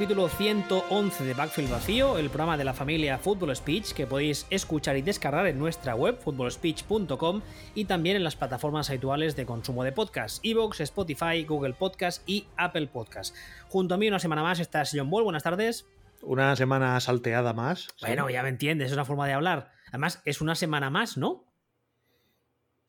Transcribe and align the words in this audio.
Capítulo 0.00 0.30
111 0.30 1.24
de 1.24 1.34
Backfield 1.34 1.70
Vacío, 1.70 2.16
el 2.16 2.30
programa 2.30 2.56
de 2.56 2.64
la 2.64 2.72
familia 2.72 3.18
Football 3.18 3.54
Speech 3.54 3.92
que 3.92 4.06
podéis 4.06 4.46
escuchar 4.48 4.96
y 4.96 5.02
descargar 5.02 5.46
en 5.46 5.58
nuestra 5.58 5.94
web 5.94 6.18
footballspeech.com 6.18 7.42
y 7.74 7.84
también 7.84 8.16
en 8.16 8.24
las 8.24 8.34
plataformas 8.34 8.88
habituales 8.88 9.36
de 9.36 9.44
consumo 9.44 9.84
de 9.84 9.92
podcast, 9.92 10.42
Evox, 10.42 10.80
Spotify, 10.80 11.44
Google 11.44 11.74
Podcast 11.74 12.26
y 12.26 12.46
Apple 12.56 12.86
Podcast. 12.86 13.36
Junto 13.68 13.94
a 13.94 13.98
mí 13.98 14.08
una 14.08 14.18
semana 14.18 14.42
más 14.42 14.58
está 14.58 14.86
Sion 14.86 15.10
Ball, 15.10 15.22
buenas 15.22 15.42
tardes. 15.42 15.86
Una 16.22 16.56
semana 16.56 16.98
salteada 17.00 17.52
más. 17.52 17.88
Bueno, 18.00 18.30
ya 18.30 18.42
me 18.42 18.48
entiendes, 18.48 18.86
es 18.86 18.94
una 18.94 19.04
forma 19.04 19.26
de 19.26 19.34
hablar. 19.34 19.70
Además, 19.88 20.22
es 20.24 20.40
una 20.40 20.54
semana 20.54 20.88
más, 20.88 21.18
¿no? 21.18 21.44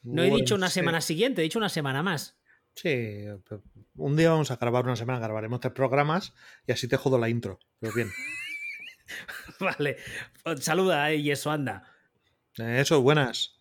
No 0.03 0.23
he 0.23 0.29
Bueno, 0.29 0.37
dicho 0.37 0.55
una 0.55 0.69
sí. 0.69 0.75
semana 0.75 1.01
siguiente, 1.01 1.41
he 1.41 1.43
dicho 1.43 1.59
una 1.59 1.67
semana 1.67 2.03
más. 2.03 2.37
Sí, 2.73 3.25
un 3.95 4.15
día 4.15 4.29
vamos 4.29 4.51
a 4.51 4.57
grabar 4.57 4.85
una 4.85 4.95
semana, 4.95 5.19
grabaremos 5.19 5.59
tres 5.59 5.73
programas 5.73 6.33
y 6.67 6.71
así 6.71 6.87
te 6.87 6.97
jodo 6.97 7.17
la 7.17 7.29
intro. 7.29 7.59
Pero 7.79 7.93
bien, 7.93 8.09
Vale, 9.59 9.97
saluda 10.59 11.11
eh, 11.11 11.17
y 11.17 11.31
eso 11.31 11.51
anda. 11.51 11.83
Eso, 12.57 13.01
buenas. 13.01 13.59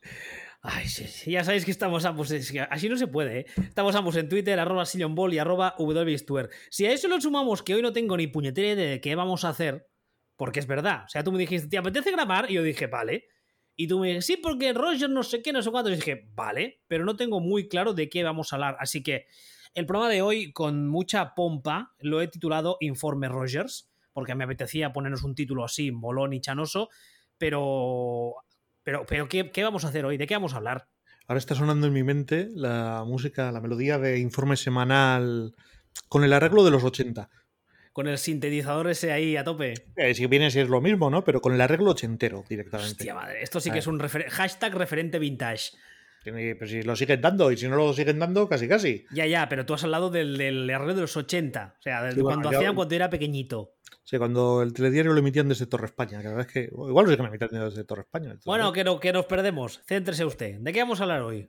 Ay, 0.63 0.89
sí, 0.89 1.07
sí, 1.07 1.31
ya 1.31 1.43
sabéis 1.43 1.65
que 1.65 1.71
estamos 1.71 2.05
ambos, 2.05 2.31
así 2.31 2.89
no 2.89 2.97
se 2.97 3.07
puede, 3.07 3.41
¿eh? 3.41 3.47
Estamos 3.63 3.95
ambos 3.95 4.17
en 4.17 4.29
Twitter, 4.29 4.59
arroba 4.59 4.85
Ball 5.09 5.33
y 5.33 5.39
arroba 5.39 5.75
wbistuer. 5.79 6.51
Si 6.69 6.85
a 6.85 6.93
eso 6.93 7.09
le 7.09 7.19
sumamos 7.21 7.63
que 7.63 7.75
hoy 7.75 7.81
no 7.81 7.95
tengo 7.95 8.17
ni 8.17 8.27
puñetera 8.27 8.75
de 8.75 9.01
qué 9.01 9.15
vamos 9.15 9.45
a 9.45 9.51
hacer, 9.51 9.89
porque 10.37 10.61
es 10.61 10.67
verdad, 10.67 11.05
o 11.07 11.09
sea, 11.09 11.25
tú 11.25 11.33
me 11.33 11.39
dijiste, 11.39 11.69
¿te 11.69 11.79
apetece 11.79 12.11
grabar? 12.11 12.51
Y 12.51 12.55
yo 12.55 12.63
dije, 12.63 12.89
vale. 12.89 13.25
Y 13.75 13.89
tú 13.89 14.01
me 14.01 14.09
dijiste, 14.09 14.35
sí, 14.35 14.37
porque 14.37 14.75
Roger 14.75 15.09
no 15.09 15.23
sé 15.23 15.41
qué, 15.41 15.53
no 15.53 15.63
sé 15.63 15.71
cuánto. 15.71 15.91
Y 15.91 15.95
dije, 15.95 16.29
vale, 16.35 16.83
pero 16.87 17.07
no 17.07 17.17
tengo 17.17 17.41
muy 17.41 17.67
claro 17.67 17.95
de 17.95 18.11
qué 18.11 18.23
vamos 18.23 18.53
a 18.53 18.57
hablar. 18.57 18.77
Así 18.81 19.03
que 19.03 19.29
el 19.75 19.87
programa 19.87 20.11
de 20.13 20.23
hoy, 20.23 20.53
con 20.53 20.89
mucha 20.89 21.35
pompa, 21.35 21.93
lo 22.01 22.21
he 22.21 22.29
titulado 22.29 22.77
Informe 22.81 23.29
Rogers, 23.29 23.89
porque 24.13 24.35
me 24.35 24.45
apetecía 24.45 24.93
ponernos 24.93 25.23
un 25.23 25.35
título 25.35 25.65
así, 25.65 25.91
molón 25.93 26.33
y 26.33 26.41
chanoso, 26.41 26.89
pero... 27.39 28.35
Pero, 28.83 29.05
pero 29.07 29.29
¿qué, 29.29 29.51
¿qué 29.51 29.63
vamos 29.63 29.85
a 29.85 29.89
hacer 29.89 30.07
hoy? 30.07 30.17
¿De 30.17 30.27
qué 30.27 30.35
vamos 30.35 30.55
a 30.55 30.57
hablar? 30.57 30.89
Ahora 31.27 31.39
está 31.39 31.55
sonando 31.55 31.87
en 31.87 31.93
mi 31.93 32.03
mente 32.03 32.49
la 32.55 33.05
música, 33.07 33.53
la 33.53 33.61
melodía 33.61 33.99
de 33.99 34.19
informe 34.19 34.57
semanal 34.57 35.55
con 36.09 36.25
el 36.25 36.33
arreglo 36.33 36.65
de 36.65 36.71
los 36.71 36.83
80. 36.83 37.29
Con 37.93 38.09
el 38.09 38.17
sintetizador 38.19 38.89
ese 38.89 39.13
ahí 39.13 39.37
a 39.37 39.45
tope. 39.45 39.75
Eh, 39.97 40.15
si 40.15 40.27
viene 40.27 40.51
si 40.51 40.61
es 40.61 40.69
lo 40.69 40.81
mismo, 40.81 41.11
¿no? 41.11 41.23
Pero 41.25 41.41
con 41.43 41.53
el 41.53 41.61
arreglo 41.61 41.91
ochentero 41.91 42.43
directamente. 42.49 42.93
Hostia 42.93 43.15
madre, 43.15 43.43
esto 43.43 43.61
sí 43.61 43.69
que 43.69 43.75
ver. 43.75 43.79
es 43.81 43.87
un 43.87 44.01
refer- 44.01 44.29
hashtag 44.31 44.75
referente 44.75 45.19
vintage. 45.19 45.73
Tiene- 46.23 46.55
Pero 46.55 46.71
si 46.71 46.83
lo 46.83 46.95
siguen 46.97 47.21
dando 47.21 47.51
y 47.51 47.57
si 47.57 47.67
no 47.69 47.77
lo 47.77 47.93
siguen 47.95 48.19
dando, 48.19 48.49
casi 48.49 48.69
casi. 48.69 49.05
Ya, 49.13 49.27
ya, 49.27 49.49
pero 49.49 49.65
tú 49.67 49.75
has 49.75 49.85
hablado 49.85 50.11
del, 50.11 50.37
del 50.37 50.69
arreglo 50.71 50.95
de 50.95 51.01
los 51.03 51.17
80. 51.17 51.77
O 51.79 51.83
sea, 51.83 52.03
de 52.03 52.13
Sí, 52.13 52.21
cuando 52.21 52.49
hacían 52.51 52.75
cuando 52.75 52.95
era 52.95 53.09
pequeñito. 53.11 53.75
Sí, 54.05 54.19
cuando 54.19 54.63
el 54.63 54.73
telediario 54.73 55.13
lo 55.13 55.19
emitían 55.21 55.49
desde 55.49 55.67
Torre 55.67 55.87
España, 55.87 56.19
que 56.19 56.25
la 56.25 56.31
verdad 56.35 56.47
es 56.47 56.53
que 56.53 56.61
igual 56.73 57.05
lo 57.07 57.11
siguen 57.13 57.27
emitiendo 57.27 57.65
desde 57.65 57.85
Torre 57.85 58.03
España. 58.03 58.25
entonces, 58.27 58.45
Bueno, 58.47 58.73
que, 58.73 58.85
no, 58.85 58.99
que 59.01 59.13
nos 59.13 59.27
perdemos. 59.27 59.81
Céntrese 59.87 60.25
usted. 60.25 60.57
¿De 60.61 60.73
qué 60.73 60.81
vamos 60.81 61.01
a 61.01 61.05
hablar 61.05 61.23
hoy? 61.23 61.49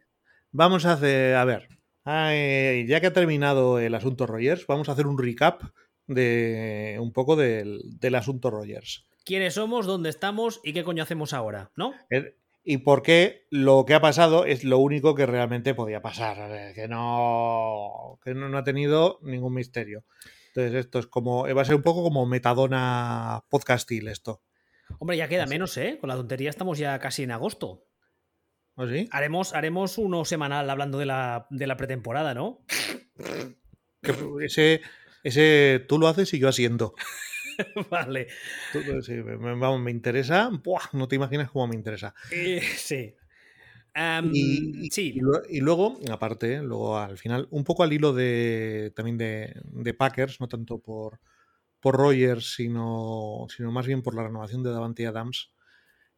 Vamos 0.52 0.86
a 0.86 0.94
hacer, 0.94 1.36
a 1.36 1.46
ver, 1.46 1.68
ay, 2.04 2.86
ya 2.88 3.00
que 3.02 3.08
ha 3.08 3.14
terminado 3.14 3.80
el 3.80 3.96
asunto 3.96 4.28
Rogers, 4.28 4.68
vamos 4.68 4.90
a 4.90 4.92
hacer 4.94 5.08
un 5.08 5.18
recap 5.18 5.62
de 6.08 6.98
un 7.00 7.12
poco 7.14 7.36
del, 7.36 7.82
del 8.00 8.16
asunto 8.16 8.50
Rogers. 8.52 9.06
¿Quiénes 9.24 9.54
somos? 9.54 9.86
¿Dónde 9.86 10.10
estamos? 10.10 10.60
¿Y 10.64 10.74
qué 10.74 10.84
coño 10.84 11.04
hacemos 11.04 11.34
ahora? 11.34 11.72
¿No? 11.76 11.94
El- 12.10 12.36
Y 12.64 12.78
por 12.78 13.02
qué 13.02 13.48
lo 13.50 13.86
que 13.86 13.96
ha 13.96 14.02
pasado 14.02 14.46
es 14.46 14.64
lo 14.64 14.78
único 14.78 15.16
que 15.16 15.26
realmente 15.26 15.74
podía 15.74 16.02
pasar, 16.02 16.74
que 16.76 16.88
no, 16.88 18.20
que 18.24 18.36
no, 18.36 18.50
no 18.50 18.58
ha 18.58 18.64
tenido 18.64 19.20
ningún 19.24 19.56
misterio. 19.56 20.04
Entonces 20.50 20.86
esto 20.86 21.00
es 21.00 21.08
como, 21.08 21.48
va 21.54 21.62
a 21.62 21.66
ser 21.66 21.76
un 21.76 21.82
poco 21.82 22.04
como 22.04 22.26
metadona 22.26 23.46
podcastil 23.50 24.10
esto. 24.10 24.44
Hombre, 25.00 25.18
ya 25.18 25.28
queda 25.28 25.46
menos, 25.46 25.76
¿eh? 25.78 25.98
Con 26.00 26.10
la 26.10 26.16
tontería 26.16 26.50
estamos 26.50 26.78
ya 26.78 27.00
casi 27.00 27.24
en 27.24 27.32
agosto. 27.32 27.88
¿O 28.76 28.88
sí? 28.88 29.08
Haremos, 29.12 29.54
haremos 29.54 29.98
uno 29.98 30.26
semanal 30.26 30.70
hablando 30.70 30.98
de 30.98 31.06
la, 31.06 31.48
de 31.50 31.68
la 31.68 31.78
pretemporada, 31.78 32.34
¿no? 32.34 32.64
Que 34.02 34.14
ese, 34.46 34.82
ese 35.24 35.84
tú 35.88 36.00
lo 36.00 36.08
haces 36.08 36.34
y 36.34 36.40
yo 36.40 36.50
asiento. 36.50 36.94
vale. 37.90 38.28
Sí, 39.02 39.14
me, 39.14 39.38
me- 39.38 39.56
vamos, 39.56 39.82
me 39.82 39.92
interesa, 39.92 40.50
¡buah! 40.64 40.90
no 40.94 41.08
te 41.08 41.16
imaginas 41.16 41.52
cómo 41.52 41.68
me 41.68 41.76
interesa. 41.76 42.14
Eh, 42.30 42.62
sí. 42.78 43.16
Y, 44.24 44.90
sí. 44.92 45.14
y 45.16 45.20
lue- 45.22 45.44
y 45.50 45.60
luego, 45.62 45.98
aparte, 46.12 46.62
luego 46.62 46.98
al 46.98 47.18
final, 47.18 47.48
un 47.52 47.64
poco 47.64 47.84
al 47.84 47.92
hilo 47.94 48.14
de 48.14 48.94
también 48.96 49.18
de, 49.18 49.54
de 49.66 49.94
Packers, 49.94 50.40
no 50.40 50.48
tanto 50.48 50.80
por, 50.80 51.20
por 51.82 51.96
Rogers, 51.98 52.56
sino, 52.56 53.48
sino 53.56 53.72
más 53.72 53.88
bien 53.88 54.04
por 54.04 54.16
la 54.16 54.24
renovación 54.24 54.64
de 54.64 54.72
Davante 54.72 55.08
Adams, 55.08 55.54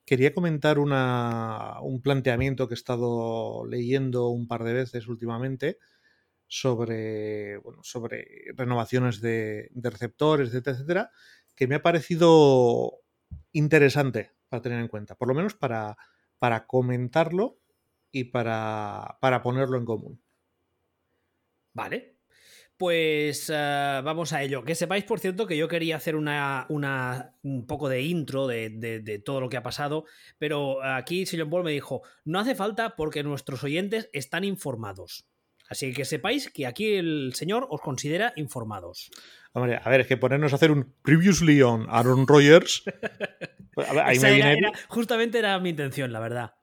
quería 0.06 0.34
comentar 0.34 0.80
una, 0.80 1.80
un 1.82 2.02
planteamiento 2.02 2.68
que 2.68 2.76
he 2.76 2.78
estado 2.78 3.66
leyendo 3.68 4.30
un 4.30 4.48
par 4.48 4.64
de 4.64 4.74
veces 4.74 5.08
últimamente 5.08 5.80
sobre, 6.56 7.58
bueno, 7.58 7.82
sobre 7.84 8.28
renovaciones 8.56 9.22
de, 9.22 9.72
receptores, 9.74 10.50
etcétera, 10.50 10.76
etcétera, 10.76 11.12
que 11.56 11.68
me 11.68 11.76
ha 11.76 11.82
parecido 11.82 13.00
interesante 13.54 14.32
para 14.50 14.62
tener 14.62 14.80
en 14.80 14.88
cuenta, 14.88 15.16
por 15.16 15.28
lo 15.28 15.34
menos 15.34 15.56
para, 15.56 15.98
para 16.38 16.68
comentarlo 16.68 17.58
y 18.12 18.26
para, 18.26 19.18
para 19.20 19.42
ponerlo 19.42 19.78
en 19.80 19.86
común. 19.86 20.22
Vale. 21.74 22.18
Pues 22.78 23.50
eh, 23.52 24.02
vamos 24.04 24.34
a 24.34 24.44
ello. 24.44 24.64
Que 24.64 24.76
sepáis, 24.76 25.06
por 25.06 25.20
cierto, 25.20 25.48
que 25.48 25.58
yo 25.58 25.68
quería 25.68 25.96
hacer 25.96 26.16
una, 26.16 26.66
una- 26.70 27.36
un 27.44 27.66
poco 27.66 27.88
de 27.90 28.02
intro 28.02 28.46
de, 28.48 28.70
de- 28.70 29.20
todo 29.20 29.40
lo 29.42 29.50
que 29.50 29.58
ha 29.58 29.64
pasado, 29.64 30.06
pero 30.38 30.84
aquí 30.84 31.26
Sillon 31.26 31.50
Paul 31.50 31.64
me 31.64 31.72
dijo, 31.72 32.02
no 32.26 32.40
hace 32.40 32.56
falta 32.56 32.96
porque 32.96 33.24
nuestros 33.24 33.64
oyentes 33.64 34.10
están 34.14 34.44
informados. 34.44 35.28
Así 35.74 35.92
que 35.94 36.06
sepáis 36.06 36.50
que 36.50 36.66
aquí 36.68 36.94
el 36.96 37.34
señor 37.36 37.68
os 37.70 37.82
considera 37.82 38.32
informados. 38.36 39.10
Hombre, 39.54 39.80
a 39.84 39.90
ver, 39.90 40.02
es 40.02 40.08
que 40.08 40.18
ponernos 40.18 40.52
a 40.54 40.56
hacer 40.56 40.72
un 40.72 40.94
previously 41.04 41.62
on 41.62 41.86
Aaron 41.90 42.26
Rodgers. 42.28 42.84
pues, 43.74 43.90
a 43.90 43.94
ver, 43.94 44.04
ahí 44.04 44.20
me 44.20 44.34
viene. 44.34 44.54
era- 44.58 44.72
justamente 44.88 45.40
era 45.40 45.60
mi 45.60 45.70
intención, 45.70 46.12
la 46.14 46.20
verdad. 46.20 46.54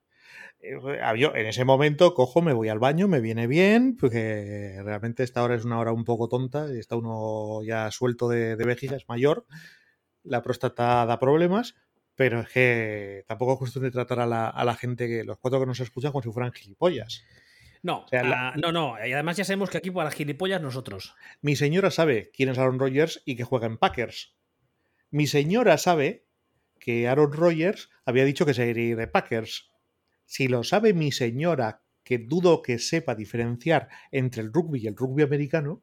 eh, 0.60 0.76
Yo 1.18 1.34
en 1.34 1.46
ese 1.46 1.64
momento 1.64 2.14
cojo, 2.14 2.42
me 2.42 2.52
voy 2.52 2.68
al 2.68 2.78
baño, 2.78 3.08
me 3.08 3.20
viene 3.20 3.46
bien, 3.46 3.96
porque 3.98 4.80
realmente 4.84 5.22
esta 5.22 5.42
hora 5.42 5.54
es 5.54 5.64
una 5.64 5.78
hora 5.78 5.92
un 5.92 6.04
poco 6.04 6.28
tonta 6.28 6.66
y 6.72 6.78
está 6.78 6.96
uno 6.96 7.62
ya 7.64 7.90
suelto 7.90 8.28
de, 8.28 8.56
de 8.56 8.64
vejiga, 8.64 8.96
es 8.96 9.08
mayor. 9.08 9.46
La 10.22 10.42
próstata 10.42 11.06
da 11.06 11.18
problemas, 11.18 11.74
pero 12.14 12.40
es 12.40 12.48
que 12.50 13.24
tampoco 13.26 13.52
es 13.54 13.58
cuestión 13.60 13.84
de 13.84 13.90
tratar 13.90 14.20
a 14.20 14.26
la, 14.26 14.48
a 14.48 14.64
la 14.64 14.74
gente, 14.74 15.08
que 15.08 15.24
los 15.24 15.38
cuatro 15.38 15.58
que 15.60 15.66
nos 15.66 15.80
escuchan, 15.80 16.12
como 16.12 16.22
si 16.22 16.30
fueran 16.30 16.52
gilipollas. 16.52 17.22
No, 17.82 18.06
sea, 18.08 18.22
la- 18.24 18.48
ah, 18.50 18.54
no, 18.56 18.72
no. 18.72 18.96
Y 19.06 19.12
además 19.12 19.36
ya 19.36 19.44
sabemos 19.44 19.70
que 19.70 19.78
aquí 19.78 19.90
para 19.90 20.10
gilipollas 20.10 20.60
nosotros. 20.60 21.14
Mi 21.40 21.56
señora 21.56 21.90
sabe 21.90 22.30
quién 22.34 22.48
es 22.50 22.58
Aaron 22.58 22.78
Rodgers 22.78 23.22
y 23.24 23.36
que 23.36 23.44
juega 23.44 23.66
en 23.66 23.78
Packers. 23.78 24.34
Mi 25.10 25.26
señora 25.26 25.78
sabe 25.78 26.26
que 26.78 27.08
Aaron 27.08 27.32
Rodgers 27.32 27.90
había 28.04 28.24
dicho 28.24 28.44
que 28.46 28.54
se 28.54 28.66
iría 28.68 28.84
a 28.84 28.88
ir 28.88 28.96
de 28.96 29.06
Packers. 29.08 29.70
Si 30.26 30.48
lo 30.48 30.62
sabe 30.62 30.92
mi 30.94 31.10
señora, 31.12 31.82
que 32.04 32.18
dudo 32.18 32.62
que 32.62 32.78
sepa 32.78 33.14
diferenciar 33.14 33.88
entre 34.10 34.42
el 34.42 34.52
rugby 34.52 34.80
y 34.80 34.86
el 34.86 34.96
rugby 34.96 35.22
americano, 35.22 35.82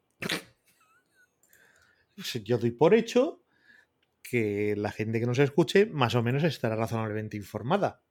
pues 2.15 2.43
yo 2.43 2.57
doy 2.57 2.71
por 2.71 2.93
hecho 2.93 3.43
que 4.23 4.75
la 4.75 4.91
gente 4.91 5.19
que 5.19 5.25
nos 5.25 5.39
escuche 5.39 5.85
más 5.85 6.15
o 6.15 6.23
menos 6.23 6.43
estará 6.43 6.75
razonablemente 6.75 7.37
informada. 7.37 8.01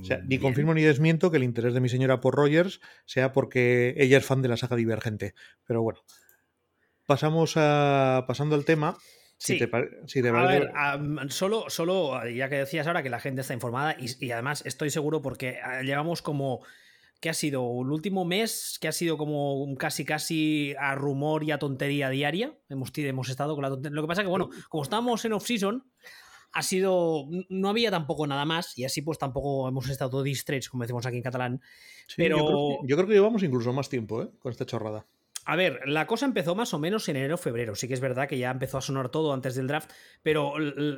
O 0.00 0.04
sea, 0.04 0.18
ni 0.18 0.28
Bien. 0.28 0.40
confirmo 0.42 0.74
ni 0.74 0.82
desmiento 0.82 1.30
que 1.30 1.36
el 1.38 1.42
interés 1.44 1.74
de 1.74 1.80
mi 1.80 1.88
señora 1.88 2.20
por 2.20 2.34
Rogers 2.34 2.80
sea 3.06 3.32
porque 3.32 3.94
ella 3.96 4.18
es 4.18 4.24
fan 4.24 4.42
de 4.42 4.48
la 4.48 4.56
saga 4.56 4.76
Divergente. 4.76 5.34
Pero 5.66 5.82
bueno, 5.82 6.00
pasamos 7.06 7.54
a 7.56 8.24
pasando 8.26 8.54
al 8.56 8.64
tema. 8.64 8.96
Si 9.38 9.58
Sí. 9.58 9.66
te, 9.66 9.70
si 10.06 10.22
te 10.22 10.30
A 10.30 10.32
parece- 10.32 10.60
ver, 10.60 11.32
solo, 11.32 11.64
solo, 11.68 12.26
ya 12.28 12.48
que 12.48 12.56
decías 12.56 12.86
ahora 12.86 13.02
que 13.02 13.10
la 13.10 13.20
gente 13.20 13.42
está 13.42 13.52
informada 13.52 13.94
y, 13.98 14.06
y 14.24 14.30
además 14.30 14.62
estoy 14.64 14.88
seguro 14.90 15.20
porque 15.20 15.58
ah, 15.62 15.82
llevamos 15.82 16.22
como, 16.22 16.64
¿qué 17.20 17.28
ha 17.28 17.34
sido? 17.34 17.62
¿Un 17.64 17.90
último 17.90 18.24
mes? 18.24 18.78
que 18.80 18.88
ha 18.88 18.92
sido 18.92 19.18
como 19.18 19.62
un 19.62 19.76
casi 19.76 20.06
casi 20.06 20.74
a 20.78 20.94
rumor 20.94 21.44
y 21.44 21.50
a 21.50 21.58
tontería 21.58 22.08
diaria? 22.08 22.54
Hemos, 22.70 22.90
hemos 22.96 23.28
estado 23.28 23.54
con 23.54 23.62
la 23.62 23.68
tontería. 23.68 23.94
Lo 23.94 24.02
que 24.02 24.08
pasa 24.08 24.22
que, 24.22 24.28
bueno, 24.28 24.48
como 24.70 24.82
estábamos 24.84 25.22
en 25.26 25.34
off-season, 25.34 25.84
ha 26.52 26.62
sido, 26.62 27.26
no 27.48 27.68
había 27.68 27.90
tampoco 27.90 28.26
nada 28.26 28.44
más 28.44 28.76
y 28.78 28.84
así 28.84 29.02
pues 29.02 29.18
tampoco 29.18 29.68
hemos 29.68 29.88
estado 29.88 30.22
distraits, 30.22 30.68
como 30.68 30.84
decimos 30.84 31.06
aquí 31.06 31.16
en 31.16 31.22
catalán. 31.22 31.60
Sí, 32.06 32.14
pero- 32.16 32.38
yo, 32.38 32.46
creo 32.46 32.68
que, 32.80 32.88
yo 32.88 32.96
creo 32.96 33.08
que 33.08 33.14
llevamos 33.14 33.42
incluso 33.42 33.72
más 33.72 33.88
tiempo 33.88 34.22
¿eh? 34.22 34.30
con 34.38 34.52
esta 34.52 34.66
chorrada. 34.66 35.06
A 35.48 35.54
ver, 35.54 35.80
la 35.86 36.08
cosa 36.08 36.26
empezó 36.26 36.56
más 36.56 36.74
o 36.74 36.80
menos 36.80 37.08
en 37.08 37.16
enero-febrero. 37.16 37.76
Sí 37.76 37.86
que 37.86 37.94
es 37.94 38.00
verdad 38.00 38.28
que 38.28 38.36
ya 38.36 38.50
empezó 38.50 38.78
a 38.78 38.80
sonar 38.80 39.10
todo 39.10 39.32
antes 39.32 39.54
del 39.54 39.68
draft, 39.68 39.90
pero 40.24 40.54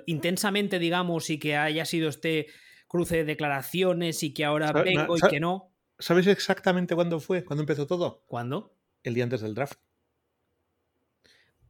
intensamente, 0.06 0.78
digamos, 0.78 1.28
y 1.28 1.38
que 1.38 1.54
haya 1.54 1.84
sido 1.84 2.08
este 2.08 2.46
cruce 2.86 3.18
de 3.18 3.24
declaraciones 3.24 4.22
y 4.22 4.32
que 4.32 4.46
ahora 4.46 4.72
vengo 4.72 5.18
y 5.18 5.20
que 5.28 5.38
no. 5.38 5.74
¿Sabes 5.98 6.26
exactamente 6.28 6.94
cuándo 6.94 7.20
fue? 7.20 7.44
¿Cuándo 7.44 7.62
empezó 7.62 7.86
todo? 7.86 8.24
¿Cuándo? 8.26 8.74
El 9.02 9.12
día 9.12 9.24
antes 9.24 9.42
del 9.42 9.54
draft. 9.54 9.78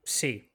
Sí. 0.05 0.48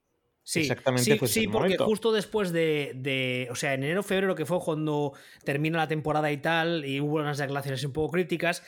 Sí, 0.46 0.62
exactamente 0.62 1.18
sí, 1.20 1.28
sí 1.28 1.48
porque 1.48 1.78
justo 1.78 2.12
después 2.12 2.52
de, 2.52 3.48
o 3.50 3.56
sea, 3.56 3.74
en 3.74 3.84
enero, 3.84 4.04
febrero, 4.04 4.36
que 4.36 4.46
fue 4.46 4.60
cuando 4.60 5.14
termina 5.46 5.78
la 5.78 5.88
temporada 5.88 6.32
y 6.32 6.38
tal, 6.38 6.86
y 6.86 7.00
hubo 7.00 7.16
unas 7.16 7.38
declaraciones 7.38 7.84
un 7.86 7.94
poco 7.94 8.12
críticas, 8.12 8.62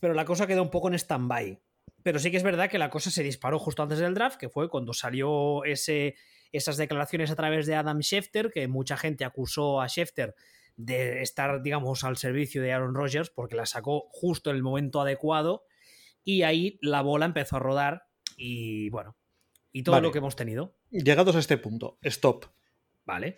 pero 0.00 0.12
la 0.12 0.24
cosa 0.24 0.48
quedó 0.48 0.62
un 0.62 0.70
poco 0.70 0.88
en 0.88 0.94
stand-by. 0.94 1.60
Pero 2.02 2.18
sí 2.18 2.30
que 2.32 2.36
es 2.36 2.42
verdad 2.42 2.68
que 2.68 2.78
la 2.78 2.90
cosa 2.90 3.10
se 3.10 3.22
disparó 3.22 3.58
justo 3.60 3.82
antes 3.82 3.98
del 3.98 4.14
draft, 4.14 4.38
que 4.38 4.48
fue 4.48 4.68
cuando 4.68 4.92
salió 4.92 5.64
ese, 5.64 6.16
esas 6.50 6.76
declaraciones 6.76 7.30
a 7.30 7.36
través 7.36 7.66
de 7.66 7.76
Adam 7.76 8.00
Schefter, 8.00 8.50
que 8.50 8.66
mucha 8.66 8.96
gente 8.96 9.24
acusó 9.24 9.80
a 9.80 9.88
Schefter 9.88 10.34
de 10.76 11.22
estar, 11.22 11.62
digamos, 11.62 12.02
al 12.02 12.16
servicio 12.16 12.62
de 12.62 12.72
Aaron 12.72 12.94
Rodgers, 12.94 13.30
porque 13.30 13.54
la 13.54 13.66
sacó 13.66 14.08
justo 14.10 14.50
en 14.50 14.56
el 14.56 14.62
momento 14.62 15.00
adecuado, 15.00 15.64
y 16.24 16.42
ahí 16.42 16.78
la 16.80 17.02
bola 17.02 17.26
empezó 17.26 17.56
a 17.56 17.60
rodar, 17.60 18.06
y 18.36 18.88
bueno, 18.90 19.16
y 19.72 19.84
todo 19.84 20.00
lo 20.00 20.10
que 20.10 20.18
hemos 20.18 20.36
tenido. 20.36 20.74
Llegados 20.90 21.36
a 21.36 21.38
este 21.38 21.56
punto, 21.56 21.98
stop. 22.02 22.46
Vale. 23.04 23.36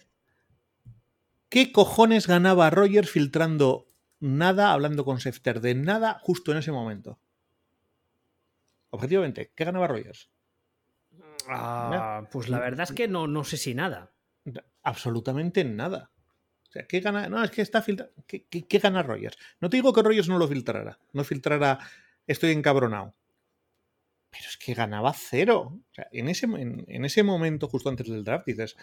¿Qué 1.49 1.71
cojones 1.71 2.27
ganaba 2.27 2.71
Rogers 2.71 3.11
filtrando 3.11 3.87
nada, 4.21 4.73
hablando 4.73 5.05
con 5.05 5.19
Schefter 5.19 5.61
de 5.61 5.75
nada 5.75 6.19
justo 6.23 6.53
en 6.53 6.59
ese 6.59 6.73
momento? 6.73 7.19
Objetivamente, 8.91 9.53
¿qué 9.55 9.65
ganaba 9.65 9.87
Rogers? 9.87 10.31
Ah, 11.49 12.27
pues 12.31 12.49
la 12.49 12.59
verdad 12.59 12.89
es 12.89 12.93
que 12.93 13.09
no, 13.09 13.27
no 13.27 13.45
sé 13.45 13.57
si 13.57 13.75
nada. 13.75 14.13
Absolutamente 14.83 15.65
nada. 15.65 16.11
O 16.69 16.73
sea, 16.73 16.87
¿qué 16.87 17.01
gana? 17.01 17.29
No, 17.29 17.43
es 17.45 17.51
que 17.51 17.61
está 17.61 17.83
filtrando. 17.83 18.15
¿Qué, 18.27 18.79
gana 18.79 19.03
Rogers? 19.03 19.37
No 19.61 19.69
te 19.69 19.77
digo 19.77 19.93
que 19.93 20.03
Rogers 20.03 20.29
no 20.29 20.39
lo 20.39 20.49
filtrara. 20.49 20.99
No 21.13 21.23
filtrara 21.25 21.79
estoy 22.27 22.53
encabronado. 22.53 23.15
Pero 24.33 24.49
es 24.49 24.57
que 24.57 24.73
ganaba 24.73 25.13
cero. 25.13 25.79
O 25.79 25.95
sea, 25.95 26.09
en 26.11 26.29
ese, 26.29 26.47
en, 26.47 27.05
ese 27.05 27.23
momento, 27.23 27.69
justo 27.69 27.91
antes 27.91 28.09
del 28.09 28.25
draft, 28.25 28.47
dices, 28.47 28.77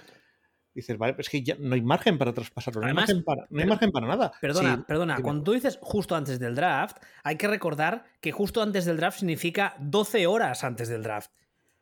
dices, 0.75 0.95
vale, 0.95 1.15
es 1.17 1.27
que 1.27 1.41
ya 1.41 1.55
no 1.59 1.73
hay 1.73 1.81
margen 1.81 2.19
para 2.19 2.33
traspasarlo, 2.33 2.81
no, 2.81 2.87
hay, 2.87 2.93
margen 2.93 3.23
para, 3.23 3.47
no 3.49 3.59
hay 3.59 3.67
margen 3.67 3.91
para 3.91 4.07
nada. 4.07 4.31
Perdona, 4.39 4.85
perdona, 4.85 5.19
cuando 5.23 5.43
tú 5.43 5.53
dices 5.53 5.79
justo 5.81 6.15
antes 6.15 6.39
del 6.39 6.53
draft, 6.53 6.97
hay 7.23 7.35
que 7.35 7.47
recordar 7.47 8.05
que 8.21 8.31
justo 8.31 8.61
antes 8.61 8.85
del 8.85 8.97
draft 8.97 9.19
significa 9.19 9.75
12 9.79 10.27
horas 10.27 10.63
antes 10.63 10.87
del 10.87 11.01
draft. 11.01 11.31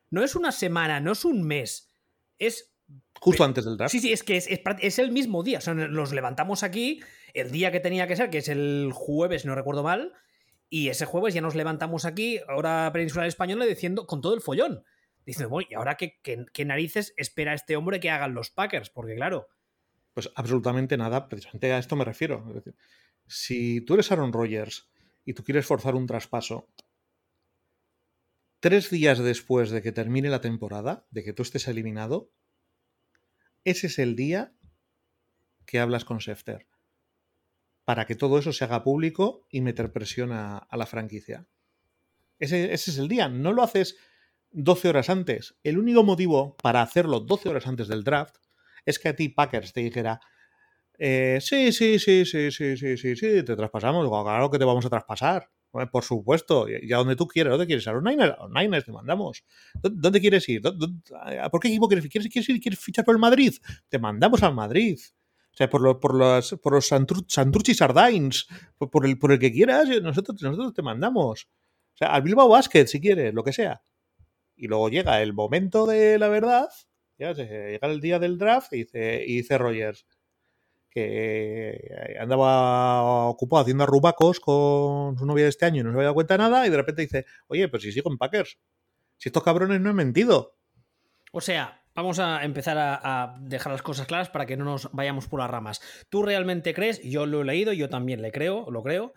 No 0.09 0.23
es 0.23 0.37
una 0.37 0.53
semana, 0.53 1.01
no 1.01 1.11
es 1.11 1.25
un 1.25 1.43
mes, 1.43 1.91
es... 2.39 2.73
Justo 3.19 3.43
antes 3.43 3.65
del 3.65 3.75
draft. 3.75 3.91
Sí, 3.91 3.99
sí, 3.99 4.13
es 4.13 4.23
que 4.23 4.37
es, 4.37 4.47
es, 4.47 4.99
el 4.99 5.11
mismo 5.11 5.43
día. 5.43 5.57
O 5.57 5.61
sea, 5.61 5.73
nos 5.73 6.13
levantamos 6.13 6.63
aquí 6.63 7.01
el 7.33 7.51
día 7.51 7.71
que 7.71 7.81
tenía 7.81 8.07
que 8.07 8.15
ser, 8.15 8.29
que 8.29 8.37
es 8.37 8.47
el 8.47 8.91
jueves, 8.93 9.43
no 9.43 9.55
recuerdo 9.55 9.83
mal, 9.83 10.13
y 10.69 10.89
ese 10.89 11.05
jueves 11.05 11.33
ya 11.33 11.41
nos 11.41 11.55
levantamos 11.55 12.05
aquí, 12.05 12.39
ahora 12.47 12.89
Peninsular 12.91 13.27
Española, 13.27 13.65
diciendo 13.65 14.05
con 14.05 14.21
todo 14.21 14.33
el 14.33 14.41
follón. 14.41 14.83
Diciendo, 15.25 15.49
voy, 15.49 15.67
¿y 15.69 15.75
ahora 15.75 15.95
qué, 15.95 16.19
qué, 16.21 16.65
narices 16.65 17.13
espera 17.17 17.53
este 17.53 17.75
hombre 17.75 17.99
que 17.99 18.09
hagan 18.09 18.33
los 18.33 18.49
Packers? 18.49 18.89
Porque 18.89 19.15
claro. 19.15 19.47
Pues 20.13 20.31
absolutamente 20.35 20.97
nada, 20.97 21.27
precisamente 21.27 21.71
a 21.71 21.77
esto 21.77 21.95
me 21.95 22.05
refiero. 22.05 22.45
Si 23.25 23.81
tú 23.81 23.95
eres 23.95 24.11
Aaron 24.11 24.33
Rodgers 24.33 24.89
y 25.25 25.33
tú 25.33 25.43
quieres 25.43 25.65
forzar 25.65 25.95
un 25.95 26.07
traspaso, 26.07 26.69
tres 28.59 28.89
días 28.89 29.19
después 29.19 29.69
de 29.69 29.81
que 29.81 29.91
termine 29.91 30.29
la 30.29 30.41
temporada, 30.41 31.05
de 31.11 31.23
que 31.23 31.33
tú 31.33 31.43
estés 31.43 31.67
eliminado, 31.67 32.31
ese 33.63 33.87
es 33.87 33.99
el 33.99 34.15
día 34.15 34.53
que 35.65 35.79
hablas 35.79 36.05
con 36.05 36.19
Schefter 36.19 36.67
para 37.87 38.05
que 38.05 38.15
todo 38.15 38.37
eso 38.37 38.51
se 38.51 38.65
haga 38.65 38.83
público 38.83 39.47
y 39.49 39.61
meter 39.61 39.93
presión 39.93 40.33
a, 40.33 40.67
la 40.73 40.85
franquicia. 40.85 41.47
Ese, 42.37 42.73
es 42.73 42.97
el 42.97 43.07
día, 43.07 43.29
no 43.29 43.53
lo 43.53 43.63
haces 43.63 43.95
12 44.51 44.89
horas 44.89 45.09
antes. 45.09 45.55
El 45.63 45.77
único 45.77 46.03
motivo 46.03 46.57
para 46.57 46.81
hacerlo 46.81 47.21
12 47.21 47.47
horas 47.47 47.65
antes 47.65 47.87
del 47.87 48.03
draft 48.03 48.35
es 48.83 48.99
que 48.99 49.07
a 49.07 49.15
ti 49.15 49.29
Packers 49.29 49.71
te 49.71 49.79
dijera, 49.79 50.19
eh, 50.99 51.37
sí, 51.39 51.71
sí, 51.71 51.97
sí, 51.97 52.25
sí, 52.25 52.51
sí, 52.51 52.75
sí, 52.75 52.97
sí, 52.97 53.15
sí, 53.15 53.43
te 53.43 53.55
traspasamos. 53.55 54.05
Claro 54.09 54.51
que 54.51 54.59
te 54.59 54.65
vamos 54.65 54.85
a 54.85 54.89
traspasar. 54.89 55.49
Por 55.71 56.03
supuesto, 56.03 56.67
y 56.67 56.91
a 56.91 56.97
donde 56.97 57.15
tú 57.15 57.25
quieras. 57.25 57.51
¿Dónde 57.51 57.67
quieres? 57.67 57.87
A 57.87 57.93
los 57.93 58.03
Niners, 58.03 58.33
a 58.37 58.47
los 58.47 58.51
Niners 58.51 58.83
te 58.83 58.91
mandamos. 58.91 59.45
¿Dónde 59.81 60.19
quieres 60.19 60.49
ir? 60.49 60.61
¿Por 60.61 61.61
qué 61.61 61.69
equipo 61.69 61.87
quieres 61.87 62.03
ir? 62.03 62.11
¿Quieres, 62.11 62.49
ir? 62.49 62.59
¿Quieres 62.59 62.79
fichar 62.81 63.05
por 63.05 63.15
el 63.15 63.19
Madrid? 63.19 63.53
Te 63.87 63.97
mandamos 63.97 64.43
al 64.43 64.53
Madrid. 64.53 64.99
O 65.57 65.57
sea, 65.57 65.71
por, 65.71 65.99
por, 65.99 66.13
los, 66.13 66.55
por 66.61 66.73
los 66.73 66.87
Santurchi 66.87 67.73
Sardines, 67.73 68.45
por, 68.77 69.07
el, 69.07 69.17
por 69.17 69.31
el 69.31 69.39
que 69.39 69.51
quieras, 69.51 69.89
nosotros, 70.03 70.39
nosotros 70.39 70.71
te 70.71 70.83
mandamos. 70.83 71.49
O 71.95 71.97
sea, 71.97 72.13
al 72.13 72.21
Bilbao 72.21 72.47
Basket, 72.47 72.85
si 72.85 73.01
quieres, 73.01 73.33
lo 73.33 73.43
que 73.43 73.53
sea. 73.53 73.81
Y 74.55 74.67
luego 74.67 74.89
llega 74.89 75.19
el 75.19 75.33
momento 75.33 75.87
de 75.87 76.19
la 76.19 76.27
verdad, 76.27 76.69
llega 77.17 77.87
el 77.87 78.01
día 78.01 78.19
del 78.19 78.37
draft 78.37 78.71
y 78.73 78.83
dice, 78.83 79.23
dice 79.25 79.57
Rogers 79.57 80.05
que 80.91 82.15
andaba 82.19 83.27
ocupado 83.27 83.63
haciendo 83.63 83.83
arrubacos 83.83 84.39
con 84.39 85.17
su 85.17 85.25
novia 85.25 85.45
de 85.45 85.49
este 85.49 85.65
año 85.65 85.81
y 85.81 85.83
no 85.83 85.89
se 85.89 85.95
había 85.95 86.03
dado 86.03 86.13
cuenta 86.13 86.35
de 86.35 86.37
nada 86.37 86.67
y 86.67 86.69
de 86.69 86.77
repente 86.77 87.01
dice, 87.01 87.25
oye, 87.47 87.67
pues 87.67 87.81
si 87.81 87.91
sigo 87.91 88.11
en 88.11 88.19
Packers, 88.19 88.59
si 89.17 89.29
estos 89.29 89.41
cabrones 89.41 89.81
no 89.81 89.89
han 89.89 89.95
mentido. 89.95 90.55
O 91.31 91.41
sea, 91.41 91.83
vamos 91.97 92.19
a 92.19 92.43
empezar 92.45 92.77
a, 92.77 93.35
dejar 93.41 93.71
las 93.71 93.81
cosas 93.81 94.05
claras 94.05 94.29
para 94.29 94.45
que 94.45 94.55
no 94.55 94.63
nos 94.63 94.89
vayamos 94.93 95.27
por 95.27 95.39
las 95.39 95.49
ramas. 95.49 95.81
¿Tú 96.09 96.21
realmente 96.21 96.73
crees? 96.75 97.01
Yo 97.01 97.25
lo 97.25 97.41
he 97.41 97.45
leído, 97.45 97.73
yo 97.73 97.89
también 97.89 98.21
le 98.21 98.31
creo, 98.31 98.69
lo 98.69 98.83
creo, 98.83 99.13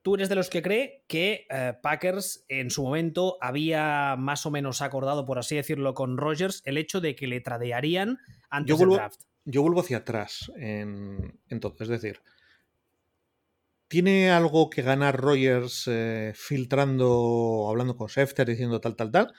tú 0.00 0.14
eres 0.14 0.28
de 0.28 0.36
los 0.36 0.48
que 0.48 0.62
cree 0.62 1.04
que 1.08 1.46
eh, 1.50 1.74
Packers 1.82 2.44
en 2.48 2.70
su 2.70 2.84
momento 2.84 3.36
había 3.40 4.14
más 4.16 4.46
o 4.46 4.52
menos 4.52 4.80
acordado, 4.80 5.26
por 5.26 5.40
así 5.40 5.56
decirlo, 5.56 5.92
con 5.92 6.16
Rogers 6.16 6.62
el 6.64 6.78
hecho 6.78 7.00
de 7.00 7.16
que 7.16 7.26
le 7.26 7.40
tradearían 7.40 8.18
antes 8.48 8.78
del 8.78 8.90
draft. 8.90 9.20
Yo 9.44 9.62
vuelvo 9.62 9.80
hacia 9.80 9.98
atrás 9.98 10.52
en, 10.54 11.40
todo. 11.60 11.74
Es 11.80 11.88
decir, 11.88 12.20
¿tiene 13.88 14.30
algo 14.30 14.70
que 14.70 14.82
ganar 14.82 15.16
Rogers 15.16 15.88
eh, 15.88 16.32
filtrando, 16.36 17.66
hablando 17.68 17.96
con 17.96 18.08
Schefter, 18.08 18.46
diciendo 18.46 18.80
tal, 18.80 18.94
tal, 18.94 19.10
tal? 19.10 19.32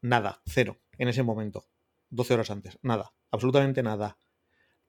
Nada, 0.00 0.40
cero, 0.46 0.80
en 0.96 1.08
ese 1.08 1.22
momento. 1.22 1.66
12 2.12 2.34
horas 2.34 2.50
antes. 2.50 2.78
Nada, 2.82 3.12
absolutamente 3.30 3.82
nada. 3.82 4.18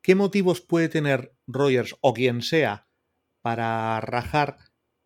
¿Qué 0.02 0.16
motivos 0.16 0.62
puede 0.62 0.90
tener 0.90 1.36
Rogers 1.48 1.96
o 2.02 2.14
quien 2.14 2.42
sea 2.42 2.88
para 3.42 4.00
rajar 4.02 4.58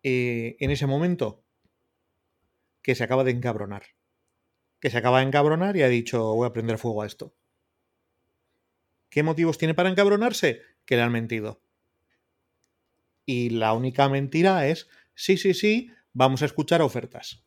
eh, 0.02 0.56
en 0.60 0.70
ese 0.70 0.86
momento 0.86 1.44
que 2.82 2.94
se 2.94 3.04
acaba 3.04 3.24
de 3.24 3.32
encabronar. 3.32 3.82
Que 4.80 4.90
se 4.90 4.98
acaba 4.98 5.18
de 5.18 5.26
encabronar 5.26 5.76
y 5.76 5.82
ha 5.82 5.88
dicho 5.88 6.34
voy 6.34 6.46
a 6.46 6.52
prender 6.52 6.78
fuego 6.78 7.02
a 7.02 7.06
esto. 7.06 7.34
¿Qué 9.10 9.22
motivos 9.22 9.58
tiene 9.58 9.74
para 9.74 9.90
encabronarse? 9.90 10.62
Que 10.84 10.96
le 10.96 11.02
han 11.02 11.12
mentido. 11.12 11.62
Y 13.26 13.50
la 13.50 13.72
única 13.72 14.08
mentira 14.08 14.68
es, 14.68 14.88
sí, 15.14 15.36
sí, 15.36 15.52
sí, 15.52 15.90
vamos 16.12 16.42
a 16.42 16.46
escuchar 16.46 16.80
ofertas. 16.80 17.44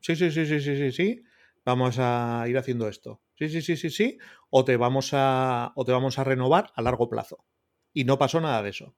Sí, 0.00 0.16
sí, 0.16 0.30
sí, 0.30 0.46
sí, 0.46 0.60
sí, 0.60 0.76
sí, 0.76 0.92
sí, 0.92 1.22
vamos 1.64 1.96
a 1.98 2.44
ir 2.48 2.58
haciendo 2.58 2.88
esto. 2.88 3.22
Sí, 3.42 3.48
sí, 3.48 3.60
sí, 3.60 3.76
sí, 3.76 3.90
sí, 3.90 4.18
o 4.50 4.64
te 4.64 4.76
vamos 4.76 5.10
a, 5.14 5.72
o 5.74 5.84
te 5.84 5.90
vamos 5.90 6.16
a 6.16 6.22
renovar 6.22 6.70
a 6.76 6.82
largo 6.82 7.08
plazo. 7.08 7.44
Y 7.92 8.04
no 8.04 8.16
pasó 8.16 8.40
nada 8.40 8.62
de 8.62 8.70
eso. 8.70 8.94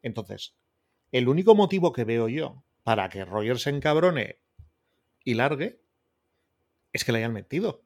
Entonces, 0.00 0.56
el 1.12 1.28
único 1.28 1.54
motivo 1.54 1.92
que 1.92 2.04
veo 2.04 2.30
yo 2.30 2.64
para 2.84 3.10
que 3.10 3.26
Rogers 3.26 3.60
se 3.60 3.68
encabrone 3.68 4.40
y 5.24 5.34
largue 5.34 5.82
es 6.94 7.04
que 7.04 7.12
le 7.12 7.18
hayan 7.18 7.34
metido. 7.34 7.84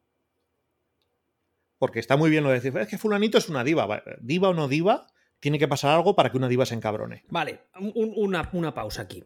Porque 1.79 1.99
está 1.99 2.17
muy 2.17 2.31
bien 2.31 2.45
lo 2.45 2.51
de 2.51 2.61
decir, 2.61 2.79
es 2.79 2.87
que 2.87 2.97
fulanito 2.97 3.39
es 3.39 3.49
una 3.49 3.65
diva. 3.65 4.05
Diva 4.21 4.51
o 4.51 4.55
no 4.55 4.69
diva, 4.69 5.09
tiene 5.41 5.59
que 5.59 5.69
pasar 5.69 5.95
algo 5.95 6.17
para 6.17 6.31
que 6.31 6.37
una 6.37 6.49
diva 6.49 6.67
se 6.67 6.75
encabrone. 6.75 7.25
Vale, 7.29 7.61
una, 7.95 8.49
una, 8.53 8.75
pausa 8.75 9.03
aquí. 9.03 9.25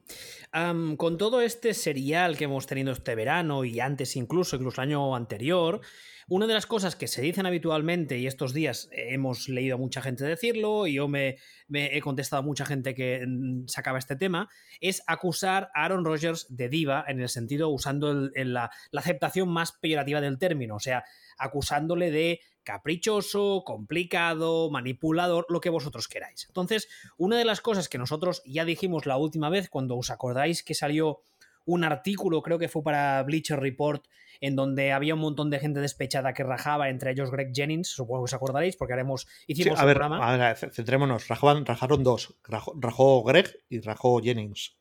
con 0.96 1.18
todo 1.18 1.40
este 1.40 1.74
serial 1.74 2.36
que 2.36 2.44
hemos 2.44 2.66
tenido 2.66 2.92
este 2.92 3.14
verano 3.14 3.64
y 3.64 3.80
antes 3.80 4.16
incluso, 4.16 4.56
incluso 4.56 4.82
el 4.82 4.88
año 4.88 5.16
anterior, 5.16 5.80
una 6.28 6.46
de 6.46 6.54
las 6.54 6.66
cosas 6.66 6.96
que 6.96 7.08
se 7.08 7.20
dicen 7.20 7.46
habitualmente, 7.46 8.18
y 8.18 8.26
estos 8.26 8.54
días 8.54 8.88
hemos 8.92 9.48
leído 9.48 9.74
a 9.74 9.78
mucha 9.78 10.00
gente 10.00 10.24
decirlo, 10.24 10.86
y 10.86 10.94
yo 10.94 11.08
me, 11.08 11.38
he 11.70 12.00
contestado 12.00 12.40
a 12.40 12.44
mucha 12.44 12.64
gente 12.64 12.94
que 12.94 13.24
mm, 13.26 13.66
sacaba 13.66 13.98
este 13.98 14.16
tema, 14.16 14.48
es 14.80 15.02
acusar 15.06 15.70
a 15.74 15.84
Aaron 15.84 16.04
Rodgers 16.04 16.46
de 16.48 16.68
diva, 16.68 17.04
en 17.08 17.20
el 17.20 17.28
sentido 17.28 17.68
usando 17.70 18.30
la, 18.34 18.70
la 18.90 19.00
aceptación 19.00 19.48
más 19.48 19.72
peyorativa 19.72 20.20
del 20.20 20.38
término, 20.38 20.76
o 20.76 20.80
sea, 20.80 21.04
acusándole 21.38 22.10
de 22.10 22.40
caprichoso, 22.64 23.62
complicado, 23.64 24.70
manipulador, 24.70 25.46
lo 25.48 25.60
que 25.60 25.70
vosotros 25.70 26.08
queráis. 26.08 26.46
Entonces, 26.48 26.88
una 27.16 27.36
de 27.36 27.44
las 27.44 27.60
cosas 27.60 27.88
que 27.88 27.98
nosotros 27.98 28.42
ya 28.44 28.64
dijimos 28.64 29.06
la 29.06 29.16
última 29.16 29.50
vez, 29.50 29.68
cuando 29.68 29.96
os 29.96 30.10
acordáis 30.10 30.62
que 30.62 30.74
salió 30.74 31.20
un 31.64 31.84
artículo, 31.84 32.42
creo 32.42 32.58
que 32.58 32.68
fue 32.68 32.82
para 32.82 33.22
Bleacher 33.22 33.60
Report, 33.60 34.04
en 34.40 34.56
donde 34.56 34.92
había 34.92 35.14
un 35.14 35.20
montón 35.20 35.50
de 35.50 35.60
gente 35.60 35.80
despechada 35.80 36.34
que 36.34 36.42
rajaba, 36.42 36.88
entre 36.88 37.12
ellos 37.12 37.30
Greg 37.30 37.52
Jennings, 37.54 37.88
supongo 37.88 38.22
que 38.22 38.24
os 38.24 38.34
acordaréis, 38.34 38.76
porque 38.76 38.94
haremos, 38.94 39.28
hicimos 39.46 39.78
a 39.78 39.82
un 39.82 39.86
ver, 39.86 39.96
programa. 39.96 40.32
A 40.32 40.36
ver, 40.36 40.72
centrémonos, 40.72 41.28
rajaron 41.28 42.02
dos, 42.02 42.34
rajó, 42.42 43.22
Greg 43.22 43.60
y 43.68 43.80
rajó 43.80 44.20
Jennings. 44.20 44.76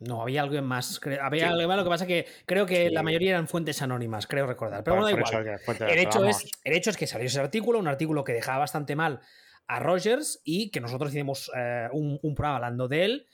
No, 0.00 0.22
había 0.22 0.42
algo 0.42 0.60
más. 0.62 0.98
Había 1.20 1.50
algo 1.50 1.68
más, 1.68 1.76
lo 1.76 1.84
que 1.84 1.90
pasa 1.90 2.06
que 2.06 2.26
creo 2.46 2.64
que 2.64 2.90
la 2.90 3.02
mayoría 3.02 3.30
eran 3.30 3.48
fuentes 3.48 3.82
anónimas, 3.82 4.26
creo 4.26 4.46
recordar. 4.46 4.82
Pero 4.82 4.96
bueno, 4.96 5.06
da 5.06 5.36
igual. 5.36 5.60
el, 5.90 5.98
hecho 5.98 6.24
es, 6.24 6.50
el 6.64 6.72
hecho 6.72 6.88
es 6.88 6.96
que 6.96 7.06
salió 7.06 7.26
ese 7.26 7.38
artículo, 7.38 7.78
un 7.78 7.86
artículo 7.86 8.24
que 8.24 8.32
dejaba 8.32 8.60
bastante 8.60 8.96
mal 8.96 9.20
a 9.66 9.78
Rogers 9.78 10.40
y 10.42 10.70
que 10.70 10.80
nosotros 10.80 11.12
hicimos 11.12 11.50
eh, 11.54 11.88
un, 11.92 12.18
programa 12.34 12.56
hablando 12.56 12.88
de 12.88 13.04
él. 13.04 13.26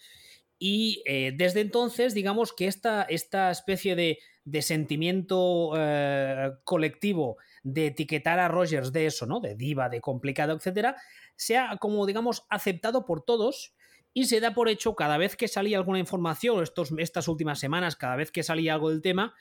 Y 0.58 1.02
eh, 1.06 1.32
desde 1.36 1.60
entonces, 1.60 2.14
digamos 2.14 2.52
que 2.52 2.66
esta, 2.66 3.02
esta 3.02 3.52
especie 3.52 3.94
de, 3.94 4.18
sentimiento 4.60 5.72
eh, 5.76 6.50
colectivo 6.64 7.36
de 7.62 7.86
etiquetar 7.86 8.40
a 8.40 8.48
Rogers 8.48 8.92
de 8.92 9.06
eso, 9.06 9.26
¿no? 9.26 9.38
De 9.38 9.54
diva, 9.54 9.88
de 9.88 10.00
complicado, 10.00 10.52
etcétera, 10.52 10.96
se 11.36 11.56
ha, 11.58 11.76
como 11.76 12.06
digamos, 12.06 12.44
aceptado 12.50 13.04
por 13.04 13.22
todos 13.22 13.75
y 14.16 14.24
se 14.24 14.40
da 14.40 14.54
por 14.54 14.70
hecho 14.70 14.94
cada 14.94 15.18
vez 15.18 15.36
que 15.36 15.46
salía 15.46 15.76
alguna 15.76 15.98
información, 15.98 16.62
estos, 16.62 16.90
estas 16.96 17.28
últimas 17.28 17.58
semanas, 17.58 17.96
cada 17.96 18.16
vez 18.16 18.30
que 18.30 18.42
salía 18.42 18.72
algo 18.72 18.88
del 18.88 19.02
tema, 19.02 19.34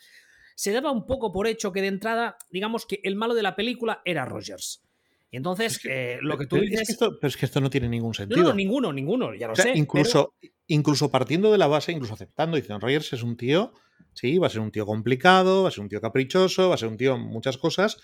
se 0.54 0.74
daba 0.74 0.92
un 0.92 1.06
poco 1.06 1.32
por 1.32 1.48
hecho 1.48 1.72
que 1.72 1.80
de 1.80 1.88
entrada, 1.88 2.38
digamos 2.52 2.86
que 2.86 3.00
el 3.06 3.16
malo 3.16 3.36
de 3.36 3.42
la 3.42 3.56
película 3.56 4.02
era 4.04 4.26
Rogers. 4.26 4.84
Y 5.32 5.38
entonces, 5.38 5.80
eh, 5.86 6.18
lo 6.20 6.38
que 6.38 6.46
tú 6.46 6.58
dices. 6.58 6.98
pero 7.00 7.16
es 7.22 7.38
que 7.38 7.46
esto 7.46 7.62
no 7.62 7.70
tiene 7.70 7.88
ningún 7.88 8.14
sentido. 8.14 8.44
No, 8.44 8.54
ninguno, 8.54 8.92
ninguno, 8.92 9.34
ya 9.34 9.48
lo 9.48 9.56
sé. 9.56 9.72
Incluso, 9.76 10.34
incluso 10.68 11.10
partiendo 11.10 11.54
de 11.54 11.58
la 11.58 11.68
base, 11.68 11.94
incluso 11.94 12.14
aceptando, 12.14 12.58
dicen 12.58 12.82
Rogers 12.82 13.14
es 13.14 13.24
un 13.24 13.38
tío, 13.38 13.72
sí, 14.12 14.40
va 14.40 14.48
a 14.48 14.50
ser 14.50 14.60
un 14.60 14.72
tío 14.72 14.86
complicado, 14.86 15.64
va 15.64 15.70
a 15.70 15.72
ser 15.72 15.84
un 15.84 15.90
tío 15.90 16.02
caprichoso, 16.02 16.68
va 16.68 16.76
a 16.76 16.78
ser 16.78 16.90
un 16.90 16.98
tío 16.98 17.18
muchas 17.18 17.58
cosas. 17.58 17.98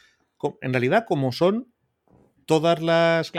En 0.61 0.71
realidad, 0.71 1.03
como 1.05 1.33
son 1.33 1.73
todas 2.51 2.81
las 2.81 3.31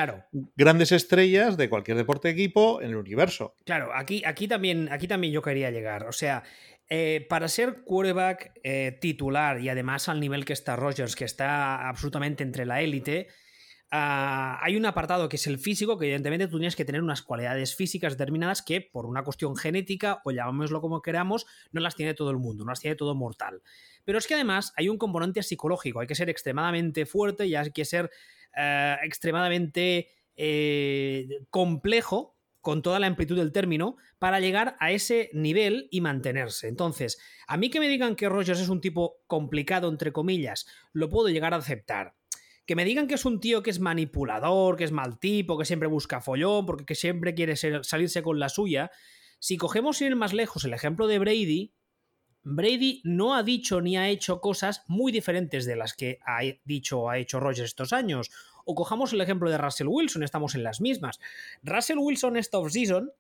grandes 0.57 0.91
estrellas 0.91 1.59
de 1.59 1.69
cualquier 1.69 1.99
deporte 1.99 2.31
equipo 2.31 2.81
en 2.81 2.89
el 2.89 2.97
universo. 2.97 3.55
Claro, 3.67 3.91
aquí, 3.95 4.23
aquí, 4.25 4.49
también, 4.49 4.89
aquí 4.91 5.07
también 5.07 5.35
yo 5.35 5.43
quería 5.43 5.71
llegar. 5.71 6.07
O 6.07 6.13
sea, 6.13 6.45
eh, 6.89 7.27
para 7.29 7.49
ser 7.49 7.83
quarterback 7.85 8.53
eh, 8.65 8.97
titular 9.03 9.61
y 9.61 9.69
además 9.69 10.09
al 10.09 10.19
nivel 10.19 10.47
que 10.47 10.55
está 10.55 10.77
Rogers, 10.77 11.15
que 11.15 11.27
está 11.27 11.91
absolutamente 11.91 12.43
entre 12.43 12.65
la 12.65 12.81
élite, 12.81 13.29
ah, 13.91 14.59
hay 14.63 14.77
un 14.77 14.87
apartado 14.87 15.29
que 15.29 15.37
es 15.37 15.47
el 15.47 15.59
físico, 15.59 15.99
que 15.99 16.07
evidentemente 16.07 16.49
tú 16.49 16.57
tienes 16.57 16.75
que 16.75 16.87
tener 16.87 17.03
unas 17.03 17.21
cualidades 17.21 17.77
físicas 17.77 18.17
determinadas 18.17 18.63
que 18.63 18.81
por 18.81 19.05
una 19.05 19.25
cuestión 19.25 19.57
genética 19.57 20.23
o 20.25 20.31
llamémoslo 20.31 20.81
como 20.81 21.03
queramos, 21.03 21.45
no 21.71 21.83
las 21.83 21.97
tiene 21.97 22.15
todo 22.15 22.31
el 22.31 22.39
mundo, 22.39 22.65
no 22.65 22.71
las 22.71 22.81
tiene 22.81 22.97
todo 22.97 23.15
mortal. 23.15 23.61
Pero 24.07 24.17
es 24.17 24.27
que 24.27 24.33
además 24.33 24.73
hay 24.75 24.89
un 24.89 24.97
componente 24.97 25.43
psicológico, 25.43 26.01
hay 26.01 26.07
que 26.07 26.15
ser 26.15 26.31
extremadamente 26.31 27.05
fuerte 27.05 27.45
y 27.45 27.57
hay 27.57 27.73
que 27.73 27.85
ser 27.85 28.11
eh, 28.57 28.97
extremadamente 29.03 30.09
eh, 30.37 31.29
complejo, 31.51 32.37
con 32.61 32.81
toda 32.81 33.01
la 33.01 33.09
amplitud 33.09 33.37
del 33.37 33.53
término, 33.53 33.97
para 34.19 34.39
llegar 34.39 34.77
a 34.79 34.93
ese 34.93 35.31
nivel 35.33 35.89
y 35.91 36.01
mantenerse. 36.01 36.69
Entonces, 36.69 37.19
a 37.49 37.57
mí 37.57 37.71
que 37.71 37.81
me 37.81 37.89
digan 37.89 38.15
que 38.15 38.29
Rogers 38.29 38.61
es 38.61 38.69
un 38.69 38.81
tipo 38.81 39.17
complicado, 39.27 39.89
entre 39.89 40.13
comillas, 40.13 40.67
lo 40.93 41.09
puedo 41.09 41.29
llegar 41.29 41.55
a 41.55 41.57
aceptar. 41.57 42.15
Que 42.65 42.77
me 42.77 42.85
digan 42.85 43.09
que 43.09 43.15
es 43.15 43.25
un 43.25 43.41
tío 43.41 43.65
que 43.65 43.71
es 43.71 43.81
manipulador, 43.81 44.77
que 44.77 44.85
es 44.85 44.93
mal 44.93 45.19
tipo, 45.19 45.59
que 45.59 45.65
siempre 45.65 45.89
busca 45.89 46.21
follón, 46.21 46.65
porque 46.65 46.85
que 46.85 46.95
siempre 46.95 47.35
quiere 47.35 47.57
salirse 47.57 48.23
con 48.23 48.39
la 48.39 48.49
suya. 48.49 48.93
Si 49.41 49.57
cogemos 49.57 50.01
ir 50.01 50.15
más 50.15 50.33
lejos 50.33 50.65
el 50.65 50.73
ejemplo 50.73 51.09
de 51.09 51.19
Brady, 51.19 51.75
Brady 52.45 53.01
no 53.05 53.35
ha 53.35 53.43
dicho 53.43 53.81
ni 53.81 53.97
ha 53.97 54.09
hecho 54.09 54.41
cosas 54.41 54.83
muy 54.89 55.13
diferentes 55.13 55.65
de 55.65 55.77
las 55.77 55.95
que 55.95 56.19
ha 56.27 56.41
dicho 56.65 57.01
o 57.01 57.11
ha 57.11 57.19
hecho 57.19 57.41
Rogers 57.41 57.71
estos 57.71 57.93
años. 57.93 58.31
O 58.65 58.75
cojamos 58.75 59.13
el 59.13 59.21
ejemplo 59.21 59.51
de 59.51 59.59
Russell 59.59 59.89
Wilson, 59.89 60.23
estamos 60.23 60.55
en 60.55 60.63
las 60.63 60.81
mismas. 60.81 61.21
Russell 61.63 61.99
Wilson 61.99 62.37
esta 62.37 62.59
offseason, 62.59 63.13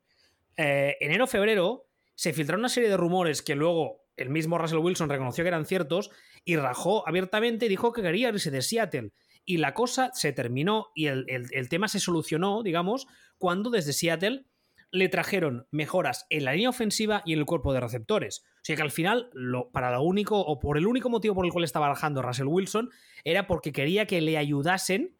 eh, 0.57 0.97
enero-febrero, 1.00 1.87
se 2.14 2.33
filtraron 2.33 2.61
una 2.61 2.69
serie 2.69 2.88
de 2.88 2.97
rumores 2.97 3.43
que 3.43 3.55
luego 3.55 4.02
el 4.17 4.31
mismo 4.31 4.59
Russell 4.59 4.79
Wilson 4.79 5.09
reconoció 5.09 5.43
que 5.43 5.49
eran 5.49 5.67
ciertos 5.67 6.11
y 6.45 6.57
rajó 6.57 7.07
abiertamente 7.09 7.67
y 7.67 7.69
dijo 7.69 7.93
que 7.93 8.02
quería 8.02 8.29
irse 8.29 8.50
de 8.50 8.62
Seattle. 8.62 9.12
Y 9.45 9.57
la 9.57 9.75
cosa 9.75 10.11
se 10.14 10.33
terminó 10.33 10.88
y 10.95 11.07
el 11.07 11.69
tema 11.69 11.88
se 11.88 11.99
solucionó, 11.99 12.62
digamos, 12.62 13.09
cuando 13.38 13.71
desde 13.71 13.93
Seattle 13.93 14.45
le 14.92 15.08
trajeron 15.08 15.66
mejoras 15.70 16.26
en 16.28 16.44
la 16.44 16.52
línea 16.52 16.68
ofensiva 16.68 17.22
y 17.25 17.32
en 17.32 17.38
el 17.40 17.46
cuerpo 17.46 17.72
de 17.72 17.80
receptores. 17.80 18.44
O 18.56 18.61
sea 18.62 18.76
que 18.76 18.82
al 18.82 18.90
final, 18.90 19.30
lo, 19.32 19.70
para 19.72 19.90
lo 19.90 20.02
único, 20.02 20.38
o 20.38 20.61
por 20.61 20.76
el 20.76 20.87
único 20.87 21.08
motivo 21.08 21.34
por 21.34 21.46
el 21.46 21.52
cual 21.52 21.64
estaba 21.64 21.88
bajando 21.88 22.20
Russell 22.20 22.46
Wilson, 22.46 22.90
era 23.25 23.46
porque 23.46 23.72
quería 23.72 24.06
que 24.06 24.20
le 24.20 24.37
ayudasen 24.37 25.16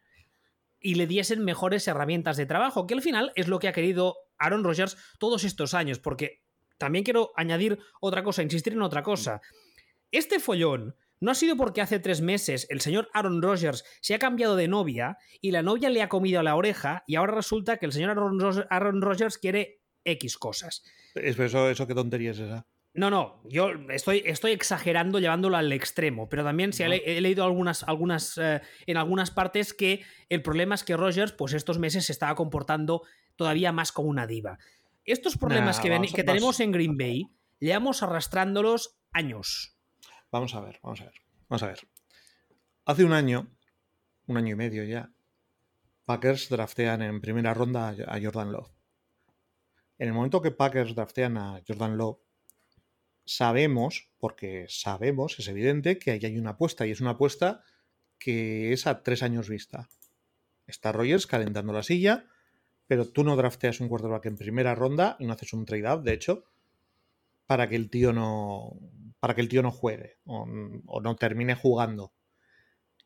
y 0.79 0.97
le 0.97 1.07
diesen 1.07 1.43
mejores 1.43 1.89
herramientas 1.89 2.37
de 2.37 2.45
trabajo, 2.45 2.87
que 2.87 2.95
al 2.95 3.03
final 3.03 3.33
es 3.35 3.49
lo 3.49 3.59
que 3.59 3.69
ha 3.69 3.73
querido 3.73 4.17
Aaron 4.39 4.63
Rodgers 4.63 4.99
todos 5.19 5.45
estos 5.45 5.73
años, 5.73 5.99
porque 5.99 6.43
también 6.77 7.05
quiero 7.05 7.33
añadir 7.37 7.79
otra 8.01 8.23
cosa, 8.23 8.43
insistir 8.43 8.75
en 8.75 8.83
otra 8.83 9.03
cosa. 9.03 9.41
Este 10.11 10.39
follón 10.39 10.95
no 11.23 11.31
ha 11.31 11.35
sido 11.35 11.57
porque 11.57 11.81
hace 11.81 12.01
tres 12.01 12.21
meses 12.21 12.67
el 12.69 12.81
señor 12.81 13.09
Aaron 13.15 13.41
Rodgers 13.41 13.85
se 14.01 14.15
ha 14.15 14.19
cambiado 14.19 14.57
de 14.57 14.67
novia 14.67 15.19
y 15.41 15.53
la 15.53 15.63
novia 15.63 15.89
le 15.89 16.03
ha 16.03 16.09
comido 16.09 16.41
a 16.41 16.43
la 16.43 16.57
oreja 16.57 17.05
y 17.07 17.15
ahora 17.15 17.33
resulta 17.33 17.77
que 17.77 17.87
el 17.87 17.93
señor 17.93 18.11
Aaron 18.71 19.01
Rodgers 19.01 19.39
quiere 19.39 19.81
X 20.05 20.37
cosas. 20.37 20.83
Eso, 21.15 21.71
eso 21.71 21.87
qué 21.87 21.95
tontería 21.95 22.33
es 22.33 22.41
esa. 22.41 22.67
No, 22.95 23.09
no, 23.09 23.41
yo 23.49 23.71
estoy, 23.91 24.23
estoy 24.27 24.51
exagerando 24.51 25.21
llevándolo 25.21 25.57
al 25.57 25.73
extremo, 25.73 26.29
pero 26.29 26.43
también 26.43 26.73
si 26.73 26.83
he, 26.83 27.21
leído 27.21 27.45
algunas, 27.45 27.85
algunas, 27.85 28.37
eh, 28.37 28.61
en 28.87 28.97
algunas 28.97 29.31
partes 29.31 29.73
que 29.73 30.05
el 30.29 30.43
problema 30.43 30.75
es 30.75 30.83
que 30.83 30.97
Rogers, 30.97 31.33
pues 31.33 31.55
estos 31.55 31.79
meses 31.79 32.05
se 32.05 32.13
estaba 32.13 32.35
comportando 32.35 33.03
todavía 33.37 33.71
más 33.71 33.93
como 33.93 34.09
una 34.09 34.27
diva. 34.27 34.59
Estos 35.05 35.39
problemas 35.39 35.79
que, 35.79 35.89
que 36.13 36.25
tenemos 36.25 36.59
en 36.59 36.73
Green 36.73 36.99
Bay, 36.99 37.31
llevamos 37.61 38.03
arrastrándolos 38.03 38.99
años. 39.13 39.72
Vamos 40.33 40.55
a 40.55 40.61
ver, 40.61 40.81
vamos 40.83 41.03
a 41.03 41.05
ver, 41.05 41.15
vamos 41.51 41.63
a 41.63 41.67
ver. 41.67 41.87
Hace 42.87 43.05
un 43.05 43.13
año, 43.13 43.55
un 44.27 44.39
año 44.39 44.55
y 44.55 44.57
medio 44.57 44.83
ya, 44.83 45.13
Packers 46.07 46.49
draftean 46.49 47.03
en 47.03 47.21
primera 47.21 47.53
ronda 47.53 47.95
a 48.09 48.19
Jordan 48.19 48.51
Love. 48.51 48.71
En 49.99 50.09
el 50.09 50.15
momento 50.15 50.41
que 50.41 50.51
Packers 50.51 50.95
draftean 50.95 51.37
a 51.37 51.61
Jordan 51.69 51.99
Love, 51.99 52.19
sabemos, 53.27 54.09
porque 54.17 54.65
sabemos, 54.71 55.39
es 55.39 55.49
evidente, 55.49 55.99
que 55.99 56.13
ahí 56.13 56.21
hay 56.25 56.39
una 56.39 56.53
apuesta, 56.53 56.87
y 56.87 56.93
es 56.93 57.03
una 57.03 57.11
apuesta 57.11 57.63
que 58.19 58.73
es 58.73 58.87
a 58.87 59.03
tres 59.03 59.23
años 59.23 59.51
vista. 59.51 59.91
Está 60.67 60.93
Rogers 60.93 61.27
calentando 61.27 61.75
la 61.75 61.83
silla, 61.83 62.25
pero 62.87 63.07
tú 63.07 63.23
no 63.23 63.37
drafteas 63.37 63.81
un 63.81 63.89
quarterback 63.89 64.25
en 64.25 64.39
primera 64.39 64.75
ronda 64.75 65.15
y 65.19 65.27
no 65.27 65.35
haces 65.35 65.53
un 65.53 65.67
trade-up, 65.67 66.03
de 66.03 66.15
hecho, 66.15 66.47
para 67.45 67.69
que 67.69 67.77
el 67.77 67.91
tío 67.91 68.15
no, 68.15 68.79
para 69.23 69.37
que 69.37 69.41
el 69.41 69.49
tío 69.49 69.63
no 69.63 69.71
juegue 69.71 70.19
o, 70.25 70.45
no 71.01 71.15
termine 71.15 71.55
jugando. 71.55 72.13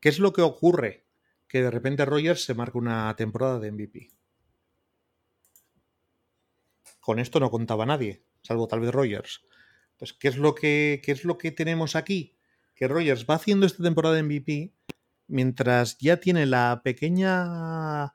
¿Qué 0.01 0.09
es 0.09 0.19
lo 0.19 0.33
que 0.33 0.41
ocurre? 0.41 1.05
Que 1.47 1.61
de 1.61 1.71
repente 1.71 2.07
Rogers 2.07 2.43
se 2.43 2.55
marca 2.55 2.79
una 2.79 3.15
temporada 3.17 3.59
de 3.61 3.71
MVP. 3.71 4.09
Con 7.01 7.19
esto 7.19 7.39
no 7.39 7.51
contaba 7.51 7.85
nadie, 7.85 8.25
salvo 8.41 8.67
tal 8.67 8.81
vez 8.81 8.93
Rogers. 8.93 9.43
Entonces, 9.91 10.17
¿qué 10.19 10.29
es 10.29 10.39
lo 10.39 10.55
que, 10.55 11.03
qué 11.05 11.13
es 11.13 11.27
lo 11.27 11.37
que 11.37 11.53
tenemos 11.53 11.95
aquí? 11.95 12.35
Que 12.75 12.89
Rogers 12.89 13.27
va 13.29 13.35
haciendo 13.35 13.67
esta 13.67 13.83
temporada 13.83 14.15
de 14.15 14.23
MVP 14.23 14.73
mientras 15.27 15.99
ya 15.99 16.17
tiene 16.17 16.47
la 16.47 16.81
pequeña 16.83 18.15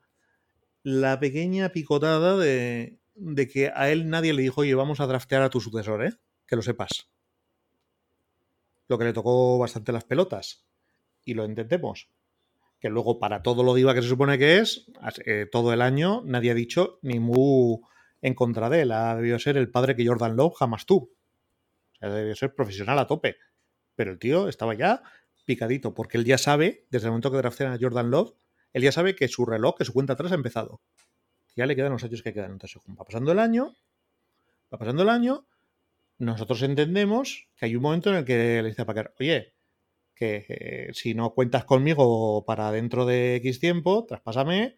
la 0.82 1.20
pequeña 1.20 1.70
picotada 1.70 2.36
de, 2.36 2.98
de 3.14 3.48
que 3.48 3.72
a 3.76 3.92
él 3.92 4.10
nadie 4.10 4.34
le 4.34 4.42
dijo, 4.42 4.62
oye, 4.62 4.74
vamos 4.74 5.00
a 5.02 5.06
draftear 5.06 5.44
a 5.44 5.52
tu 5.52 5.62
sucesor, 5.62 6.04
¿eh? 6.04 6.14
Que 6.48 6.56
lo 6.56 6.64
sepas 6.64 7.12
lo 8.92 8.98
que 9.00 9.06
le 9.06 9.14
tocó 9.14 9.58
bastante 9.58 9.92
las 9.92 10.04
pelotas. 10.04 10.66
Y 11.26 11.34
lo 11.34 11.46
entendemos. 11.46 12.10
Que 12.80 12.90
luego, 12.90 13.20
para 13.20 13.42
todo 13.42 13.64
lo 13.64 13.74
diva 13.74 13.94
que 13.94 14.02
se 14.02 14.10
supone 14.10 14.38
que 14.38 14.60
es, 14.60 14.92
eh, 15.26 15.48
todo 15.52 15.74
el 15.74 15.82
año 15.82 16.22
nadie 16.26 16.52
ha 16.52 16.56
dicho 16.56 17.00
ni 17.02 17.20
mu 17.20 17.82
en 18.22 18.36
contra 18.36 18.70
de 18.70 18.82
él. 18.82 18.92
Ha 18.92 19.16
debido 19.16 19.40
ser 19.40 19.58
el 19.58 19.72
padre 19.72 19.96
que 19.96 20.06
Jordan 20.06 20.36
Love 20.36 20.56
jamás 20.56 20.86
tú. 20.86 21.16
O 21.94 21.98
sea, 21.98 22.10
debió 22.10 22.36
ser 22.36 22.54
profesional 22.54 23.00
a 23.00 23.08
tope. 23.08 23.38
Pero 23.96 24.12
el 24.12 24.20
tío 24.20 24.48
estaba 24.48 24.74
ya 24.74 25.02
picadito, 25.46 25.94
porque 25.94 26.18
él 26.18 26.26
ya 26.26 26.38
sabe, 26.38 26.86
desde 26.90 27.08
el 27.08 27.12
momento 27.12 27.32
que 27.32 27.38
draftean 27.38 27.74
a 27.74 27.78
Jordan 27.80 28.12
Love, 28.12 28.34
él 28.74 28.84
ya 28.84 28.92
sabe 28.92 29.16
que 29.16 29.28
su 29.28 29.46
reloj, 29.46 29.76
que 29.78 29.86
su 29.86 29.94
cuenta 29.94 30.14
atrás 30.14 30.32
ha 30.32 30.36
empezado. 30.36 30.82
Ya 31.56 31.66
le 31.66 31.76
quedan 31.76 31.92
los 31.92 32.04
años 32.04 32.22
que 32.22 32.34
quedan. 32.34 32.52
Entonces, 32.52 32.82
va 32.90 33.04
pasando 33.04 33.32
el 33.32 33.40
año, 33.40 33.76
va 34.74 34.78
pasando 34.78 35.04
el 35.04 35.10
año, 35.10 35.46
nosotros 36.22 36.62
entendemos 36.62 37.48
que 37.56 37.66
hay 37.66 37.76
un 37.76 37.82
momento 37.82 38.12
en 38.12 38.18
el 38.18 38.26
que 38.26 38.62
le 38.62 38.70
dice 38.70 38.84
a 38.84 38.86
Packer, 38.86 39.16
oye, 39.20 39.56
que 40.14 40.46
eh, 40.48 40.90
si 40.94 41.16
no 41.16 41.34
cuentas 41.34 41.66
conmigo 41.66 42.46
para 42.46 42.72
dentro 42.72 43.08
de 43.08 43.38
X 43.38 43.60
tiempo, 43.60 44.06
traspásame 44.06 44.78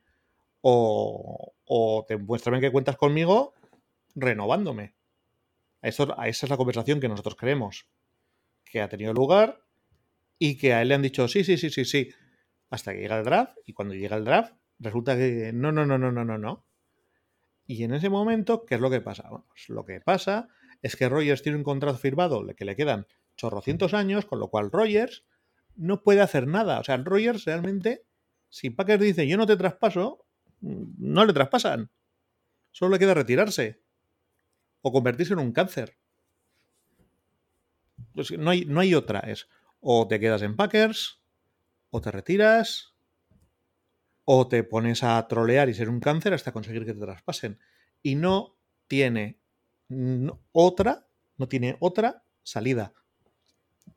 o, 0.61 1.53
o 1.65 2.05
te 2.07 2.15
muéstrame 2.15 2.61
que 2.61 2.71
cuentas 2.71 2.95
conmigo 2.95 3.53
renovándome. 4.15 4.95
Eso, 5.81 6.15
esa 6.23 6.45
es 6.45 6.49
la 6.49 6.55
conversación 6.55 7.01
que 7.01 7.09
nosotros 7.09 7.35
queremos, 7.35 7.89
que 8.63 8.79
ha 8.79 8.87
tenido 8.87 9.13
lugar 9.13 9.59
y 10.39 10.57
que 10.57 10.73
a 10.73 10.81
él 10.81 10.87
le 10.87 10.95
han 10.95 11.01
dicho 11.01 11.27
sí, 11.27 11.43
sí, 11.43 11.57
sí, 11.57 11.69
sí, 11.69 11.83
sí, 11.83 12.09
hasta 12.69 12.93
que 12.93 13.01
llega 13.01 13.19
el 13.19 13.25
draft 13.25 13.57
y 13.65 13.73
cuando 13.73 13.95
llega 13.95 14.15
el 14.15 14.23
draft 14.23 14.53
resulta 14.79 15.17
que 15.17 15.51
no, 15.53 15.73
no, 15.73 15.85
no, 15.85 15.97
no, 15.97 16.09
no, 16.09 16.23
no, 16.23 16.37
no. 16.37 16.65
Y 17.67 17.83
en 17.83 17.93
ese 17.93 18.09
momento, 18.09 18.65
¿qué 18.65 18.75
es 18.75 18.81
lo 18.81 18.89
que 18.89 19.01
pasa? 19.01 19.27
Bueno, 19.29 19.45
pues 19.49 19.67
lo 19.67 19.83
que 19.83 19.99
pasa 19.99 20.47
es 20.83 20.95
que 20.95 21.09
Rogers 21.09 21.41
tiene 21.41 21.57
un 21.57 21.63
contrato 21.63 21.97
firmado 21.97 22.45
que 22.55 22.65
le 22.65 22.75
quedan 22.75 23.07
chorrocientos 23.35 23.95
años, 23.95 24.25
con 24.25 24.39
lo 24.39 24.49
cual 24.49 24.69
Rogers 24.69 25.25
no 25.75 26.03
puede 26.03 26.21
hacer 26.21 26.45
nada. 26.45 26.79
O 26.79 26.83
sea, 26.83 26.97
Rogers 26.97 27.45
realmente, 27.45 28.05
si 28.49 28.69
Packers 28.69 29.01
dice 29.01 29.27
yo 29.27 29.37
no 29.37 29.47
te 29.47 29.57
traspaso, 29.57 30.27
no 30.59 31.25
le 31.25 31.33
traspasan. 31.33 31.89
Solo 32.71 32.91
le 32.91 32.99
queda 32.99 33.13
retirarse 33.15 33.81
o 34.81 34.91
convertirse 34.91 35.33
en 35.33 35.39
un 35.39 35.53
cáncer. 35.53 35.97
Pues 38.13 38.31
no, 38.37 38.51
hay, 38.51 38.65
no 38.65 38.81
hay 38.81 38.93
otra. 38.93 39.19
Es 39.21 39.47
o 39.79 40.07
te 40.07 40.19
quedas 40.19 40.41
en 40.41 40.55
Packers, 40.55 41.21
o 41.89 41.99
te 41.99 42.09
retiras, 42.11 42.95
o 44.23 44.47
te 44.47 44.63
pones 44.63 45.03
a 45.03 45.27
trolear 45.27 45.67
y 45.69 45.73
ser 45.73 45.89
un 45.89 45.99
cáncer 45.99 46.33
hasta 46.33 46.53
conseguir 46.53 46.85
que 46.85 46.93
te 46.93 47.01
traspasen. 47.01 47.59
Y 48.01 48.15
no 48.15 48.57
tiene 48.87 49.42
otra, 50.51 51.07
no 51.37 51.47
tiene 51.47 51.77
otra 51.79 52.23
salida. 52.43 52.93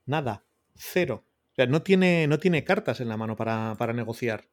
Nada. 0.05 0.45
Cero. 0.75 1.25
O 1.53 1.55
sea, 1.55 1.67
no 1.67 1.83
tiene, 1.83 2.27
no 2.27 2.39
tiene 2.39 2.65
cartas 2.65 3.01
en 3.01 3.09
la 3.09 3.17
mano 3.17 3.37
para, 3.37 3.75
para 3.79 3.93
negociar. 3.93 4.49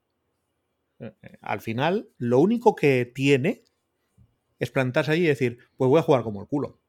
Eh, 1.00 1.13
eh, 1.21 1.38
al 1.41 1.59
final, 1.62 2.09
lo 2.17 2.39
único 2.39 2.75
que 2.75 3.05
tiene 3.05 3.63
es 4.59 4.71
plantarse 4.71 5.12
ahí 5.12 5.23
y 5.23 5.27
decir, 5.27 5.59
pues 5.75 5.89
voy 5.89 6.00
a 6.00 6.03
jugar 6.03 6.23
como 6.23 6.41
el 6.41 6.47
culo. 6.47 6.79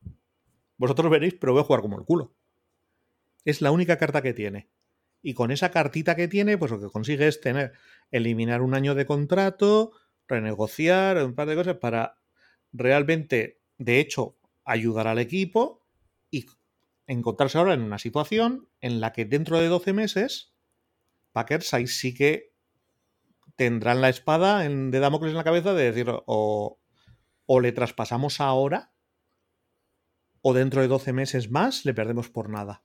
Vosotros 0.77 1.11
veréis, 1.11 1.35
pero 1.35 1.53
voy 1.53 1.63
a 1.63 1.65
jugar 1.65 1.83
como 1.83 1.99
el 1.99 2.05
culo. 2.05 2.35
Es 3.45 3.61
la 3.61 3.71
única 3.71 3.99
carta 3.99 4.23
que 4.23 4.33
tiene. 4.33 4.71
Y 5.23 5.35
con 5.35 5.51
esa 5.51 5.71
cartita 5.71 6.17
que 6.17 6.29
tiene, 6.29 6.59
pues 6.59 6.71
lo 6.71 6.81
que 6.81 6.89
consigue 6.89 7.27
es 7.27 7.41
tener, 7.41 7.73
eliminar 8.11 8.63
un 8.63 8.75
año 8.75 8.95
de 8.95 9.07
contrato, 9.07 9.93
renegociar, 10.29 11.23
un 11.25 11.35
par 11.35 11.49
de 11.49 11.57
cosas 11.57 11.77
para 11.79 12.19
realmente, 12.73 13.61
de 13.79 14.01
hecho, 14.01 14.37
ayudar 14.65 15.09
al 15.09 15.19
equipo 15.19 15.87
y 16.31 16.47
encontrarse 17.07 17.59
ahora 17.59 17.75
en 17.75 17.83
una 17.83 17.99
situación 17.99 18.69
en 18.81 19.01
la 19.01 19.13
que 19.13 19.25
dentro 19.25 19.59
de 19.59 19.69
12 19.69 19.93
meses, 19.93 20.55
Packers 21.33 21.75
ahí 21.75 21.87
sí 21.87 22.15
que 22.15 22.55
tendrán 23.57 24.01
la 24.01 24.09
espada 24.09 24.61
de 24.69 24.99
Damocles 24.99 25.31
en 25.31 25.37
la 25.37 25.45
cabeza 25.45 25.75
de 25.75 25.93
decir, 25.93 26.07
o, 26.09 26.81
o 27.47 27.61
le 27.61 27.73
traspasamos 27.73 28.41
ahora, 28.41 28.93
o 30.41 30.55
dentro 30.55 30.83
de 30.83 30.89
12 30.89 31.13
meses 31.13 31.51
más 31.51 31.85
le 31.85 31.95
perdemos 31.95 32.31
por 32.31 32.51
nada. 32.51 32.85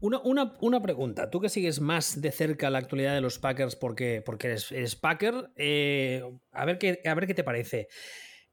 Una, 0.00 0.82
pregunta, 0.82 1.30
tú 1.30 1.40
que 1.40 1.48
sigues 1.48 1.80
más 1.80 2.20
de 2.20 2.30
cerca 2.30 2.68
la 2.68 2.78
actualidad 2.78 3.14
de 3.14 3.22
los 3.22 3.38
Packers 3.38 3.74
porque, 3.74 4.22
porque 4.24 4.48
eres, 4.48 4.96
Packer, 4.96 5.50
eh, 5.56 6.22
a, 6.52 6.64
ver 6.66 6.78
qué, 6.78 7.00
a 7.06 7.14
ver 7.14 7.26
qué 7.26 7.32
te 7.32 7.42
parece. 7.42 7.88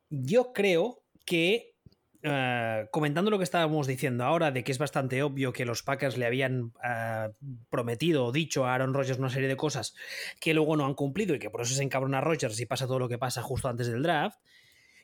Yo 0.09 0.53
creo 0.53 1.00
que, 1.25 1.75
eh, 2.23 2.87
comentando 2.91 3.31
lo 3.31 3.37
que 3.37 3.43
estábamos 3.43 3.87
diciendo 3.87 4.23
ahora, 4.23 4.51
de 4.51 4.63
que 4.63 4.71
es 4.71 4.77
bastante 4.77 5.23
obvio 5.23 5.53
que 5.53 5.65
los 5.65 5.83
Packers 5.83 6.17
le 6.17 6.25
habían 6.25 6.73
eh, 6.83 7.29
prometido 7.69 8.25
o 8.25 8.31
dicho 8.31 8.65
a 8.65 8.73
Aaron 8.73 8.93
Rodgers 8.93 9.19
una 9.19 9.29
serie 9.29 9.47
de 9.47 9.57
cosas 9.57 9.95
que 10.39 10.53
luego 10.53 10.77
no 10.77 10.85
han 10.85 10.93
cumplido 10.93 11.35
y 11.35 11.39
que 11.39 11.49
por 11.49 11.61
eso 11.61 11.73
se 11.73 11.83
encabrona 11.83 12.21
Rodgers 12.21 12.59
y 12.59 12.65
pasa 12.65 12.87
todo 12.87 12.99
lo 12.99 13.09
que 13.09 13.17
pasa 13.17 13.41
justo 13.41 13.67
antes 13.67 13.87
del 13.87 14.03
draft, 14.03 14.37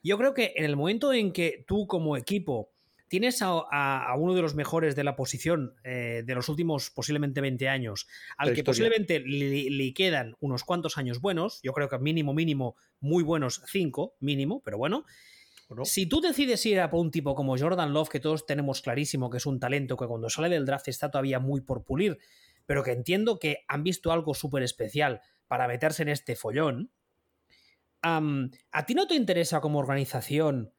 yo 0.04 0.18
creo 0.18 0.34
que 0.34 0.54
en 0.56 0.66
el 0.66 0.76
momento 0.76 1.12
en 1.14 1.32
que 1.32 1.66
tú 1.68 1.88
como 1.88 2.18
equipo 2.18 2.72
tienes 3.08 3.42
a, 3.42 4.14
uno 4.18 4.34
de 4.34 4.42
los 4.42 4.56
mejores 4.56 4.96
de 4.96 5.04
la 5.04 5.16
posición 5.16 5.74
eh, 5.84 6.24
de 6.26 6.36
los 6.36 6.50
últimos 6.50 6.90
posiblemente 6.90 7.42
20 7.42 7.70
años, 7.70 8.08
al 8.38 8.54
que 8.54 8.64
posiblemente 8.64 9.20
le, 9.20 9.94
quedan 9.94 10.36
unos 10.40 10.64
cuantos 10.64 10.98
años 10.98 11.22
buenos, 11.22 11.60
yo 11.64 11.74
creo 11.74 11.90
que 11.90 11.98
mínimo, 12.00 12.34
mínimo, 12.34 12.76
muy 13.00 13.24
buenos, 13.24 13.62
5 13.68 14.16
mínimo, 14.20 14.62
pero 14.64 14.78
bueno. 14.78 15.06
Si 15.84 16.08
tú 16.08 16.22
decides 16.22 16.66
ir 16.66 16.80
a 16.80 16.90
por 16.90 17.02
un 17.02 17.12
tipo 17.12 17.36
como 17.36 17.58
Jordan 17.58 17.94
Love, 17.94 18.10
que 18.10 18.20
todos 18.20 18.46
tenemos 18.46 18.82
clarísimo 18.82 19.30
que 19.30 19.38
es 19.38 19.46
un 19.46 19.60
talento 19.60 19.98
que 19.98 20.08
cuando 20.08 20.30
sale 20.30 20.50
del 20.50 20.66
draft 20.66 20.88
está 20.88 21.12
todavía 21.12 21.40
muy 21.40 21.62
por 21.62 21.84
pulir, 21.84 22.20
pero 22.66 22.84
que 22.84 22.92
entiendo 22.92 23.38
que 23.38 23.66
han 23.68 23.84
visto 23.84 24.12
algo 24.12 24.34
súper 24.34 24.64
especial 24.64 25.22
para 25.48 25.68
meterse 25.68 26.04
en 26.04 26.10
este 26.10 26.36
follón, 26.36 26.92
¿a 28.02 28.86
ti 28.86 28.94
no 28.94 29.08
te 29.08 29.16
interesa 29.16 29.60
como 29.60 29.80
organización 29.80 30.72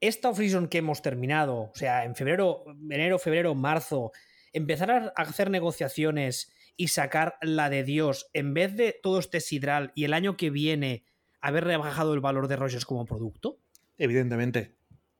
esta 0.00 0.30
off-season 0.30 0.68
que 0.68 0.78
hemos 0.78 1.02
terminado, 1.02 1.54
o 1.54 1.72
sea, 1.74 2.04
en 2.04 2.14
febrero, 2.14 2.64
enero, 2.88 3.18
febrero, 3.18 3.54
marzo, 3.54 4.12
empezar 4.52 4.90
a 4.90 5.22
hacer 5.22 5.50
negociaciones 5.50 6.52
y 6.76 6.88
sacar 6.88 7.34
la 7.42 7.68
de 7.68 7.84
Dios 7.84 8.30
en 8.32 8.54
vez 8.54 8.74
de 8.74 8.98
todo 9.02 9.18
este 9.18 9.40
sidral 9.40 9.92
y 9.94 10.04
el 10.04 10.14
año 10.14 10.38
que 10.38 10.48
viene 10.48 11.04
haber 11.42 11.64
rebajado 11.64 12.14
el 12.14 12.20
valor 12.20 12.48
de 12.48 12.56
Rogers 12.56 12.86
como 12.86 13.04
producto? 13.04 13.58
Evidentemente, 14.00 14.76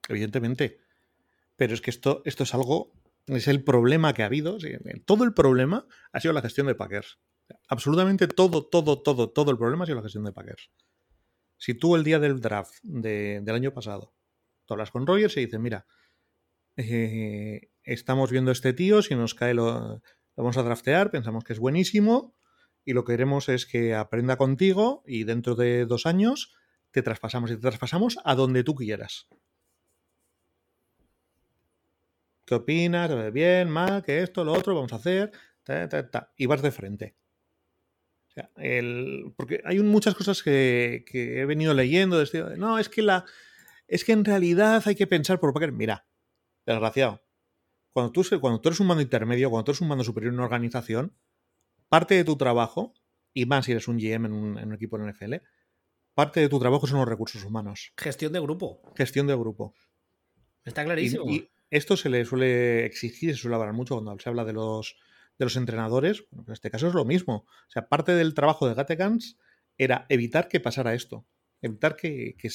evidentemente. 0.08 0.80
Pero 1.56 1.74
es 1.74 1.80
que 1.80 1.90
esto, 1.90 2.22
esto 2.24 2.42
es 2.42 2.54
algo, 2.54 2.92
es 3.26 3.46
el 3.46 3.62
problema 3.62 4.12
que 4.14 4.22
ha 4.22 4.26
habido. 4.26 4.58
Todo 5.04 5.24
el 5.24 5.34
problema 5.34 5.86
ha 6.12 6.20
sido 6.20 6.34
la 6.34 6.42
gestión 6.42 6.66
de 6.66 6.74
Packers. 6.74 7.18
Absolutamente 7.68 8.26
todo, 8.26 8.66
todo, 8.66 9.02
todo, 9.02 9.30
todo 9.30 9.50
el 9.50 9.58
problema 9.58 9.84
ha 9.84 9.86
sido 9.86 9.96
la 9.96 10.02
gestión 10.02 10.24
de 10.24 10.32
Packers. 10.32 10.70
Si 11.58 11.74
tú 11.74 11.94
el 11.94 12.04
día 12.04 12.18
del 12.18 12.40
draft 12.40 12.74
del 12.82 13.54
año 13.54 13.72
pasado 13.72 14.14
hablas 14.72 14.90
con 14.90 15.06
Rogers 15.06 15.36
y 15.36 15.46
dices, 15.46 15.60
mira, 15.60 15.86
eh, 16.76 17.70
estamos 17.82 18.30
viendo 18.30 18.50
a 18.50 18.52
este 18.52 18.72
tío, 18.72 19.02
si 19.02 19.14
nos 19.14 19.34
cae 19.34 19.54
lo, 19.54 20.02
vamos 20.36 20.56
a 20.56 20.62
draftear, 20.62 21.10
pensamos 21.10 21.44
que 21.44 21.52
es 21.52 21.58
buenísimo 21.58 22.34
y 22.84 22.92
lo 22.92 23.04
que 23.04 23.12
queremos 23.12 23.48
es 23.48 23.66
que 23.66 23.94
aprenda 23.94 24.36
contigo 24.36 25.02
y 25.06 25.24
dentro 25.24 25.54
de 25.54 25.86
dos 25.86 26.06
años 26.06 26.54
te 26.90 27.02
traspasamos 27.02 27.50
y 27.50 27.54
te 27.54 27.60
traspasamos 27.60 28.18
a 28.24 28.34
donde 28.34 28.64
tú 28.64 28.74
quieras. 28.74 29.28
¿Qué 32.44 32.54
opinas? 32.54 33.32
¿Bien? 33.32 33.70
¿Mal? 33.70 34.02
¿Qué 34.02 34.22
esto? 34.22 34.44
¿Lo 34.44 34.52
otro? 34.52 34.74
¿Vamos 34.74 34.92
a 34.92 34.96
hacer? 34.96 35.32
y 36.36 36.46
vas 36.46 36.62
de 36.62 36.72
frente. 36.72 37.16
porque 39.36 39.62
hay 39.64 39.78
muchas 39.80 40.14
cosas 40.14 40.42
que, 40.42 41.04
he 41.12 41.44
venido 41.44 41.74
leyendo. 41.74 42.18
De 42.18 42.56
no, 42.56 42.78
es 42.78 42.88
que 42.88 43.02
la, 43.02 43.24
es 43.86 44.04
que 44.04 44.12
en 44.12 44.24
realidad 44.24 44.82
hay 44.86 44.96
que 44.96 45.06
pensar 45.06 45.38
por 45.38 45.52
Packer. 45.52 45.72
Mira, 45.72 46.06
desgraciado. 46.66 47.22
Cuando 47.92 48.12
tú, 48.12 48.24
cuando 48.40 48.60
tú 48.60 48.68
eres 48.68 48.80
un 48.80 48.86
mando 48.86 49.02
intermedio, 49.02 49.50
cuando 49.50 49.64
tú 49.64 49.70
eres 49.72 49.80
un 49.80 49.88
mando 49.88 50.04
superior 50.04 50.32
en 50.32 50.38
una 50.38 50.44
organización, 50.44 51.16
parte 51.88 52.14
de 52.14 52.24
tu 52.24 52.36
trabajo, 52.36 52.94
y 53.34 53.46
más 53.46 53.66
si 53.66 53.72
eres 53.72 53.88
un 53.88 53.98
GM 53.98 54.26
en 54.26 54.32
un, 54.32 54.72
equipo 54.72 54.96
en 54.96 55.10
NFL, 55.10 55.34
parte 56.14 56.40
de 56.40 56.48
tu 56.48 56.58
trabajo 56.58 56.86
son 56.86 56.98
los 56.98 57.08
recursos 57.08 57.44
humanos. 57.44 57.92
Gestión 57.96 58.32
de 58.32 58.40
grupo. 58.40 58.82
Gestión 58.96 59.26
de 59.26 59.34
grupo. 59.34 59.74
Está 60.64 60.84
clarísimo. 60.84 61.30
Y, 61.30 61.50
esto 61.70 61.96
se 61.96 62.10
le 62.10 62.24
suele 62.24 62.84
exigir, 62.84 63.34
se 63.34 63.42
suele 63.42 63.54
hablar 63.54 63.72
mucho 63.72 63.94
cuando 63.94 64.20
se 64.20 64.28
habla 64.28 64.44
de 64.44 64.52
los, 64.52 64.96
de 65.38 65.44
los 65.44 65.54
entrenadores. 65.54 66.24
en 66.32 66.52
este 66.52 66.70
caso 66.70 66.88
es 66.88 66.94
lo 66.94 67.04
mismo. 67.04 67.46
O 67.46 67.70
sea, 67.70 67.88
parte 67.88 68.12
del 68.12 68.34
trabajo 68.34 68.68
de 68.68 68.74
Gatekans 68.74 69.38
era 69.78 70.04
evitar 70.08 70.48
que 70.48 70.58
pasara 70.58 70.94
esto. 70.94 71.26
Evitar 71.62 71.94
que, 71.94 72.36
que, 72.36 72.50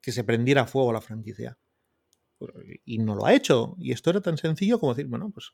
que 0.00 0.12
se 0.12 0.24
prendiera 0.24 0.66
fuego 0.66 0.92
la 0.92 1.00
franquicia. 1.00 1.58
Y 2.84 2.98
no 2.98 3.16
lo 3.16 3.26
ha 3.26 3.34
hecho. 3.34 3.74
Y 3.78 3.92
esto 3.92 4.10
era 4.10 4.20
tan 4.20 4.38
sencillo 4.38 4.78
como 4.78 4.94
decir, 4.94 5.08
bueno, 5.08 5.30
pues 5.30 5.52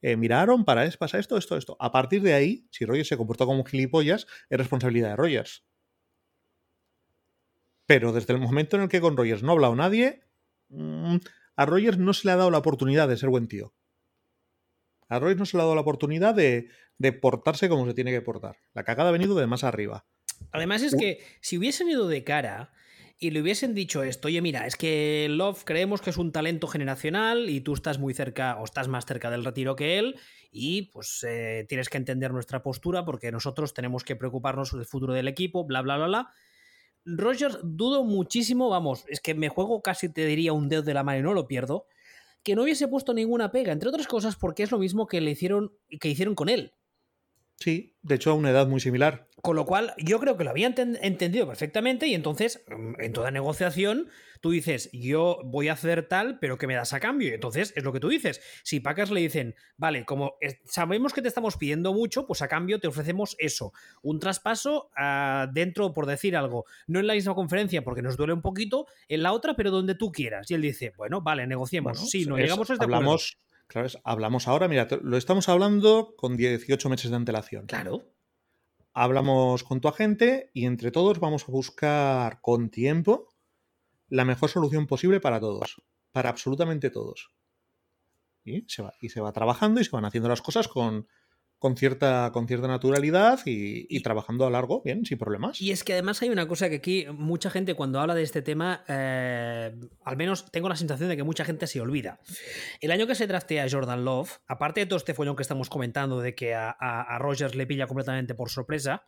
eh, 0.00 0.16
miraron 0.16 0.64
para 0.64 0.84
es, 0.84 0.96
pasa 0.96 1.18
esto, 1.18 1.36
esto, 1.36 1.56
esto. 1.56 1.76
A 1.80 1.90
partir 1.90 2.22
de 2.22 2.34
ahí, 2.34 2.68
si 2.70 2.84
Rogers 2.84 3.08
se 3.08 3.16
comportó 3.16 3.46
como 3.46 3.60
un 3.60 3.66
gilipollas, 3.66 4.26
es 4.48 4.58
responsabilidad 4.58 5.10
de 5.10 5.16
Rogers. 5.16 5.64
Pero 7.88 8.12
desde 8.12 8.34
el 8.34 8.38
momento 8.38 8.76
en 8.76 8.82
el 8.82 8.88
que 8.90 9.00
con 9.00 9.16
Rogers 9.16 9.42
no 9.42 9.48
ha 9.48 9.54
hablado 9.54 9.74
nadie, 9.74 10.20
mm, 10.68 11.16
a 11.56 11.64
Rogers 11.64 11.96
no 11.96 12.12
se 12.12 12.28
le 12.28 12.32
ha 12.32 12.36
dado 12.36 12.50
la 12.50 12.58
oportunidad 12.58 13.08
de 13.08 13.16
ser 13.16 13.30
buen 13.30 13.48
tío. 13.48 13.72
A 15.08 15.18
Rogers 15.18 15.38
no 15.38 15.46
se 15.46 15.56
le 15.56 15.62
ha 15.62 15.64
dado 15.64 15.74
la 15.74 15.80
oportunidad 15.80 16.34
de, 16.34 16.68
de 16.98 17.12
portarse 17.14 17.70
como 17.70 17.86
se 17.86 17.94
tiene 17.94 18.10
que 18.10 18.20
portar. 18.20 18.58
La 18.74 18.84
cagada 18.84 19.08
ha 19.08 19.12
venido 19.12 19.34
de 19.36 19.46
más 19.46 19.64
arriba. 19.64 20.04
Además 20.52 20.82
es 20.82 20.94
que 20.94 21.24
si 21.40 21.56
hubiesen 21.56 21.88
ido 21.88 22.08
de 22.08 22.24
cara, 22.24 22.72
y 23.18 23.30
le 23.30 23.40
hubiesen 23.40 23.74
dicho 23.74 24.02
esto, 24.02 24.28
oye, 24.28 24.40
mira, 24.40 24.66
es 24.66 24.76
que 24.76 25.26
Love 25.30 25.64
creemos 25.64 26.00
que 26.00 26.10
es 26.10 26.18
un 26.18 26.30
talento 26.30 26.68
generacional 26.68 27.48
y 27.48 27.60
tú 27.60 27.74
estás 27.74 27.98
muy 27.98 28.14
cerca 28.14 28.58
o 28.58 28.64
estás 28.64 28.86
más 28.86 29.06
cerca 29.06 29.30
del 29.30 29.44
retiro 29.44 29.74
que 29.74 29.98
él 29.98 30.20
y 30.52 30.82
pues 30.92 31.24
eh, 31.26 31.66
tienes 31.68 31.88
que 31.88 31.96
entender 31.96 32.32
nuestra 32.32 32.62
postura 32.62 33.04
porque 33.04 33.32
nosotros 33.32 33.74
tenemos 33.74 34.04
que 34.04 34.14
preocuparnos 34.14 34.72
del 34.72 34.86
futuro 34.86 35.14
del 35.14 35.26
equipo, 35.26 35.64
bla, 35.64 35.82
bla, 35.82 35.96
bla, 35.96 36.06
bla. 36.06 36.32
Rogers, 37.16 37.58
dudo 37.62 38.04
muchísimo, 38.04 38.68
vamos, 38.68 39.04
es 39.08 39.20
que 39.20 39.34
me 39.34 39.48
juego 39.48 39.80
casi 39.80 40.08
te 40.08 40.26
diría 40.26 40.52
un 40.52 40.68
dedo 40.68 40.82
de 40.82 40.94
la 40.94 41.02
mano 41.02 41.18
y 41.18 41.22
no 41.22 41.32
lo 41.32 41.46
pierdo, 41.46 41.86
que 42.42 42.54
no 42.54 42.62
hubiese 42.62 42.88
puesto 42.88 43.14
ninguna 43.14 43.50
pega, 43.50 43.72
entre 43.72 43.88
otras 43.88 44.06
cosas 44.06 44.36
porque 44.36 44.62
es 44.62 44.70
lo 44.70 44.78
mismo 44.78 45.06
que 45.06 45.20
le 45.20 45.30
hicieron, 45.30 45.72
que 46.00 46.08
hicieron 46.08 46.34
con 46.34 46.48
él. 46.48 46.72
Sí, 47.60 47.96
de 48.02 48.14
hecho 48.14 48.30
a 48.30 48.34
una 48.34 48.50
edad 48.50 48.68
muy 48.68 48.80
similar. 48.80 49.28
Con 49.42 49.56
lo 49.56 49.66
cual, 49.66 49.94
yo 49.98 50.18
creo 50.20 50.36
que 50.36 50.44
lo 50.44 50.50
había 50.50 50.66
entendido 50.66 51.46
perfectamente 51.46 52.06
y 52.06 52.14
entonces, 52.14 52.64
mm, 52.68 53.00
en 53.00 53.12
toda 53.12 53.30
negociación, 53.30 54.08
tú 54.40 54.50
dices, 54.50 54.90
yo 54.92 55.40
voy 55.44 55.68
a 55.68 55.72
hacer 55.72 56.06
tal, 56.06 56.38
pero 56.38 56.56
¿qué 56.56 56.68
me 56.68 56.74
das 56.74 56.92
a 56.92 57.00
cambio? 57.00 57.28
Y 57.28 57.34
entonces 57.34 57.72
es 57.76 57.82
lo 57.82 57.92
que 57.92 57.98
tú 57.98 58.08
dices. 58.08 58.40
Si 58.62 58.78
Packers 58.78 59.10
le 59.10 59.20
dicen, 59.20 59.56
vale, 59.76 60.04
como 60.04 60.34
sabemos 60.64 61.12
que 61.12 61.22
te 61.22 61.28
estamos 61.28 61.56
pidiendo 61.56 61.92
mucho, 61.92 62.26
pues 62.26 62.42
a 62.42 62.48
cambio 62.48 62.78
te 62.78 62.88
ofrecemos 62.88 63.34
eso. 63.38 63.72
Un 64.02 64.20
traspaso 64.20 64.90
uh, 64.96 65.52
dentro, 65.52 65.92
por 65.94 66.06
decir 66.06 66.36
algo, 66.36 66.64
no 66.86 67.00
en 67.00 67.06
la 67.08 67.14
misma 67.14 67.34
conferencia 67.34 67.82
porque 67.82 68.02
nos 68.02 68.16
duele 68.16 68.32
un 68.32 68.42
poquito, 68.42 68.86
en 69.08 69.22
la 69.22 69.32
otra, 69.32 69.54
pero 69.54 69.70
donde 69.70 69.96
tú 69.96 70.12
quieras. 70.12 70.50
Y 70.50 70.54
él 70.54 70.62
dice, 70.62 70.92
bueno, 70.96 71.22
vale, 71.22 71.46
negociemos. 71.46 72.08
sí, 72.10 72.24
no 72.24 72.36
llegamos 72.36 72.70
a 72.70 72.74
este 72.74 72.84
hablamos, 72.84 73.38
Claro, 73.68 73.88
hablamos 74.02 74.48
ahora, 74.48 74.66
mira, 74.66 74.88
lo 75.02 75.18
estamos 75.18 75.48
hablando 75.48 76.14
con 76.16 76.36
18 76.36 76.88
meses 76.88 77.10
de 77.10 77.16
antelación. 77.16 77.66
Claro. 77.66 78.10
Hablamos 78.94 79.62
con 79.62 79.80
tu 79.80 79.88
agente 79.88 80.50
y 80.54 80.64
entre 80.64 80.90
todos 80.90 81.20
vamos 81.20 81.44
a 81.44 81.52
buscar 81.52 82.40
con 82.40 82.70
tiempo 82.70 83.28
la 84.08 84.24
mejor 84.24 84.48
solución 84.48 84.86
posible 84.86 85.20
para 85.20 85.38
todos, 85.38 85.82
para 86.12 86.30
absolutamente 86.30 86.88
todos. 86.88 87.30
Y 88.42 88.64
se 88.68 88.82
va, 88.82 88.94
y 89.02 89.10
se 89.10 89.20
va 89.20 89.32
trabajando 89.32 89.80
y 89.80 89.84
se 89.84 89.90
van 89.90 90.06
haciendo 90.06 90.30
las 90.30 90.40
cosas 90.40 90.66
con, 90.66 91.06
con 91.58 91.76
cierta, 91.76 92.30
con 92.32 92.46
cierta 92.46 92.68
naturalidad 92.68 93.40
y, 93.44 94.00
trabajando 94.00 94.46
a 94.46 94.50
largo, 94.50 94.80
bien, 94.84 95.04
sin 95.04 95.18
problemas. 95.18 95.60
Y 95.60 95.72
es 95.72 95.82
que 95.82 95.92
además 95.92 96.22
hay 96.22 96.30
una 96.30 96.46
cosa 96.46 96.68
que 96.68 96.76
aquí 96.76 97.06
mucha 97.12 97.50
gente 97.50 97.74
cuando 97.74 98.00
habla 98.00 98.14
de 98.14 98.22
este 98.22 98.42
tema, 98.42 98.84
eh, 98.86 99.74
al 100.04 100.16
menos 100.16 100.50
tengo 100.52 100.68
la 100.68 100.76
sensación 100.76 101.08
de 101.08 101.16
que 101.16 101.24
mucha 101.24 101.44
gente 101.44 101.66
se 101.66 101.80
olvida. 101.80 102.20
El 102.80 102.92
año 102.92 103.06
que 103.06 103.16
se 103.16 103.26
draftea 103.26 103.64
a 103.64 103.70
Jordan 103.70 104.04
Love, 104.04 104.38
aparte 104.46 104.80
de 104.80 104.86
todo 104.86 104.98
este 104.98 105.14
follón 105.14 105.34
que 105.34 105.42
estamos 105.42 105.68
comentando 105.68 106.20
de 106.20 106.34
que 106.34 106.54
a, 106.54 107.18
Rogers 107.18 107.56
le 107.56 107.66
pilla 107.66 107.88
completamente 107.88 108.34
por 108.34 108.50
sorpresa, 108.50 109.02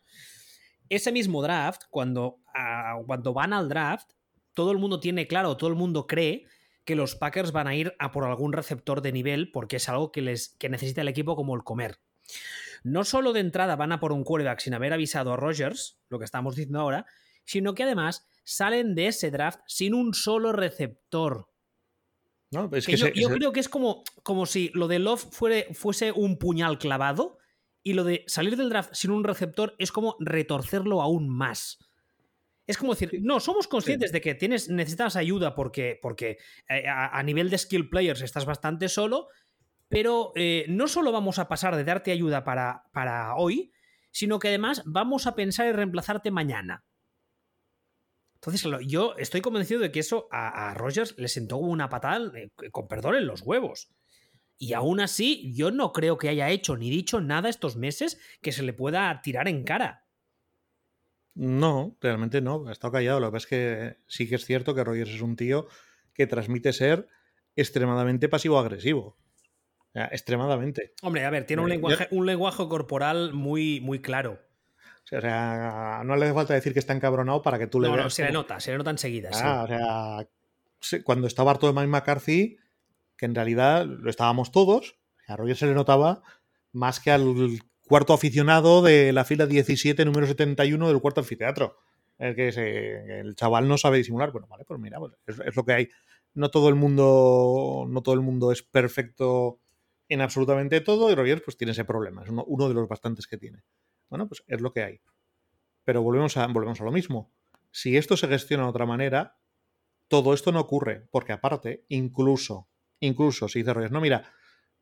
ese 0.88 1.12
mismo 1.12 1.42
draft, 1.42 1.82
cuando, 1.88 2.40
cuando 3.06 3.32
van 3.32 3.52
al 3.52 3.68
draft, 3.68 4.10
todo 4.54 4.72
el 4.72 4.78
mundo 4.78 4.98
tiene 4.98 5.28
claro, 5.28 5.56
todo 5.56 5.70
el 5.70 5.76
mundo 5.76 6.08
cree 6.08 6.46
que 6.84 6.96
los 6.96 7.14
Packers 7.14 7.52
van 7.52 7.68
a 7.68 7.76
ir 7.76 7.94
a 8.00 8.10
por 8.10 8.24
algún 8.24 8.52
receptor 8.52 9.00
de 9.02 9.12
nivel 9.12 9.52
porque 9.52 9.76
es 9.76 9.88
algo 9.88 10.10
que, 10.10 10.22
les, 10.22 10.56
que 10.58 10.68
necesita 10.68 11.02
el 11.02 11.08
equipo 11.08 11.36
como 11.36 11.54
el 11.54 11.62
comer. 11.62 12.00
No 12.82 13.04
solo 13.04 13.32
de 13.32 13.40
entrada 13.40 13.76
van 13.76 13.92
a 13.92 14.00
por 14.00 14.12
un 14.12 14.24
quarterback 14.24 14.60
sin 14.60 14.74
haber 14.74 14.92
avisado 14.92 15.32
a 15.32 15.36
Rogers, 15.36 15.98
lo 16.08 16.18
que 16.18 16.24
estamos 16.24 16.56
diciendo 16.56 16.80
ahora, 16.80 17.06
sino 17.44 17.74
que 17.74 17.82
además 17.82 18.26
salen 18.44 18.94
de 18.94 19.08
ese 19.08 19.30
draft 19.30 19.60
sin 19.66 19.94
un 19.94 20.14
solo 20.14 20.52
receptor. 20.52 21.48
yo, 22.50 23.28
creo 23.28 23.52
que 23.52 23.60
es 23.60 23.68
como, 23.68 24.02
como 24.22 24.46
si 24.46 24.70
lo 24.74 24.88
de 24.88 24.98
Love 24.98 25.28
fuese 25.72 26.12
un 26.12 26.38
puñal 26.38 26.78
clavado 26.78 27.38
y 27.82 27.94
lo 27.94 28.04
de 28.04 28.24
salir 28.26 28.56
del 28.56 28.70
draft 28.70 28.92
sin 28.94 29.10
un 29.10 29.24
receptor 29.24 29.74
es 29.78 29.92
como 29.92 30.16
retorcerlo 30.20 31.02
aún 31.02 31.28
más. 31.28 31.78
Es 32.66 32.78
como 32.78 32.94
decir, 32.94 33.18
no, 33.22 33.40
somos 33.40 33.66
conscientes 33.66 34.12
de 34.12 34.20
que 34.20 34.36
tienes, 34.36 34.68
necesitas 34.68 35.16
ayuda 35.16 35.56
porque, 35.56 35.98
porque 36.00 36.38
eh, 36.68 36.84
a, 36.86 37.20
nivel 37.24 37.50
de 37.50 37.58
skill 37.58 37.88
players 37.88 38.22
estás 38.22 38.44
bastante 38.44 38.88
solo, 38.88 39.26
pero 39.90 40.32
eh, 40.36 40.66
no 40.68 40.86
solo 40.86 41.10
vamos 41.10 41.40
a 41.40 41.48
pasar 41.48 41.74
de 41.74 41.82
darte 41.82 42.12
ayuda 42.12 42.44
para, 42.44 42.84
para 42.92 43.34
hoy, 43.34 43.72
sino 44.12 44.38
que 44.38 44.48
además 44.48 44.82
vamos 44.86 45.26
a 45.26 45.34
pensar 45.34 45.66
en 45.66 45.74
reemplazarte 45.74 46.30
mañana. 46.30 46.84
Entonces, 48.34 48.64
yo 48.86 49.16
estoy 49.18 49.40
convencido 49.40 49.80
de 49.80 49.90
que 49.90 49.98
eso 49.98 50.28
a, 50.30 50.72
Rogers 50.74 51.18
le 51.18 51.26
sentó 51.26 51.56
una 51.56 51.88
patada, 51.88 52.30
eh, 52.38 52.50
con 52.70 52.86
perdón, 52.86 53.16
en 53.16 53.26
los 53.26 53.42
huevos. 53.42 53.90
Y 54.56 54.74
aún 54.74 55.00
así, 55.00 55.52
yo 55.54 55.72
no 55.72 55.92
creo 55.92 56.18
que 56.18 56.28
haya 56.28 56.50
hecho 56.50 56.76
ni 56.76 56.88
dicho 56.88 57.20
nada 57.20 57.48
estos 57.48 57.76
meses 57.76 58.20
que 58.40 58.52
se 58.52 58.62
le 58.62 58.72
pueda 58.72 59.20
tirar 59.22 59.48
en 59.48 59.64
cara. 59.64 60.06
No, 61.34 61.96
realmente 62.00 62.40
no, 62.40 62.68
ha 62.68 62.72
estado 62.72 62.92
callado. 62.92 63.18
Lo 63.18 63.26
que 63.28 63.32
pasa 63.32 63.44
es 63.44 63.48
que 63.48 63.96
sí 64.06 64.28
que 64.28 64.36
es 64.36 64.44
cierto 64.44 64.74
que 64.74 64.84
Rogers 64.84 65.10
es 65.10 65.20
un 65.20 65.34
tío 65.34 65.66
que 66.14 66.28
transmite 66.28 66.72
ser 66.72 67.08
extremadamente 67.56 68.28
pasivo-agresivo 68.28 69.19
extremadamente. 69.94 70.94
Hombre, 71.02 71.24
a 71.24 71.30
ver, 71.30 71.46
tiene 71.46 71.62
un 71.62 71.68
eh, 71.70 71.74
lenguaje, 71.74 72.08
un 72.10 72.26
lenguaje 72.26 72.68
corporal 72.68 73.32
muy, 73.32 73.80
muy 73.80 74.00
claro. 74.00 74.38
O 75.04 75.06
sea, 75.20 76.02
no 76.04 76.16
le 76.16 76.26
hace 76.26 76.34
falta 76.34 76.54
decir 76.54 76.72
que 76.72 76.78
está 76.78 76.92
encabronado 76.92 77.42
para 77.42 77.58
que 77.58 77.66
tú 77.66 77.80
le 77.80 77.88
veas. 77.88 78.04
No, 78.04 78.10
se 78.10 78.24
le 78.24 78.32
nota, 78.32 78.60
se 78.60 78.70
le 78.70 78.78
nota 78.78 78.90
enseguida. 78.90 79.30
Ah, 79.32 79.64
o 79.64 80.82
sea, 80.82 81.02
cuando 81.02 81.26
estaba 81.26 81.50
harto 81.50 81.66
de 81.66 81.72
Mike 81.72 81.88
McCarthy, 81.88 82.58
que 83.16 83.26
en 83.26 83.34
realidad 83.34 83.86
lo 83.86 84.08
estábamos 84.08 84.52
todos, 84.52 84.96
a 85.26 85.36
Roger 85.36 85.56
se 85.56 85.66
le 85.66 85.74
notaba 85.74 86.22
más 86.72 87.00
que 87.00 87.10
al 87.10 87.58
cuarto 87.88 88.12
aficionado 88.12 88.82
de 88.82 89.12
la 89.12 89.24
fila 89.24 89.46
17, 89.46 90.04
número 90.04 90.26
71 90.26 90.88
del 90.88 91.00
cuarto 91.00 91.20
anfiteatro. 91.20 91.78
El 92.18 92.36
que 92.36 93.20
el 93.20 93.34
chaval 93.34 93.66
no 93.66 93.78
sabe 93.78 93.98
disimular. 93.98 94.30
Bueno, 94.30 94.46
vale, 94.46 94.64
pues 94.64 94.78
mira, 94.78 94.98
pues 94.98 95.12
es, 95.26 95.40
es, 95.40 95.56
lo 95.56 95.64
que 95.64 95.72
hay. 95.72 95.88
No 96.34 96.50
todo 96.50 96.68
el 96.68 96.74
mundo, 96.74 97.86
no 97.88 98.02
todo 98.02 98.14
el 98.14 98.20
mundo 98.20 98.52
es 98.52 98.62
perfecto 98.62 99.59
en 100.10 100.20
absolutamente 100.20 100.80
todo 100.80 101.10
y 101.10 101.14
Rogers 101.14 101.42
pues 101.42 101.56
tiene 101.56 101.70
ese 101.70 101.84
problema, 101.84 102.24
es 102.24 102.28
uno, 102.28 102.68
de 102.68 102.74
los 102.74 102.88
bastantes 102.88 103.26
que 103.26 103.38
tiene. 103.38 103.62
Bueno, 104.10 104.26
pues 104.28 104.42
es 104.48 104.60
lo 104.60 104.72
que 104.72 104.82
hay. 104.82 105.00
Pero 105.84 106.02
volvemos 106.02 106.36
a, 106.36 106.46
volvemos 106.48 106.80
a 106.80 106.84
lo 106.84 106.90
mismo. 106.90 107.32
Si 107.70 107.96
esto 107.96 108.16
se 108.16 108.26
gestiona 108.26 108.64
de 108.64 108.70
otra 108.70 108.86
manera, 108.86 109.38
todo 110.08 110.34
esto 110.34 110.50
no 110.50 110.60
ocurre, 110.60 111.06
porque 111.12 111.32
aparte, 111.32 111.84
incluso, 111.88 112.68
incluso 112.98 113.48
si 113.48 113.60
dice 113.60 113.72
Rogers, 113.72 113.92
no, 113.92 114.00
mira, 114.00 114.32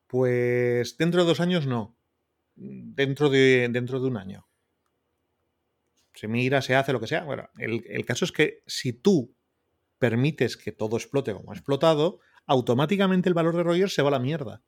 pues 0.07 0.97
dentro 0.97 1.21
de 1.21 1.29
dos 1.29 1.41
años 1.41 1.67
no, 1.67 1.99
dentro 2.57 3.29
de, 3.29 3.69
dentro 3.71 4.01
de 4.01 4.07
un 4.07 4.17
año. 4.17 4.49
Se 6.15 6.27
mira, 6.27 6.63
se 6.63 6.75
hace 6.75 6.95
lo 6.95 7.01
que 7.01 7.07
sea. 7.07 7.25
Bueno, 7.25 7.51
el, 7.59 7.85
el 7.87 8.07
caso 8.07 8.25
es 8.25 8.33
que 8.33 8.63
si 8.67 8.95
tú 8.95 9.37
permites 9.99 10.57
que 10.57 10.73
todo 10.73 10.97
explote 10.97 11.35
como 11.35 11.53
ha 11.53 11.55
explotado, 11.55 12.21
automáticamente 12.47 13.29
el 13.29 13.35
valor 13.35 13.55
de 13.55 13.63
Rogers 13.63 13.95
se 13.95 14.01
va 14.01 14.09
a 14.09 14.13
la 14.13 14.19
mierda. 14.19 14.65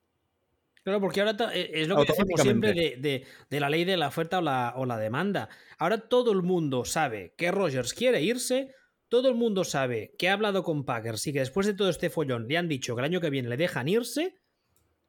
Claro, 0.82 1.00
porque 1.00 1.20
ahora 1.20 1.36
eh, 1.52 1.70
es 1.74 1.88
lo 1.88 1.96
que 1.96 2.12
decimos 2.12 2.40
siempre 2.40 2.72
de, 2.72 3.60
la 3.60 3.68
ley 3.68 3.84
de 3.84 3.96
la 3.96 4.08
oferta 4.08 4.38
o 4.38 4.42
la, 4.42 4.72
o 4.76 4.86
la 4.86 4.98
demanda. 4.98 5.48
Ahora 5.78 6.08
todo 6.08 6.32
el 6.32 6.42
mundo 6.42 6.84
sabe 6.84 7.34
que 7.36 7.50
Rogers 7.50 7.92
quiere 7.92 8.22
irse, 8.22 8.74
todo 9.08 9.28
el 9.28 9.34
mundo 9.34 9.64
sabe 9.64 10.14
que 10.18 10.28
ha 10.28 10.32
hablado 10.32 10.62
con 10.62 10.84
Packers 10.84 11.26
y 11.26 11.32
que 11.32 11.40
después 11.40 11.66
de 11.66 11.74
todo 11.74 11.90
este 11.90 12.08
follón 12.08 12.46
le 12.48 12.56
han 12.56 12.68
dicho 12.68 12.94
que 12.94 13.00
el 13.00 13.04
año 13.04 13.20
que 13.20 13.28
viene 13.28 13.48
le 13.48 13.56
dejan 13.56 13.88
irse. 13.88 14.36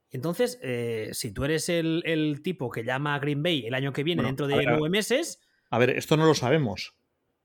Entonces, 0.10 0.60
eh, 0.62 1.12
si 1.14 1.32
tú 1.32 1.46
eres 1.46 1.70
el, 1.70 2.42
tipo 2.44 2.70
que 2.70 2.84
llama 2.84 3.16
a 3.16 3.20
Green 3.20 3.42
Bay 3.42 3.66
el 3.66 3.74
año 3.74 3.94
que 3.94 4.04
viene, 4.04 4.24
dentro 4.24 4.48
de 4.48 4.66
nueve 4.66 4.90
meses. 4.90 5.40
A 5.70 5.80
ver, 5.80 5.92
esto 5.92 6.18
no 6.18 6.26
lo 6.26 6.34
sabemos. 6.34 6.96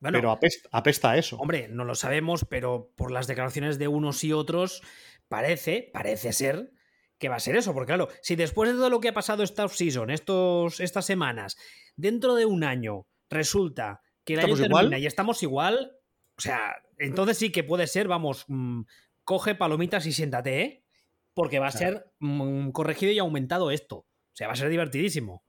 pero 0.01 0.33
apesta, 0.33 0.69
apesta, 0.73 1.11
a 1.13 1.19
eso. 1.19 1.37
Hombre, 1.37 1.69
no 1.69 1.85
lo 1.85 1.95
sabemos, 1.95 2.45
pero 2.45 2.93
por 2.97 3.13
las 3.13 3.29
declaraciones 3.29 3.79
de 3.79 3.87
unos 3.87 4.25
y 4.25 4.33
otros, 4.33 4.83
parece, 5.29 5.91
parece 5.93 6.33
ser 6.33 6.73
que 7.19 7.29
va 7.29 7.37
a 7.37 7.41
ser 7.41 7.57
eso, 7.57 7.73
porque 7.73 7.89
claro, 7.89 8.09
si 8.21 8.37
después 8.37 8.71
de 8.71 8.77
todo 8.77 8.91
lo 8.91 9.01
que 9.01 9.09
ha 9.09 9.15
pasado 9.15 9.43
esta 9.43 9.65
off-season, 9.65 10.11
estas 10.11 11.07
semanas, 11.07 11.57
dentro 11.97 12.35
de 12.35 12.45
un 12.45 12.65
año 12.65 13.07
resulta 13.31 14.03
que 14.25 14.35
el 14.35 14.41
año 14.41 14.57
termina 14.57 14.99
y 14.99 15.07
estamos 15.07 15.43
igual, 15.43 15.93
o 16.37 16.41
sea, 16.41 16.77
entonces 16.99 17.39
sí 17.39 17.51
que 17.51 17.65
puede 17.65 17.87
ser, 17.87 18.09
vamos, 18.09 18.45
mm, 18.49 18.83
coge 19.25 19.55
palomitas 19.55 20.07
y 20.07 20.13
siéntate, 20.13 20.63
¿eh? 20.63 20.85
Porque 21.35 21.59
va 21.59 21.69
a 21.69 21.73
ser 21.73 22.07
mm, 22.19 22.71
corregido 22.71 23.13
y 23.13 23.19
aumentado 23.19 23.71
esto. 23.71 23.97
O 23.97 24.07
sea, 24.33 24.47
va 24.47 24.55
a 24.55 24.57
ser 24.57 24.69
divertidísimo. 24.69 25.45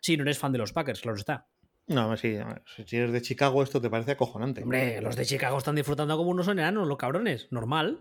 Si 0.00 0.16
no 0.16 0.22
eres 0.22 0.38
fan 0.38 0.52
de 0.52 0.58
los 0.58 0.72
Packers, 0.72 1.00
claro 1.00 1.16
está. 1.16 1.48
No, 1.88 2.16
sí, 2.16 2.36
si 2.84 2.96
eres 2.96 3.12
de 3.12 3.22
Chicago, 3.22 3.62
esto 3.62 3.80
te 3.80 3.88
parece 3.88 4.12
acojonante. 4.12 4.62
Hombre, 4.62 5.00
los 5.00 5.14
de 5.14 5.24
Chicago 5.24 5.58
están 5.58 5.76
disfrutando 5.76 6.16
como 6.16 6.30
unos 6.30 6.48
enanos, 6.48 6.88
los 6.88 6.98
cabrones, 6.98 7.48
normal. 7.52 8.00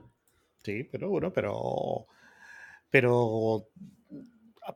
Sí, 0.63 0.83
pero 0.83 1.09
bueno, 1.09 1.31
pero 1.31 2.07
pero 2.95 3.67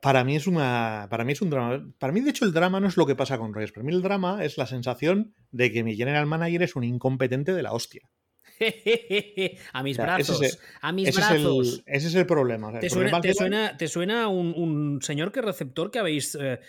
para 0.02 0.24
mí 0.24 0.36
es 0.36 0.46
una 0.46 1.06
para 1.08 1.24
mí 1.24 1.32
es 1.32 1.40
un 1.40 1.48
drama 1.48 1.90
para 1.98 2.12
mí 2.12 2.20
de 2.20 2.28
hecho 2.28 2.44
el 2.44 2.52
drama 2.52 2.78
no 2.78 2.86
es 2.86 2.98
lo 2.98 3.06
que 3.06 3.16
pasa 3.16 3.38
con 3.38 3.54
Reyes. 3.54 3.72
Para 3.72 3.82
mí 3.82 3.94
el 3.94 4.02
drama 4.02 4.44
es 4.44 4.58
la 4.58 4.66
sensación 4.66 5.34
de 5.52 5.72
que 5.72 5.82
mi 5.82 5.96
general 5.96 6.26
manager 6.26 6.62
es 6.62 6.76
un 6.76 6.84
incompetente 6.84 7.54
de 7.54 7.62
la 7.62 7.72
hostia. 7.72 8.10
A 9.72 9.82
mis 9.82 9.96
brazos 9.96 10.58
a 10.82 10.92
mis 10.92 11.16
brazos. 11.16 11.82
ese 11.86 12.08
es 12.08 12.14
el 12.14 12.26
problema 12.26 12.78
¿Te, 12.78 12.90
suena, 12.90 13.76
¿te, 13.78 13.88
suena, 13.88 14.28
un, 14.28 14.98
señor 15.00 15.32
que 15.32 15.40
receptor 15.40 15.90
que 15.90 15.98
habéis 15.98 16.36
eh, 16.38 16.60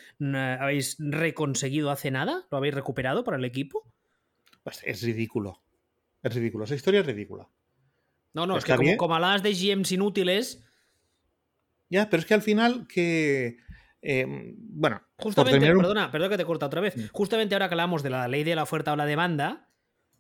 habéis 0.60 0.96
reconseguido 1.00 1.92
hace 1.92 2.12
nada 2.12 2.48
lo 2.50 2.58
habéis 2.58 2.76
recuperado 2.76 3.26
para 3.26 3.36
el 3.36 3.44
equipo 3.44 3.92
pues 4.64 4.82
es 4.86 5.02
ridículo. 5.02 5.62
Es 6.22 6.34
ridículo. 6.34 6.64
Esa 6.64 6.76
historia 6.76 7.02
es 7.02 7.06
ridícula. 7.06 7.50
No 8.34 8.46
no 8.46 8.58
es 8.58 8.64
que 8.64 8.76
como, 8.76 8.96
como 8.96 9.16
hablabas 9.16 9.44
de 9.44 9.54
GMs 9.54 9.92
inútiles 9.92 10.64
ya, 11.92 12.10
pero 12.10 12.22
es 12.22 12.26
que 12.26 12.34
al 12.34 12.42
final 12.42 12.88
que... 12.88 13.58
Eh, 14.02 14.26
bueno, 14.58 15.00
justamente, 15.18 15.60
perdona, 15.60 16.10
perdona 16.10 16.32
que 16.32 16.38
te 16.38 16.46
corta 16.46 16.66
otra 16.66 16.82
vez. 16.82 16.96
Justamente 17.12 17.54
ahora 17.54 17.68
que 17.68 17.76
hablamos 17.76 18.02
de 18.02 18.10
la 18.10 18.28
ley 18.28 18.44
de 18.44 18.56
la 18.56 18.64
oferta 18.64 18.94
o 18.94 18.96
la 18.96 19.06
demanda, 19.06 19.70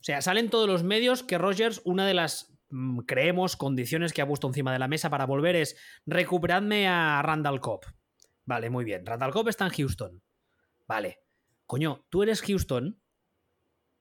o 0.02 0.04
sea, 0.04 0.22
salen 0.22 0.50
todos 0.50 0.68
los 0.68 0.84
medios 0.84 1.24
que 1.24 1.38
Rogers, 1.38 1.82
una 1.84 2.06
de 2.06 2.14
las, 2.14 2.54
mm, 2.70 3.00
creemos, 3.02 3.56
condiciones 3.56 4.14
que 4.14 4.22
ha 4.22 4.28
puesto 4.28 4.48
encima 4.48 4.74
de 4.74 4.80
la 4.80 4.88
mesa 4.88 5.10
para 5.10 5.26
volver 5.26 5.56
es 5.56 5.78
recuperadme 6.06 6.88
a 6.88 7.22
Randall 7.24 7.62
Cobb. 7.62 7.82
Vale, 8.46 8.70
muy 8.70 8.84
bien. 8.84 9.06
Randall 9.06 9.32
Cobb 9.32 9.48
está 9.48 9.66
en 9.66 9.72
Houston. 9.72 10.22
Vale. 10.88 11.20
Coño, 11.66 12.06
tú 12.10 12.22
eres 12.22 12.42
Houston. 12.42 13.00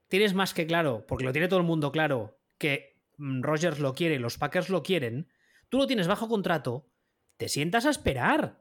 Tienes 0.09 0.35
más 0.35 0.55
que 0.55 0.67
claro, 0.67 1.05
porque 1.07 1.25
lo 1.25 1.33
tiene 1.33 1.47
todo 1.47 1.61
el 1.61 1.67
mundo 1.67 1.93
claro, 1.93 2.41
que 2.59 3.01
mm, 3.19 3.43
Rogers 3.43 3.79
lo 3.79 3.95
quiere, 3.95 4.19
los 4.19 4.39
Packers 4.39 4.69
lo 4.71 4.83
quieren. 4.83 5.29
Tú 5.69 5.79
lo 5.79 5.87
tienes 5.87 6.09
bajo 6.09 6.29
contrato. 6.29 6.90
Te 7.41 7.49
sientas 7.49 7.87
a 7.87 7.91
esperar. 7.91 8.61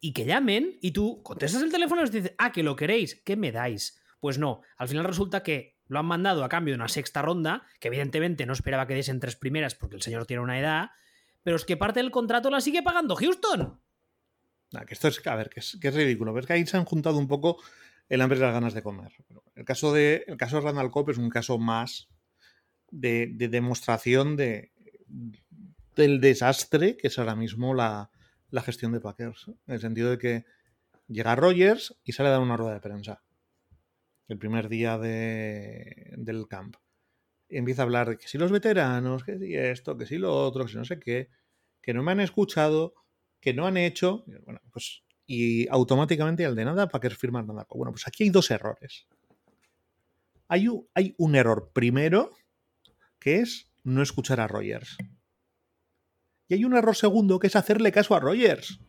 Y 0.00 0.14
que 0.14 0.24
llamen 0.24 0.78
y 0.80 0.92
tú 0.92 1.22
contestas 1.22 1.60
el 1.60 1.70
teléfono 1.70 2.00
y 2.00 2.04
les 2.04 2.12
dices, 2.12 2.32
ah, 2.38 2.50
que 2.50 2.62
lo 2.62 2.74
queréis, 2.74 3.20
¿qué 3.26 3.36
me 3.36 3.52
dais? 3.52 4.00
Pues 4.20 4.38
no, 4.38 4.62
al 4.78 4.88
final 4.88 5.04
resulta 5.04 5.42
que 5.42 5.76
lo 5.86 5.98
han 5.98 6.06
mandado 6.06 6.42
a 6.42 6.48
cambio 6.48 6.72
de 6.72 6.76
una 6.76 6.88
sexta 6.88 7.20
ronda, 7.20 7.66
que 7.78 7.88
evidentemente 7.88 8.46
no 8.46 8.54
esperaba 8.54 8.86
que 8.86 8.94
diesen 8.94 9.20
tres 9.20 9.36
primeras 9.36 9.74
porque 9.74 9.96
el 9.96 10.02
señor 10.02 10.24
tiene 10.24 10.42
una 10.42 10.58
edad, 10.58 10.92
pero 11.42 11.56
es 11.56 11.66
que 11.66 11.76
parte 11.76 12.00
del 12.00 12.10
contrato 12.10 12.48
la 12.48 12.62
sigue 12.62 12.82
pagando 12.82 13.16
Houston. 13.16 13.78
que 14.86 14.94
esto 14.94 15.08
es, 15.08 15.26
a 15.26 15.36
ver, 15.36 15.50
que 15.50 15.60
es, 15.60 15.78
ridículo. 15.82 16.32
Ves 16.32 16.46
que 16.46 16.54
ahí 16.54 16.66
se 16.66 16.78
han 16.78 16.86
juntado 16.86 17.18
un 17.18 17.28
poco 17.28 17.62
el 18.08 18.22
hambre 18.22 18.38
y 18.38 18.40
las 18.40 18.54
ganas 18.54 18.72
de 18.72 18.82
comer. 18.82 19.12
El 19.54 19.66
caso 19.66 19.92
de, 19.92 20.24
el 20.26 20.38
caso 20.38 20.56
de 20.56 20.62
Randall 20.62 20.90
Cobb 20.90 21.10
es 21.10 21.18
un 21.18 21.28
caso 21.28 21.58
más 21.58 22.08
de, 22.90 23.26
demostración 23.36 24.36
de, 24.36 24.72
del 25.96 26.20
desastre 26.20 26.96
que 26.96 27.08
es 27.08 27.18
ahora 27.18 27.34
mismo 27.34 27.74
la, 27.74 28.10
gestión 28.64 28.92
de 28.92 29.00
Packers. 29.00 29.48
En 29.48 29.74
el 29.74 29.80
sentido 29.80 30.10
de 30.10 30.18
que 30.18 30.44
llega 31.08 31.34
Rogers 31.34 31.96
y 32.04 32.12
sale 32.12 32.28
a 32.28 32.32
dar 32.32 32.40
una 32.40 32.56
rueda 32.56 32.74
de 32.74 32.80
prensa. 32.80 33.22
El 34.28 34.38
primer 34.38 34.68
día 34.68 34.98
del 34.98 36.46
camp. 36.48 36.76
Y 37.48 37.58
empieza 37.58 37.82
a 37.82 37.84
hablar 37.84 38.08
de 38.08 38.18
que 38.18 38.28
si 38.28 38.38
los 38.38 38.50
veteranos, 38.50 39.24
que 39.24 39.38
si 39.38 39.54
esto, 39.54 39.96
que 39.96 40.06
si 40.06 40.18
lo 40.18 40.34
otro, 40.34 40.64
que 40.64 40.72
si 40.72 40.76
no 40.76 40.84
sé 40.84 40.98
qué, 40.98 41.30
que 41.80 41.94
no 41.94 42.02
me 42.02 42.12
han 42.12 42.20
escuchado, 42.20 42.94
que 43.40 43.54
no 43.54 43.66
han 43.66 43.76
hecho. 43.76 44.24
Bueno, 44.44 44.60
pues. 44.72 45.02
Y 45.28 45.68
automáticamente 45.68 46.44
al 46.44 46.54
de 46.54 46.64
nada, 46.64 46.88
Packers 46.88 47.16
firma 47.16 47.42
nada. 47.42 47.66
Bueno, 47.70 47.92
pues 47.92 48.06
aquí 48.06 48.24
hay 48.24 48.30
dos 48.30 48.50
errores. 48.50 49.06
Hay 50.48 50.68
hay 50.94 51.14
un 51.18 51.34
error 51.34 51.70
primero, 51.72 52.30
que 53.18 53.40
es 53.40 53.70
no 53.84 54.02
escuchar 54.02 54.40
a 54.40 54.48
Rogers. 54.48 54.96
Y 56.48 56.54
hay 56.54 56.64
un 56.64 56.76
error 56.76 56.96
segundo 56.96 57.38
que 57.38 57.48
es 57.48 57.56
hacerle 57.56 57.92
caso 57.92 58.14
a 58.14 58.20
Rogers. 58.20 58.80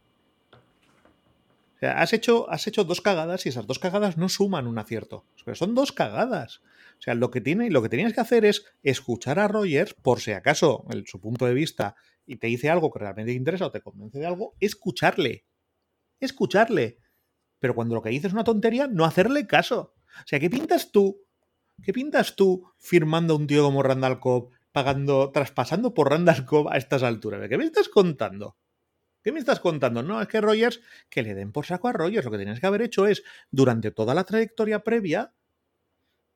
O 0.52 1.80
sea, 1.80 2.02
has 2.02 2.12
hecho, 2.14 2.50
has 2.50 2.66
hecho 2.66 2.84
dos 2.84 3.02
cagadas 3.02 3.46
y 3.46 3.50
esas 3.50 3.68
dos 3.68 3.78
cagadas 3.78 4.18
no 4.18 4.30
suman 4.30 4.66
un 4.66 4.80
acierto. 4.80 5.26
Pero 5.46 5.56
son 5.56 5.76
dos 5.76 5.92
cagadas. 5.92 6.62
O 6.98 7.02
sea, 7.02 7.14
lo 7.14 7.30
que, 7.30 7.42
tiene, 7.42 7.70
lo 7.70 7.84
que 7.84 7.90
tenías 7.90 8.14
que 8.14 8.22
hacer 8.22 8.46
es 8.46 8.66
escuchar 8.82 9.38
a 9.38 9.48
Rogers, 9.48 9.94
por 9.94 10.20
si 10.20 10.32
acaso, 10.32 10.86
en 10.90 11.06
su 11.06 11.22
punto 11.22 11.46
de 11.46 11.54
vista, 11.54 11.96
y 12.26 12.38
te 12.38 12.48
dice 12.48 12.70
algo 12.70 12.92
que 12.92 13.00
realmente 13.00 13.32
te 13.32 13.38
interesa 13.38 13.68
o 13.68 13.72
te 13.72 13.82
convence 13.82 14.18
de 14.18 14.26
algo, 14.26 14.56
escucharle. 14.60 15.46
Escucharle. 16.20 16.98
Pero 17.60 17.76
cuando 17.76 17.94
lo 17.94 18.02
que 18.02 18.10
dices 18.10 18.30
es 18.30 18.34
una 18.34 18.44
tontería, 18.44 18.88
no 18.88 19.06
hacerle 19.06 19.46
caso. 19.46 19.94
O 20.20 20.28
sea, 20.28 20.40
¿qué 20.40 20.50
pintas 20.50 20.92
tú? 20.92 21.22
¿Qué 21.84 21.94
pintas 21.94 22.36
tú 22.36 22.68
firmando 22.78 23.36
a 23.36 23.38
un 23.38 23.46
tío 23.46 23.64
como 23.64 23.84
Randall 23.84 24.20
Cobb, 24.20 24.50
pagando, 24.78 25.32
traspasando 25.32 25.96
por 25.96 26.12
Randall 26.12 26.46
Cobb 26.46 26.70
a 26.70 26.78
estas 26.78 27.02
alturas? 27.02 27.42
¿De 27.42 27.50
qué 27.50 27.58
me 27.58 27.66
estás 27.66 27.90
contando? 27.90 28.60
¿Qué 29.24 29.32
me 29.32 29.40
estás 29.40 29.60
contando? 29.60 30.04
No, 30.04 30.22
es 30.22 30.28
que 30.28 30.40
Rogers, 30.40 30.82
que 31.10 31.24
le 31.24 31.34
den 31.34 31.52
por 31.52 31.66
saco 31.66 31.88
a 31.88 31.94
Rogers. 31.94 32.24
Lo 32.24 32.30
que 32.30 32.38
tenías 32.38 32.60
que 32.60 32.68
haber 32.68 32.84
hecho 32.84 33.08
es, 33.08 33.24
durante 33.50 33.90
toda 33.90 34.14
la 34.14 34.24
trayectoria 34.24 34.84
previa, 34.84 35.34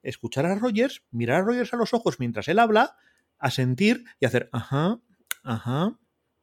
escuchar 0.02 0.48
a 0.48 0.56
Rogers, 0.56 1.04
mirar 1.12 1.42
a 1.42 1.46
Rogers 1.46 1.72
a 1.76 1.78
los 1.78 1.94
ojos 1.94 2.20
mientras 2.20 2.48
él 2.48 2.58
habla, 2.58 2.98
a 3.38 3.52
sentir 3.52 4.06
y 4.20 4.26
hacer, 4.26 4.50
ajá, 4.52 5.00
ajá, 5.44 6.00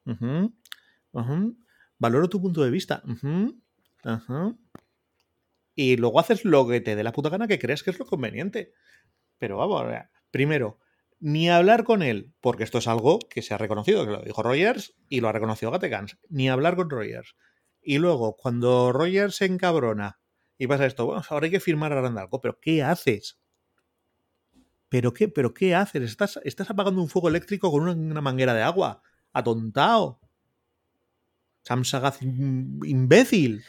ajá, 0.06 0.50
ajá, 1.14 1.46
valoro 1.98 2.28
tu 2.28 2.40
punto 2.40 2.62
de 2.62 2.70
vista, 2.70 3.02
ajá, 4.04 4.54
Y 5.74 5.96
luego 5.96 6.20
haces 6.20 6.44
lo 6.44 6.68
que 6.68 6.80
te 6.80 6.94
dé 6.94 7.02
la 7.02 7.12
puta 7.12 7.28
gana 7.28 7.48
que 7.48 7.58
crees 7.58 7.82
que 7.82 7.90
es 7.90 7.98
lo 7.98 8.06
conveniente. 8.06 8.72
Pero 9.38 9.56
vamos, 9.56 9.84
primero, 10.30 10.78
ni 11.20 11.50
hablar 11.50 11.85
con 11.85 12.02
él, 12.02 12.33
porque 12.40 12.64
esto 12.64 12.78
es 12.78 12.88
algo 12.88 13.18
que 13.18 13.42
se 13.42 13.54
ha 13.54 13.59
reconocido, 13.59 14.04
que 14.04 14.12
lo 14.12 14.22
dijo 14.22 14.42
Rogers 14.42 14.94
y 15.09 15.20
lo 15.20 15.28
ha 15.28 15.33
reconocido 15.33 15.70
Gatekans, 15.72 16.18
ni 16.28 16.48
hablar 16.48 16.76
con 16.76 16.90
Rogers. 16.90 17.35
Y 17.83 17.98
luego, 17.98 18.37
cuando 18.37 18.92
Rogers 18.92 19.37
se 19.37 19.46
encabrona 19.46 20.20
y 20.59 20.66
pasa 20.66 20.87
esto, 20.87 21.07
bueno, 21.07 21.22
ahora 21.28 21.46
hay 21.46 21.50
que 21.50 21.61
firmar 21.61 21.92
a 21.92 22.00
Randalco, 22.00 22.40
pero 22.40 22.59
¿qué 22.61 22.83
haces? 22.83 23.38
¿Pero 24.88 25.12
qué, 25.12 25.28
pero 25.28 25.52
qué 25.52 25.74
haces? 25.74 26.02
Estás, 26.02 26.40
estás 26.44 26.70
apagando 26.70 27.02
un 27.02 27.09
fuego 27.09 27.28
eléctrico 27.28 27.70
con 27.70 27.88
una, 27.88 28.20
manguera 28.20 28.54
de 28.54 28.62
agua. 28.62 29.02
Atontado. 29.33 30.20
Sam 31.62 31.85
Sagaz 31.85 32.22
imbécil. 32.22 33.62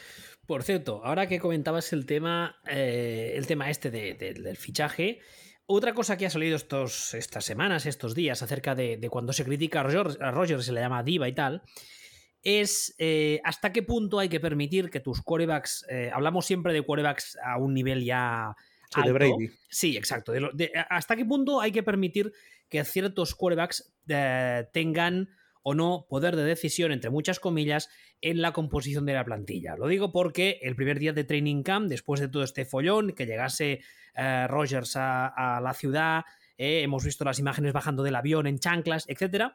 Por 0.46 0.62
cierto, 0.62 1.04
ahora 1.04 1.28
que 1.28 1.38
comentabas 1.38 1.92
el 1.92 2.06
tema, 2.06 2.56
eh, 2.66 3.34
el 3.36 3.46
tema 3.46 3.70
este 3.70 3.90
del 3.90 4.56
fichaje, 4.56 5.20
otra 5.72 5.94
cosa 5.94 6.16
que 6.16 6.26
ha 6.26 6.30
salido 6.30 6.56
estos, 6.56 7.14
estas 7.14 7.44
semanas, 7.44 7.86
estos 7.86 8.14
días, 8.14 8.42
acerca 8.42 8.74
de, 8.74 8.98
cuando 9.08 9.32
se 9.32 9.44
critica 9.44 9.80
a 9.80 9.82
Rogers, 10.32 10.64
se 10.64 10.72
le 10.72 10.80
llama 10.80 11.04
diva 11.04 11.28
y 11.28 11.32
tal, 11.32 11.62
es 12.42 12.94
eh, 12.98 13.40
hasta 13.44 13.72
qué 13.72 13.82
punto 13.84 14.18
hay 14.18 14.28
que 14.28 14.40
permitir 14.40 14.90
que 14.90 14.98
tus 14.98 15.22
quarterbacks, 15.22 15.86
eh, 15.88 16.10
hablamos 16.12 16.46
siempre 16.46 16.72
de 16.72 16.82
quarterbacks 16.82 17.38
a 17.44 17.58
un 17.58 17.74
nivel 17.74 18.04
ya... 18.04 18.56
Sí, 18.92 19.02
de 19.04 19.12
Brady. 19.12 19.50
Sí, 19.68 19.96
exacto. 19.96 20.32
hasta 20.88 21.14
qué 21.14 21.24
punto 21.24 21.60
hay 21.60 21.70
que 21.70 21.84
permitir 21.84 22.32
que 22.68 22.84
ciertos 22.84 23.36
quarterbacks 23.36 23.94
eh, 24.08 24.66
tengan 24.72 25.28
o 25.62 25.74
no 25.74 26.06
poder 26.08 26.36
de 26.36 26.44
decisión, 26.44 26.92
entre 26.92 27.10
muchas 27.10 27.40
comillas, 27.40 27.88
en 28.20 28.40
la 28.42 28.52
composición 28.52 29.06
de 29.06 29.14
la 29.14 29.24
plantilla. 29.24 29.76
Lo 29.76 29.86
digo 29.86 30.12
porque 30.12 30.58
el 30.62 30.76
primer 30.76 30.98
día 30.98 31.12
de 31.12 31.24
training 31.24 31.62
camp, 31.62 31.88
después 31.88 32.20
de 32.20 32.28
todo 32.28 32.42
este 32.42 32.64
follón, 32.64 33.12
que 33.12 33.26
llegase 33.26 33.80
eh, 34.14 34.46
Rogers 34.48 34.96
a, 34.96 35.60
la 35.62 35.74
ciudad, 35.74 36.24
eh, 36.56 36.82
hemos 36.82 37.04
visto 37.04 37.24
las 37.24 37.38
imágenes 37.38 37.72
bajando 37.72 38.02
del 38.02 38.16
avión 38.16 38.46
en 38.46 38.58
chanclas, 38.58 39.06
etc. 39.08 39.52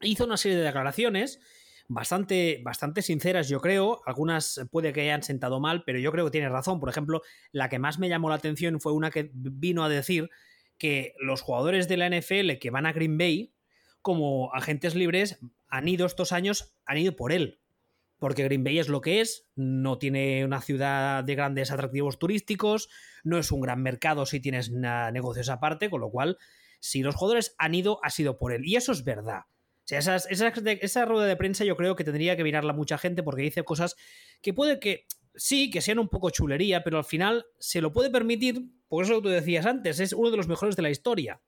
Hizo 0.00 0.24
una 0.24 0.36
serie 0.36 0.58
de 0.58 0.64
declaraciones 0.64 1.40
bastante, 1.88 2.60
bastante 2.64 3.02
sinceras, 3.02 3.48
yo 3.48 3.60
creo. 3.60 4.02
Algunas 4.06 4.66
puede 4.70 4.92
que 4.92 5.02
hayan 5.02 5.22
sentado 5.22 5.60
mal, 5.60 5.84
pero 5.84 5.98
yo 5.98 6.12
creo 6.12 6.24
que 6.26 6.30
tiene 6.30 6.48
razón. 6.48 6.80
Por 6.80 6.88
ejemplo, 6.88 7.22
la 7.52 7.68
que 7.68 7.78
más 7.78 7.98
me 7.98 8.08
llamó 8.08 8.28
la 8.28 8.36
atención 8.36 8.80
fue 8.80 8.92
una 8.92 9.10
que 9.10 9.30
vino 9.32 9.84
a 9.84 9.88
decir 9.88 10.30
que 10.78 11.14
los 11.18 11.40
jugadores 11.40 11.88
de 11.88 11.96
la 11.96 12.08
NFL 12.10 12.58
que 12.60 12.70
van 12.70 12.86
a 12.86 12.92
Green 12.92 13.16
Bay 13.16 13.55
como 14.06 14.54
agentes 14.54 14.94
libres 14.94 15.40
han 15.66 15.88
ido 15.88 16.06
estos 16.06 16.30
años, 16.30 16.76
han 16.84 16.98
ido 16.98 17.16
por 17.16 17.32
él 17.32 17.58
porque 18.20 18.44
Green 18.44 18.62
Bay 18.62 18.78
es 18.78 18.88
lo 18.88 19.00
que 19.00 19.20
es, 19.20 19.48
no 19.56 19.98
tiene 19.98 20.44
una 20.44 20.60
ciudad 20.60 21.24
de 21.24 21.34
grandes 21.34 21.72
atractivos 21.72 22.20
turísticos, 22.20 22.88
no 23.24 23.36
es 23.36 23.50
un 23.50 23.60
gran 23.60 23.82
mercado 23.82 24.24
si 24.26 24.38
tienes 24.38 24.70
negocios 24.70 25.48
aparte, 25.48 25.90
con 25.90 26.00
lo 26.00 26.10
cual, 26.10 26.38
si 26.78 27.02
los 27.02 27.16
jugadores 27.16 27.56
han 27.58 27.74
ido, 27.74 27.98
ha 28.04 28.10
sido 28.10 28.38
por 28.38 28.52
él. 28.52 28.62
Y 28.64 28.76
eso 28.76 28.92
es 28.92 29.02
verdad. 29.02 29.40
O 29.40 29.82
sea, 29.84 29.98
esa, 29.98 31.04
rueda 31.04 31.26
de 31.26 31.36
prensa 31.36 31.64
yo 31.64 31.76
creo 31.76 31.94
que 31.96 32.04
tendría 32.04 32.36
que 32.36 32.44
mirarla 32.44 32.72
mucha 32.72 32.96
gente 32.96 33.24
porque 33.24 33.42
dice 33.42 33.64
cosas 33.64 33.96
que 34.40 34.54
puede 34.54 34.78
que, 34.78 35.06
sí, 35.34 35.70
que 35.70 35.80
sean 35.80 35.98
un 35.98 36.08
poco 36.08 36.30
chulería, 36.30 36.84
pero 36.84 36.98
al 36.98 37.04
final 37.04 37.44
se 37.58 37.80
lo 37.80 37.92
puede 37.92 38.08
permitir, 38.08 38.62
por 38.88 39.04
eso 39.04 39.20
tú 39.20 39.28
decías 39.28 39.66
antes, 39.66 40.00
es 40.00 40.12
uno 40.12 40.30
de 40.30 40.36
los 40.36 40.48
mejores 40.48 40.74
de 40.74 40.82
la 40.82 40.90
historia. 40.90 41.42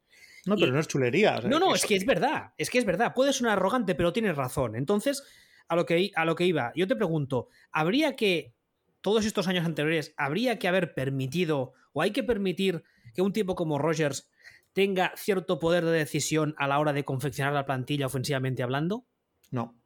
No, 0.46 0.56
pero 0.56 0.72
no 0.72 0.80
es 0.80 0.88
chulería. 0.88 1.40
no, 1.40 1.58
no, 1.58 1.74
es 1.74 1.84
que 1.84 1.96
es 1.96 2.06
verdad, 2.06 2.52
es 2.56 2.70
que 2.70 2.78
es 2.78 2.84
verdad. 2.84 3.12
Puede 3.14 3.32
sonar 3.32 3.58
arrogante, 3.58 3.94
pero 3.94 4.12
tienes 4.12 4.36
razón. 4.36 4.76
Entonces, 4.76 5.22
a 5.68 5.76
lo, 5.76 5.86
que, 5.86 6.10
a 6.14 6.24
lo 6.24 6.34
que 6.34 6.46
iba. 6.46 6.72
Yo 6.74 6.86
te 6.86 6.96
pregunto, 6.96 7.48
¿habría 7.70 8.16
que, 8.16 8.54
todos 9.00 9.24
estos 9.24 9.48
años 9.48 9.66
anteriores, 9.66 10.14
habría 10.16 10.58
que 10.58 10.68
haber 10.68 10.94
permitido 10.94 11.74
o 11.92 12.02
hay 12.02 12.10
que 12.12 12.22
permitir 12.22 12.84
que 13.14 13.22
un 13.22 13.32
tipo 13.32 13.54
como 13.54 13.78
Rogers 13.78 14.30
tenga 14.72 15.12
cierto 15.16 15.58
poder 15.58 15.84
de 15.84 15.92
decisión 15.92 16.54
a 16.58 16.68
la 16.68 16.78
hora 16.78 16.92
de 16.92 17.04
confeccionar 17.04 17.52
la 17.52 17.66
plantilla 17.66 18.06
ofensivamente 18.06 18.62
hablando? 18.62 19.06
No. 19.50 19.76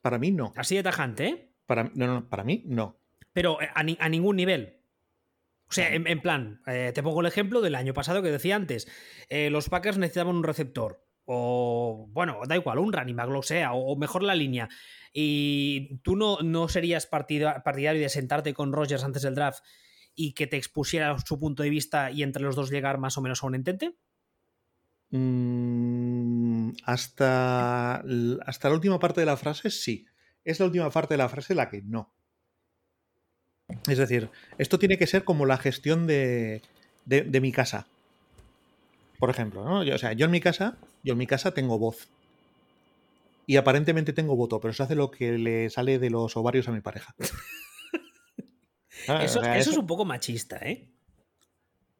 Para 0.00 0.18
mí 0.18 0.30
no. 0.30 0.52
Así 0.56 0.76
de 0.76 0.82
tajante, 0.82 1.26
¿eh? 1.26 1.50
Para, 1.66 1.84
no, 1.94 2.06
no, 2.06 2.28
para 2.28 2.44
mí 2.44 2.62
no. 2.66 2.98
Pero 3.32 3.60
eh, 3.60 3.68
a, 3.74 4.08
ningún 4.08 4.36
nivel. 4.36 4.80
O 5.74 5.82
sea, 5.82 5.92
en, 5.92 6.20
plan, 6.20 6.60
eh, 6.68 6.92
te 6.94 7.02
pongo 7.02 7.20
el 7.20 7.26
ejemplo 7.26 7.60
del 7.60 7.74
año 7.74 7.94
pasado 7.94 8.22
que 8.22 8.30
decía 8.30 8.54
antes. 8.54 8.86
Eh, 9.28 9.50
los 9.50 9.68
Packers 9.68 9.98
necesitaban 9.98 10.36
un 10.36 10.44
receptor 10.44 11.04
o 11.26 12.06
bueno, 12.12 12.40
da 12.46 12.54
igual, 12.54 12.78
un 12.78 12.92
running 12.92 13.16
back, 13.16 13.30
lo 13.30 13.42
sea, 13.42 13.72
o, 13.72 13.96
mejor 13.96 14.22
la 14.22 14.34
línea, 14.34 14.68
y 15.12 15.96
tú 16.02 16.16
no, 16.16 16.38
no 16.42 16.68
serías 16.68 17.06
partidario 17.06 18.00
de 18.00 18.08
sentarte 18.08 18.52
con 18.54 18.72
Rogers 18.72 19.04
antes 19.04 19.22
del 19.22 19.34
draft 19.34 19.64
y 20.14 20.34
que 20.34 20.46
te 20.46 20.56
expusiera 20.56 21.16
su 21.18 21.38
punto 21.40 21.62
de 21.62 21.70
vista 21.70 22.10
y 22.10 22.22
entre 22.22 22.42
los 22.42 22.56
dos 22.56 22.70
llegar 22.70 22.98
más 22.98 23.16
o 23.18 23.22
menos 23.22 23.42
a 23.42 23.46
un 23.46 23.54
entente? 23.54 23.96
Mm, 25.10 26.72
hasta, 26.84 28.02
hasta 28.44 28.68
la 28.68 28.74
última 28.74 28.98
parte 28.98 29.20
de 29.20 29.26
la 29.26 29.36
frase, 29.36 29.70
sí. 29.70 30.06
Es 30.44 30.60
la 30.60 30.66
última 30.66 30.90
parte 30.90 31.14
de 31.14 31.18
la 31.18 31.28
frase 31.28 31.54
la 31.54 31.70
que 31.70 31.82
no. 31.82 32.12
Es 33.88 33.98
decir, 33.98 34.30
esto 34.58 34.78
tiene 34.78 34.98
que 34.98 35.06
ser 35.06 35.24
como 35.24 35.46
la 35.46 35.56
gestión 35.58 36.06
de, 36.06 36.62
de 37.06 37.40
mi 37.40 37.52
casa 37.52 37.86
por 39.24 39.30
ejemplo, 39.30 39.64
¿no? 39.64 39.82
Yo, 39.82 39.94
o 39.94 39.98
sea, 39.98 40.12
yo 40.12 40.26
en 40.26 40.30
mi 40.30 40.40
casa, 40.40 40.76
yo 41.02 41.12
en 41.12 41.18
mi 41.18 41.26
casa 41.26 41.52
tengo 41.52 41.78
voz. 41.78 42.08
Y 43.46 43.56
aparentemente 43.56 44.12
tengo 44.12 44.36
voto, 44.36 44.60
pero 44.60 44.74
se 44.74 44.82
hace 44.82 44.94
lo 44.94 45.10
que 45.10 45.38
le 45.38 45.70
sale 45.70 45.98
de 45.98 46.10
los 46.10 46.36
ovarios 46.36 46.68
a 46.68 46.72
mi 46.72 46.80
pareja. 46.80 47.14
Ah, 49.08 49.22
Eso, 49.22 49.40
o 49.40 49.44
sea, 49.44 49.58
eso 49.58 49.70
es 49.70 49.76
un 49.76 49.86
poco 49.86 50.06
machista, 50.06 50.56
¿eh? 50.58 50.88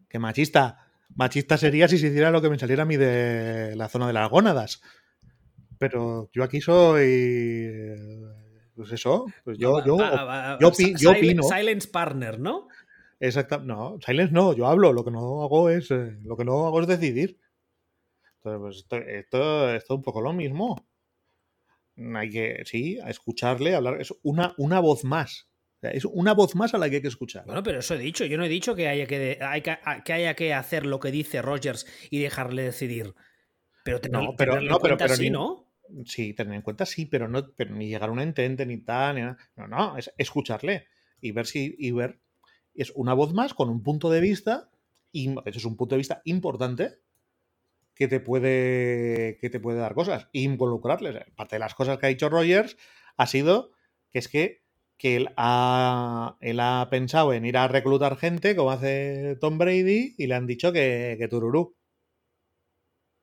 Que 0.09 0.19
machista. 0.19 0.87
Machista 1.15 1.59
sería 1.59 1.87
si 1.87 1.99
se 1.99 2.07
hiciera 2.07 2.31
lo 2.31 2.41
que 2.41 2.49
me 2.49 2.59
saliera 2.59 2.85
a 2.85 2.87
mí 2.87 2.97
de 2.97 3.75
la 3.77 3.89
zona 3.89 4.07
de 4.07 4.15
las 4.15 4.31
gónadas. 4.31 4.81
Pero 5.79 6.31
yo 6.33 6.45
aquí 6.45 6.63
soy. 6.63 8.01
Pues 8.75 8.91
eso. 8.93 9.27
Pues 9.45 9.57
yo, 9.59 9.85
yo, 9.85 9.97
yo 10.59 11.11
opino. 11.13 11.43
Silence 11.45 11.89
partner, 11.89 12.39
¿no? 12.41 12.69
Exacta, 13.21 13.59
no, 13.59 13.99
silence 14.05 14.33
no, 14.35 14.53
yo 14.55 14.67
hablo, 14.67 14.93
lo 14.93 15.05
que 15.05 15.11
no 15.13 15.43
hago 15.45 15.71
es 15.71 15.91
eh, 15.91 16.17
lo 16.23 16.37
que 16.37 16.45
no 16.45 16.67
hago 16.67 16.81
es 16.81 16.87
decidir. 16.89 17.39
Entonces, 18.43 18.61
pues 18.61 18.77
esto, 18.79 18.97
esto, 18.97 19.71
esto 19.75 19.95
es 19.95 19.99
un 19.99 20.03
poco 20.03 20.21
lo 20.21 20.33
mismo. 20.33 20.87
Hay 22.17 22.29
que, 22.31 22.63
sí, 22.65 22.99
a 22.99 23.09
escucharle, 23.11 23.75
hablar, 23.75 24.01
es 24.01 24.13
una, 24.23 24.55
una 24.59 24.81
voz 24.81 25.05
más. 25.05 25.49
O 25.77 25.81
sea, 25.81 25.91
es 25.93 26.05
una 26.05 26.35
voz 26.35 26.55
más 26.57 26.75
a 26.75 26.79
la 26.79 26.91
que 26.91 26.97
hay 26.97 27.03
que 27.03 27.09
escuchar. 27.09 27.47
Bueno, 27.47 27.63
pero 27.63 27.79
eso 27.79 27.95
he 27.95 27.99
dicho. 27.99 28.25
Yo 28.25 28.37
no 28.37 28.45
he 28.45 28.49
dicho 28.49 28.75
que 28.75 28.89
haya 28.89 29.07
que, 29.07 29.39
hay 29.41 29.63
que, 29.63 29.79
que 30.05 30.13
haya 30.13 30.35
que 30.35 30.53
hacer 30.53 30.85
lo 30.85 30.99
que 30.99 31.11
dice 31.13 31.41
Rogers 31.41 31.87
y 32.11 32.21
dejarle 32.21 32.63
decidir. 32.65 33.15
Pero 33.85 34.01
tener, 34.01 34.21
No, 34.23 34.35
pero- 34.37 34.61
no, 34.61 34.79
pero- 34.81 34.97
pero 34.97 35.15
sí, 35.15 35.25
ni- 35.25 35.31
¿no? 35.31 35.64
Sí, 36.07 36.35
tener 36.35 36.55
en 36.55 36.63
cuenta 36.63 36.87
sí, 36.87 37.07
pero 37.07 37.29
no, 37.29 37.51
pero 37.57 37.75
ni 37.75 37.89
llegar 37.89 38.09
a 38.09 38.13
un 38.13 38.21
entente 38.21 38.67
ni 38.67 38.79
tal, 38.79 39.17
ni 39.17 39.23
nada. 39.23 39.39
No, 39.57 39.69
no, 39.69 39.97
es 39.99 40.13
escucharle 40.19 40.87
y 41.21 41.33
ver 41.33 41.47
si, 41.47 41.75
y 41.79 41.93
ver. 41.93 42.21
Es 42.75 42.93
una 42.97 43.15
voz 43.15 43.33
más 43.35 43.55
con 43.55 43.71
un 43.71 43.83
punto 43.83 44.11
de 44.11 44.21
vista, 44.21 44.71
y 45.13 45.31
eso 45.31 45.59
es 45.59 45.65
un 45.65 45.77
punto 45.77 45.95
de 45.95 45.99
vista 45.99 46.23
importante 46.25 46.99
que 47.95 48.09
te 48.09 48.21
puede, 48.21 49.39
que 49.41 49.51
te 49.51 49.61
puede 49.61 49.79
dar 49.79 49.95
cosas. 49.95 50.29
Involucrarles. 50.33 51.25
Parte 51.37 51.57
de 51.57 51.61
las 51.61 51.75
cosas 51.75 51.99
que 51.99 52.07
ha 52.07 52.09
dicho 52.09 52.29
Rogers 52.29 52.77
ha 53.17 53.27
sido 53.27 53.73
que 54.11 54.19
es 54.19 54.29
que, 54.29 54.63
que 54.97 55.17
él, 55.17 55.29
ha, 55.37 56.37
él 56.41 56.61
ha 56.61 56.89
pensado 56.91 57.33
en 57.33 57.45
ir 57.47 57.57
a 57.57 57.69
reclutar 57.69 58.17
gente, 58.17 58.57
como 58.57 58.71
hace 58.73 59.37
Tom 59.41 59.59
Brady, 59.59 60.15
y 60.19 60.27
le 60.27 60.35
han 60.35 60.47
dicho 60.47 60.73
que, 60.73 61.17
que 61.19 61.29
tururú. 61.29 61.77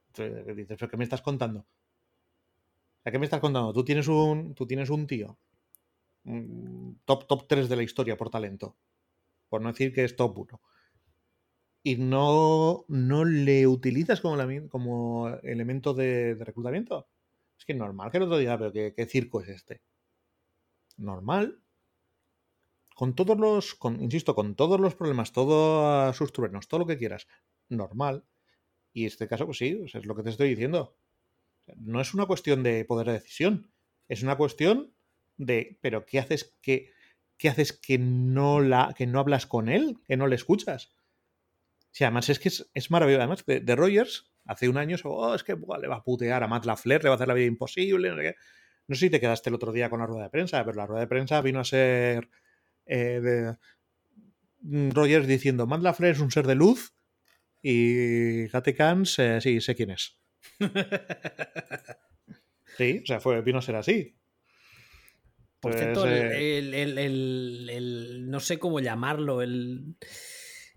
Entonces, 0.10 0.56
dices, 0.56 0.78
¿pero 0.78 0.89
qué 0.91 0.97
me 0.97 1.04
estás 1.04 1.21
contando? 1.21 1.65
¿A 3.04 3.12
qué 3.12 3.20
me 3.20 3.26
estás 3.26 3.40
contando? 3.40 3.74
Tú 3.74 3.84
tienes 3.84 4.08
un, 4.08 4.54
tú 4.56 4.68
tienes 4.68 4.90
un 4.90 5.08
tío. 5.08 5.38
un 6.26 7.02
top, 7.06 7.28
top 7.28 7.48
3 7.48 7.70
de 7.70 7.76
la 7.76 7.84
historia 7.84 8.18
por 8.18 8.30
talento. 8.30 8.78
Por 9.50 9.62
no 9.62 9.70
decir 9.70 9.94
que 9.94 10.04
es 10.04 10.16
top 10.16 10.38
1. 10.38 10.62
Y 11.84 11.96
no, 11.98 12.86
no 12.88 13.26
le 13.26 13.66
utilizas 13.68 14.22
como, 14.22 14.38
como 14.70 15.30
elemento 15.44 15.94
de, 15.94 16.36
de 16.36 16.46
reclutamiento. 16.46 17.08
Es 17.62 17.66
que 17.66 17.76
normal 17.76 18.10
que 18.10 18.18
el 18.18 18.24
otro 18.24 18.40
día, 18.40 18.58
pero 18.58 18.74
¿qué, 18.74 19.06
circo 19.06 19.40
es 19.42 19.50
este? 19.50 19.84
Normal. 20.98 21.62
Con 22.96 23.14
todos 23.14 23.38
los, 23.40 23.78
insisto, 24.00 24.34
con 24.34 24.56
todos 24.56 24.80
los 24.80 24.96
problemas, 24.96 25.32
todos 25.32 26.16
sus 26.16 26.34
truenos, 26.34 26.68
todo 26.68 26.80
lo 26.82 26.88
que 26.88 26.98
quieras. 26.98 27.28
Normal. 27.70 28.26
Y 28.94 29.06
este 29.06 29.28
caso, 29.28 29.46
pues 29.46 29.60
sí, 29.60 29.76
pues 29.76 29.94
es 29.94 30.06
lo 30.08 30.16
que 30.16 30.24
te 30.24 30.32
estoy 30.32 30.50
diciendo. 30.50 30.96
No 31.76 32.02
es 32.02 32.13
una 32.13 32.26
cuestión 32.26 32.63
de 32.63 32.86
poder 32.86 33.08
de 33.08 33.13
decisión. 33.13 33.71
Es 34.08 34.24
una 34.24 34.36
cuestión 34.38 34.93
de, 35.38 35.78
pero 35.82 36.06
¿qué 36.06 36.19
haces 36.19 36.58
que, 36.62 36.91
qué 37.38 37.50
haces 37.50 37.74
que 37.74 37.97
no 37.97 38.60
la, 38.60 38.93
que 38.97 39.08
no 39.08 39.19
hablas 39.19 39.45
con 39.45 39.69
él, 39.69 39.97
que 40.06 40.17
no 40.17 40.28
le 40.28 40.36
escuchas? 40.36 40.93
Sí, 41.91 42.04
además 42.04 42.30
es 42.30 42.39
que 42.39 42.50
es, 42.50 42.69
es 42.74 42.91
maravilloso. 42.91 43.21
Además, 43.21 43.45
de, 43.45 43.60
de 43.60 43.76
Rogers, 43.76 44.32
hace 44.45 44.69
un 44.69 44.78
año, 44.78 44.97
oh, 45.04 45.36
es 45.36 45.43
que 45.43 45.56
le 45.56 45.88
va 45.88 45.97
a 45.97 46.04
putear 46.04 46.43
a 46.43 46.47
Matt 46.47 46.65
LaFleur, 46.65 47.04
le 47.04 47.10
va 47.10 47.15
a 47.15 47.17
hacer 47.17 47.28
la 47.28 47.34
vida 47.34 47.47
imposible. 47.47 48.10
No 48.10 48.15
sé, 48.17 48.21
qué. 48.21 48.36
no 48.88 48.95
sé 48.95 49.06
si 49.06 49.10
te 49.10 49.19
quedaste 49.19 49.50
el 49.50 49.56
otro 49.56 49.71
día 49.71 49.89
con 49.89 50.00
la 50.00 50.06
rueda 50.06 50.24
de 50.24 50.30
prensa, 50.30 50.63
pero 50.63 50.78
la 50.78 50.88
rueda 50.88 51.02
de 51.02 51.08
prensa 51.08 51.41
vino 51.41 51.60
a 51.60 51.65
ser 51.65 52.30
eh, 52.86 53.19
de 53.21 53.58
Rogers 54.91 55.28
diciendo: 55.28 55.67
Matt 55.67 55.82
LaFleur 55.82 56.13
es 56.13 56.19
un 56.19 56.32
ser 56.32 56.47
de 56.47 56.56
luz 56.56 56.93
y 57.62 58.47
Gate 58.47 58.76
eh, 58.80 59.41
sí, 59.41 59.62
sé 59.62 59.76
quién 59.76 59.91
es. 59.91 60.20
Sí, 62.77 63.01
o 63.04 63.06
sea, 63.06 63.19
fue, 63.19 63.41
vino 63.41 63.60
a 63.60 63.62
ser 63.62 63.75
así. 63.75 64.15
Por 65.60 65.73
Pues, 65.73 65.84
cierto, 65.84 66.06
el- 66.06 66.13
eh, 66.13 66.58
el, 66.58 66.73
el- 66.73 66.97
el- 66.97 67.69
el- 67.69 68.30
no 68.30 68.39
sé 68.39 68.58
cómo 68.58 68.80
llamarlo, 68.80 69.41
el, 69.41 69.97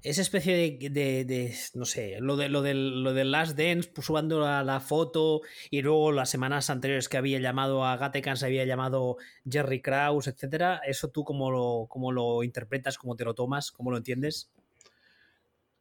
esa 0.03 0.21
especie 0.21 0.55
de, 0.55 0.91
de- 0.91 1.25
de- 1.25 1.55
no 1.75 1.87
sé, 1.87 2.19
lo 2.21 2.37
de 2.37 2.51
lo 2.51 2.61
del, 2.61 3.03
lo 3.03 3.15
del 3.15 3.31
Last 3.31 3.57
Dance, 3.57 3.89
pues, 3.95 4.07
subando 4.07 4.41
la, 4.41 4.63
la 4.63 4.81
foto 4.81 5.41
y 5.71 5.81
luego 5.81 6.13
las 6.13 6.29
semanas 6.29 6.69
anteriores 6.69 7.09
que 7.09 7.17
había 7.17 7.39
llamado 7.39 7.87
a 7.87 7.97
Gatekan 7.97 8.37
se 8.37 8.45
había 8.47 8.67
llamado 8.67 9.17
Jerry 9.49 9.81
Krause, 9.81 10.27
etcétera. 10.27 10.83
¿Eso 10.87 11.09
tú 11.09 11.25
cómo 11.25 11.51
lo, 11.51 11.87
cómo 11.89 12.13
lo 12.13 12.43
interpretas, 12.43 12.99
cómo 12.99 13.17
te 13.17 13.25
lo 13.25 13.35
tomas, 13.35 13.71
cómo 13.71 13.91
lo 13.91 13.97
entiendes? 13.97 14.51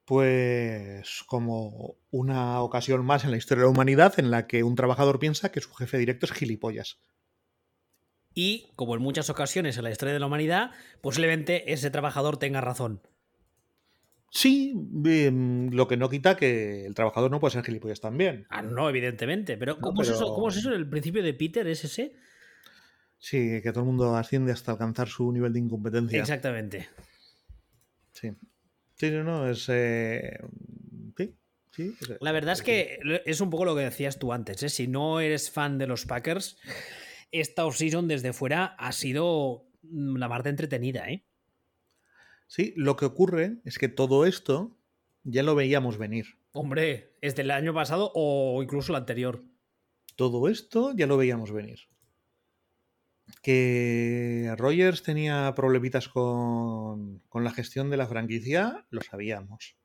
Pues 0.05 1.23
como 1.27 1.95
una 2.11 2.61
ocasión 2.61 3.05
más 3.05 3.23
en 3.23 3.31
la 3.31 3.37
historia 3.37 3.61
de 3.61 3.67
la 3.67 3.71
humanidad 3.71 4.19
en 4.19 4.31
la 4.31 4.47
que 4.47 4.63
un 4.63 4.75
trabajador 4.75 5.19
piensa 5.19 5.51
que 5.51 5.61
su 5.61 5.73
jefe 5.73 5.97
directo 5.97 6.25
es 6.25 6.33
gilipollas. 6.33 6.99
Y, 8.35 8.71
como 8.75 8.95
en 8.95 9.01
muchas 9.01 9.29
ocasiones 9.29 9.77
en 9.77 9.83
la 9.83 9.91
historia 9.91 10.13
de 10.13 10.19
la 10.19 10.25
humanidad, 10.25 10.71
posiblemente 11.01 11.71
ese 11.71 11.91
trabajador 11.91 12.37
tenga 12.37 12.61
razón. 12.61 13.01
Sí, 14.31 14.73
lo 15.71 15.87
que 15.87 15.95
no 15.95 16.09
quita 16.09 16.35
que 16.35 16.87
el 16.87 16.95
trabajador 16.95 17.29
no 17.29 17.39
puede 17.39 17.51
ser 17.51 17.63
gilipollas 17.63 18.01
también. 18.01 18.47
Ah, 18.49 18.63
no, 18.63 18.89
evidentemente. 18.89 19.57
Pero, 19.57 19.75
No, 19.75 19.81
¿cómo, 19.81 20.01
Es 20.01 20.09
eso, 20.09 20.33
¿cómo 20.33 20.49
es 20.49 20.57
eso? 20.57 20.73
¿El 20.73 20.89
principio 20.89 21.21
de 21.21 21.35
Peter 21.35 21.67
es 21.67 21.83
ese? 21.83 22.15
Sí, 23.19 23.61
que 23.61 23.71
todo 23.71 23.81
el 23.81 23.85
mundo 23.85 24.15
asciende 24.15 24.51
hasta 24.51 24.71
alcanzar 24.71 25.07
su 25.07 25.31
nivel 25.31 25.53
de 25.53 25.59
incompetencia. 25.59 26.19
Exactamente. 26.19 26.89
Sí. 28.11 28.31
Sí, 28.95 29.09
no, 29.11 29.23
no, 29.23 29.49
es. 29.49 29.67
eh, 29.69 30.37
Sí, 31.17 31.33
sí. 31.71 31.95
es- 32.01 32.17
La 32.21 32.31
verdad 32.31 32.53
es 32.53 32.61
que 32.61 32.99
es 33.25 33.41
un 33.41 33.49
poco 33.49 33.65
lo 33.65 33.75
que 33.75 33.81
decías 33.81 34.19
tú 34.19 34.31
antes. 34.31 34.61
¿eh? 34.63 34.69
Si 34.69 34.87
no 34.87 35.19
eres 35.19 35.49
fan 35.49 35.77
de 35.79 35.87
los 35.87 36.05
Packers, 36.05 36.57
esta 37.31 37.65
offseason 37.65 38.07
desde 38.07 38.31
fuera 38.33 38.75
ha 38.77 38.91
sido 38.91 39.65
mm, 39.81 40.17
la 40.17 40.29
parte 40.29 40.49
entretenida. 40.49 41.09
¿eh? 41.09 41.23
Sí, 42.47 42.73
lo 42.75 42.95
que 42.95 43.05
ocurre 43.05 43.57
es 43.65 43.79
que 43.79 43.89
todo 43.89 44.25
esto 44.27 44.77
ya 45.23 45.41
lo 45.41 45.55
veíamos 45.55 45.97
venir. 45.97 46.37
Hombre, 46.51 47.13
es 47.21 47.35
del 47.35 47.49
año 47.49 47.73
pasado 47.73 48.11
o 48.13 48.61
incluso 48.61 48.91
el 48.91 48.97
anterior. 48.97 49.43
Todo 50.15 50.47
esto 50.49 50.93
ya 50.95 51.07
lo 51.07 51.17
veíamos 51.17 51.51
venir. 51.51 51.79
Que 53.41 54.53
Rogers 54.57 55.03
tenía 55.03 55.53
problemitas 55.55 56.07
con, 56.09 57.19
con 57.29 57.43
la 57.43 57.51
gestión 57.51 57.89
de 57.89 57.97
la 57.97 58.07
franquicia, 58.07 58.85
lo 58.89 59.01
sabíamos. 59.01 59.75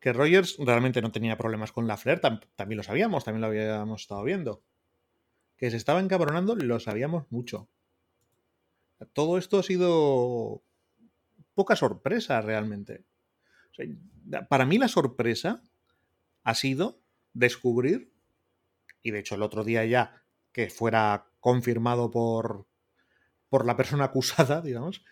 Que 0.00 0.12
Rogers 0.12 0.56
realmente 0.58 1.02
no 1.02 1.12
tenía 1.12 1.36
problemas 1.38 1.72
con 1.72 1.86
la 1.86 1.96
Flair, 1.96 2.20
tam- 2.20 2.44
también 2.56 2.78
lo 2.78 2.82
sabíamos, 2.82 3.24
también 3.24 3.40
lo 3.42 3.46
habíamos 3.48 4.02
estado 4.02 4.24
viendo. 4.24 4.62
Que 5.56 5.70
se 5.70 5.76
estaba 5.76 6.00
encabronando, 6.00 6.56
lo 6.56 6.80
sabíamos 6.80 7.30
mucho. 7.30 7.68
Todo 9.12 9.38
esto 9.38 9.58
ha 9.60 9.62
sido 9.62 10.62
poca 11.54 11.76
sorpresa 11.76 12.40
realmente. 12.40 13.04
Para 14.48 14.64
mí 14.66 14.78
la 14.78 14.88
sorpresa 14.88 15.62
ha 16.44 16.54
sido 16.54 17.00
descubrir, 17.32 18.12
y 19.02 19.10
de 19.10 19.20
hecho 19.20 19.34
el 19.36 19.42
otro 19.42 19.64
día 19.64 19.84
ya 19.84 20.24
que 20.52 20.68
fuera 20.70 21.26
confirmado 21.40 22.10
por, 22.10 22.66
por 23.48 23.66
la 23.66 23.76
persona 23.76 24.04
acusada, 24.04 24.60
digamos, 24.62 25.04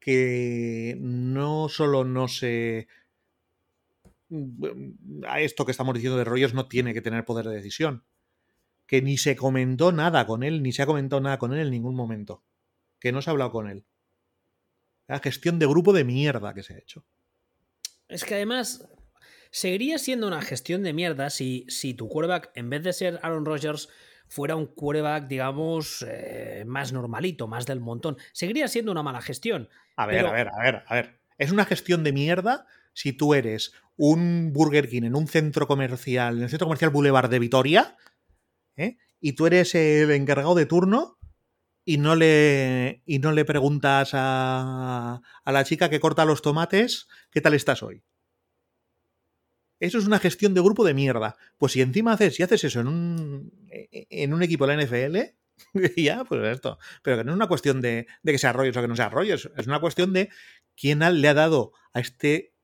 que 0.00 0.96
no 1.00 1.68
solo 1.68 2.04
no 2.04 2.28
se... 2.28 2.88
A 5.26 5.40
esto 5.40 5.64
que 5.64 5.72
estamos 5.72 5.94
diciendo 5.94 6.16
de 6.16 6.24
Rogers 6.24 6.54
no 6.54 6.68
tiene 6.68 6.94
que 6.94 7.02
tener 7.02 7.24
poder 7.24 7.46
de 7.46 7.54
decisión. 7.54 8.04
Que 8.86 9.02
ni 9.02 9.18
se 9.18 9.36
comentó 9.36 9.92
nada 9.92 10.26
con 10.26 10.42
él, 10.42 10.62
ni 10.62 10.72
se 10.72 10.82
ha 10.82 10.86
comentado 10.86 11.20
nada 11.20 11.38
con 11.38 11.52
él 11.52 11.60
en 11.60 11.70
ningún 11.70 11.94
momento. 11.94 12.42
Que 12.98 13.12
no 13.12 13.22
se 13.22 13.30
ha 13.30 13.32
hablado 13.32 13.52
con 13.52 13.68
él. 13.68 13.84
La 15.06 15.18
gestión 15.18 15.58
de 15.58 15.66
grupo 15.66 15.92
de 15.92 16.04
mierda 16.04 16.54
que 16.54 16.62
se 16.62 16.74
ha 16.74 16.78
hecho. 16.78 17.04
Es 18.08 18.24
que 18.24 18.34
además 18.34 18.88
seguiría 19.50 19.98
siendo 19.98 20.26
una 20.26 20.42
gestión 20.42 20.82
de 20.82 20.92
mierda 20.92 21.30
si, 21.30 21.66
si 21.68 21.94
tu 21.94 22.08
quarterback, 22.08 22.50
en 22.54 22.70
vez 22.70 22.82
de 22.82 22.92
ser 22.92 23.20
Aaron 23.22 23.44
Rodgers, 23.44 23.88
fuera 24.30 24.54
un 24.56 24.66
quarterback, 24.66 25.26
digamos, 25.26 26.06
eh, 26.08 26.62
más 26.66 26.92
normalito, 26.92 27.48
más 27.48 27.66
del 27.66 27.80
montón. 27.80 28.16
Seguiría 28.32 28.68
siendo 28.68 28.92
una 28.92 29.02
mala 29.02 29.20
gestión. 29.20 29.68
A 29.96 30.06
ver, 30.06 30.16
Pero- 30.18 30.28
a 30.28 30.32
ver, 30.32 30.48
a 30.48 30.62
ver, 30.62 30.82
a 30.86 30.94
ver. 30.94 31.20
Es 31.36 31.50
una 31.50 31.64
gestión 31.64 32.04
de 32.04 32.12
mierda 32.12 32.64
si 32.94 33.12
tú 33.12 33.34
eres 33.34 33.72
un 33.96 34.52
Burger 34.52 34.88
King 34.88 35.02
en 35.02 35.14
un 35.16 35.26
centro 35.26 35.66
comercial, 35.66 36.36
en 36.38 36.44
el 36.44 36.48
centro 36.48 36.66
comercial 36.66 36.90
Boulevard 36.90 37.28
de 37.28 37.38
Vitoria, 37.38 37.96
¿eh? 38.76 38.96
y 39.20 39.32
tú 39.32 39.46
eres 39.46 39.74
el 39.74 40.10
encargado 40.12 40.54
de 40.54 40.66
turno 40.66 41.18
y 41.84 41.98
no 41.98 42.14
le, 42.14 43.02
y 43.06 43.18
no 43.18 43.32
le 43.32 43.44
preguntas 43.44 44.10
a, 44.14 45.20
a 45.44 45.52
la 45.52 45.64
chica 45.64 45.90
que 45.90 45.98
corta 46.00 46.24
los 46.24 46.40
tomates 46.42 47.08
qué 47.32 47.40
tal 47.40 47.54
estás 47.54 47.82
hoy. 47.82 48.02
Eso 49.80 49.98
es 49.98 50.06
una 50.06 50.18
gestión 50.18 50.54
de 50.54 50.60
grupo 50.60 50.84
de 50.84 50.94
mierda. 50.94 51.36
Pues 51.58 51.72
si 51.72 51.80
encima 51.80 52.12
haces, 52.12 52.36
si 52.36 52.42
haces 52.42 52.62
eso 52.64 52.80
en 52.80 52.86
un, 52.86 53.52
en 53.70 54.34
un 54.34 54.42
equipo 54.42 54.66
de 54.66 54.76
la 54.76 54.84
NFL, 54.84 55.16
ya, 55.96 56.24
pues 56.24 56.42
esto. 56.44 56.78
Pero 57.02 57.18
que 57.18 57.24
no 57.24 57.32
es 57.32 57.36
una 57.36 57.48
cuestión 57.48 57.80
de, 57.80 58.06
que 58.24 58.38
sea 58.38 58.52
Rogers 58.52 58.76
o 58.76 58.82
que 58.82 58.88
no 58.88 58.96
sea 58.96 59.08
Rogers, 59.08 59.50
es 59.56 59.66
una 59.66 59.80
cuestión 59.80 60.12
de 60.12 60.28
quién 60.76 61.00
le 61.00 61.28
ha 61.28 61.34
dado 61.34 61.72
a 61.92 62.00
este 62.00 62.54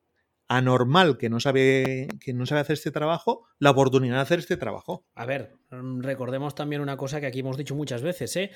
anormal 0.49 1.17
que 1.17 1.29
no 1.29 1.41
sabe 1.41 2.07
que 2.21 2.33
no 2.33 2.45
sabe 2.45 2.61
hacer 2.61 2.75
este 2.75 2.89
trabajo 2.89 3.45
la 3.59 3.71
oportunidad 3.71 4.15
de 4.15 4.21
hacer 4.21 4.39
este 4.39 4.55
trabajo. 4.55 5.05
A 5.13 5.25
ver, 5.25 5.57
mm, 5.71 5.99
recordemos 5.99 6.55
también 6.55 6.81
una 6.81 6.95
cosa 6.95 7.19
que 7.19 7.25
aquí 7.25 7.39
hemos 7.39 7.57
dicho 7.57 7.75
muchas 7.75 8.01
veces, 8.01 8.33
¿eh? 8.37 8.51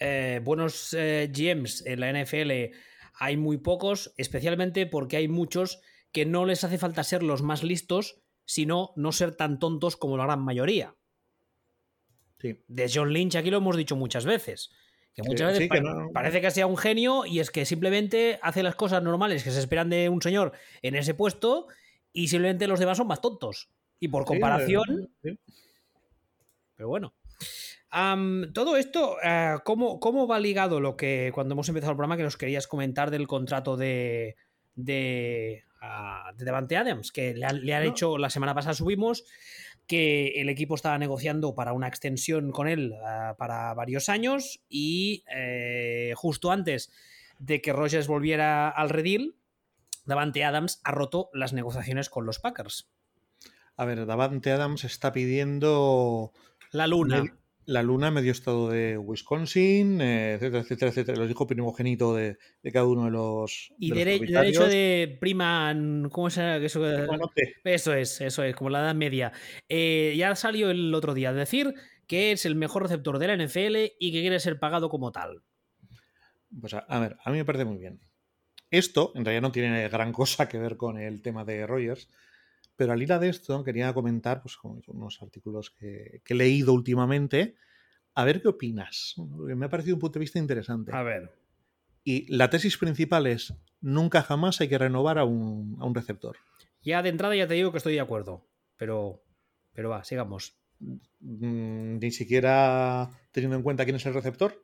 eh 0.00 0.40
buenos 0.42 0.92
eh, 0.98 1.30
GMs 1.32 1.86
en 1.86 2.00
la 2.00 2.10
NFL 2.10 2.74
hay 3.18 3.36
muy 3.36 3.58
pocos, 3.58 4.12
especialmente 4.16 4.86
porque 4.86 5.16
hay 5.16 5.28
muchos 5.28 5.80
que 6.16 6.24
no 6.24 6.46
les 6.46 6.64
hace 6.64 6.78
falta 6.78 7.04
ser 7.04 7.22
los 7.22 7.42
más 7.42 7.62
listos, 7.62 8.22
sino 8.46 8.94
no 8.96 9.12
ser 9.12 9.36
tan 9.36 9.58
tontos 9.58 9.98
como 9.98 10.16
la 10.16 10.24
gran 10.24 10.40
mayoría. 10.40 10.96
De 12.38 12.90
John 12.90 13.12
Lynch 13.12 13.36
aquí 13.36 13.50
lo 13.50 13.58
hemos 13.58 13.76
dicho 13.76 13.96
muchas 13.96 14.24
veces. 14.24 14.70
Que 15.12 15.22
muchas 15.22 15.52
veces 15.52 15.68
parece 16.14 16.40
que 16.40 16.50
sea 16.50 16.66
un 16.66 16.78
genio 16.78 17.26
y 17.26 17.40
es 17.40 17.50
que 17.50 17.66
simplemente 17.66 18.38
hace 18.40 18.62
las 18.62 18.76
cosas 18.76 19.02
normales 19.02 19.44
que 19.44 19.50
se 19.50 19.58
esperan 19.58 19.90
de 19.90 20.08
un 20.08 20.22
señor 20.22 20.52
en 20.80 20.94
ese 20.94 21.12
puesto 21.12 21.66
y 22.14 22.28
simplemente 22.28 22.66
los 22.66 22.80
demás 22.80 22.96
son 22.96 23.08
más 23.08 23.20
tontos. 23.20 23.68
Y 24.00 24.08
por 24.08 24.24
comparación... 24.24 25.10
Pero 26.76 26.88
bueno. 26.88 27.12
todo 28.54 28.78
esto, 28.78 29.18
eh, 29.22 29.56
¿cómo, 29.64 30.00
¿cómo, 30.00 30.26
va 30.26 30.40
ligado 30.40 30.80
lo 30.80 30.96
que 30.96 31.30
cuando 31.34 31.52
hemos 31.52 31.68
empezado 31.68 31.92
el 31.92 31.96
programa 31.98 32.16
que 32.16 32.22
nos 32.22 32.38
querías 32.38 32.66
comentar 32.66 33.10
del 33.10 33.26
contrato 33.26 33.76
de, 33.76 34.36
de, 34.76 35.64
uh, 35.82 36.36
de 36.36 36.44
Devante 36.44 36.76
Adams? 36.76 37.10
Que 37.10 37.34
le, 37.34 37.74
han 37.74 37.82
hecho, 37.82 38.18
la 38.18 38.30
semana 38.30 38.54
pasada 38.54 38.74
subimos 38.74 39.24
que 39.86 40.40
el 40.40 40.48
equipo 40.48 40.74
estaba 40.74 40.98
negociando 40.98 41.54
para 41.54 41.72
una 41.72 41.88
extensión 41.88 42.52
con 42.52 42.68
él 42.68 42.92
uh, 42.92 43.36
para 43.36 43.74
varios 43.74 44.08
años 44.08 44.60
y 44.68 45.24
eh, 45.34 46.12
justo 46.16 46.50
antes 46.50 46.92
de 47.38 47.60
que 47.60 47.72
Rogers 47.72 48.06
volviera 48.06 48.68
al 48.68 48.90
redil, 48.90 49.36
Davante 50.04 50.44
Adams 50.44 50.80
ha 50.84 50.92
roto 50.92 51.30
las 51.32 51.52
negociaciones 51.52 52.08
con 52.08 52.26
los 52.26 52.38
Packers. 52.38 52.88
A 53.76 53.84
ver, 53.84 54.06
Davante 54.06 54.52
Adams 54.52 54.84
está 54.84 55.12
pidiendo 55.12 56.32
la 56.70 56.86
luna 56.86 57.24
la 57.66 57.82
luna, 57.82 58.10
medio 58.10 58.32
estado 58.32 58.70
de 58.70 58.96
Wisconsin, 58.96 60.00
eh, 60.00 60.34
etcétera, 60.34 60.62
etcétera, 60.62 60.90
etcétera. 60.90 61.18
Los 61.18 61.28
dijo 61.28 61.46
primogénito 61.46 62.14
de, 62.14 62.38
de, 62.62 62.72
cada 62.72 62.86
uno 62.86 63.04
de 63.06 63.10
los. 63.10 63.72
Y 63.78 63.90
derecho 63.90 64.66
de 64.66 65.18
prima. 65.20 65.76
¿Cómo 66.10 66.30
se 66.30 66.40
llama? 66.40 66.56
Eso, 66.64 66.86
eso 67.64 67.94
es, 67.94 68.20
eso 68.20 68.42
es, 68.44 68.54
como 68.54 68.70
la 68.70 68.80
edad 68.80 68.94
media. 68.94 69.32
Eh, 69.68 70.14
ya 70.16 70.34
salió 70.36 70.70
el 70.70 70.94
otro 70.94 71.12
día 71.12 71.32
decir 71.32 71.74
que 72.06 72.32
es 72.32 72.46
el 72.46 72.54
mejor 72.54 72.84
receptor 72.84 73.18
de 73.18 73.26
la 73.26 73.36
NFL 73.36 73.76
y 73.98 74.12
que 74.12 74.20
quiere 74.20 74.38
ser 74.38 74.60
pagado 74.60 74.88
como 74.88 75.10
tal. 75.10 75.42
Pues 76.60 76.72
a, 76.74 76.78
a 76.78 77.00
ver, 77.00 77.16
a 77.24 77.30
mí 77.30 77.38
me 77.38 77.44
parece 77.44 77.64
muy 77.64 77.78
bien. 77.78 78.00
Esto 78.70 79.12
en 79.14 79.24
realidad 79.24 79.42
no 79.42 79.52
tiene 79.52 79.88
gran 79.88 80.12
cosa 80.12 80.48
que 80.48 80.58
ver 80.58 80.76
con 80.76 80.98
el 80.98 81.20
tema 81.22 81.44
de 81.44 81.66
Rogers, 81.66 82.08
pero 82.76 82.92
al 82.92 83.10
a 83.10 83.18
de 83.18 83.28
esto, 83.28 83.64
quería 83.64 83.92
comentar 83.94 84.42
pues, 84.42 84.58
unos 84.62 85.22
artículos 85.22 85.70
que, 85.70 86.20
he 86.26 86.34
leído 86.34 86.74
últimamente. 86.74 87.56
A 88.14 88.24
ver 88.24 88.42
qué 88.42 88.48
opinas. 88.48 89.14
Me 89.16 89.66
ha 89.66 89.70
parecido 89.70 89.96
un 89.96 90.00
punto 90.00 90.18
de 90.18 90.24
vista 90.24 90.38
interesante. 90.38 90.94
A 90.94 91.02
ver. 91.02 91.32
Y 92.04 92.32
la 92.34 92.50
tesis 92.50 92.76
principal 92.76 93.26
es: 93.26 93.54
nunca 93.80 94.22
jamás 94.22 94.60
hay 94.60 94.68
que 94.68 94.78
renovar 94.78 95.18
a 95.18 95.24
un, 95.24 95.94
receptor. 95.94 96.36
Ya 96.82 97.02
de 97.02 97.08
entrada 97.08 97.34
ya 97.34 97.48
te 97.48 97.54
digo 97.54 97.72
que 97.72 97.78
estoy 97.78 97.94
de 97.94 98.00
acuerdo. 98.00 98.46
Pero, 98.76 99.22
pero 99.72 99.88
va, 99.88 100.04
sigamos. 100.04 100.58
Mm, 100.78 101.98
Ni 101.98 102.10
siquiera 102.10 103.10
teniendo 103.32 103.56
en 103.56 103.62
cuenta 103.62 103.84
quién 103.84 103.96
es 103.96 104.06
el 104.06 104.14
receptor. 104.14 104.62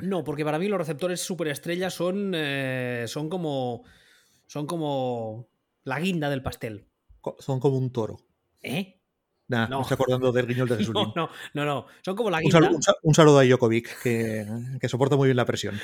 No, 0.00 0.22
porque 0.22 0.44
para 0.44 0.58
mí 0.58 0.68
los 0.68 0.78
receptores 0.78 1.20
superestrellas 1.20 1.94
son, 1.94 2.32
eh, 2.34 3.04
son 3.08 3.28
como. 3.28 3.84
Son 4.46 4.66
como 4.66 5.48
la 5.84 6.00
guinda 6.00 6.30
del 6.30 6.42
pastel 6.42 6.88
son 7.38 7.60
como 7.60 7.78
un 7.78 7.92
toro. 7.92 8.18
¿Eh? 8.62 8.98
no. 9.48 9.68
me 9.68 9.80
estoy 9.80 9.94
acordando 9.94 10.30
del 10.30 10.46
guiñol 10.46 10.68
de 10.68 10.76
Jesús. 10.78 10.94
No, 10.94 11.12
no, 11.16 11.30
no, 11.54 11.64
no, 11.64 11.86
son 12.02 12.16
como 12.16 12.30
la 12.30 12.40
guinda. 12.40 12.70
Un 13.02 13.14
saludo, 13.14 13.40
a 13.40 13.46
Jokovic, 13.48 14.02
que, 14.02 14.46
que, 14.80 14.88
soporta 14.88 15.16
muy 15.16 15.28
bien 15.28 15.36
la 15.36 15.46
presión. 15.46 15.78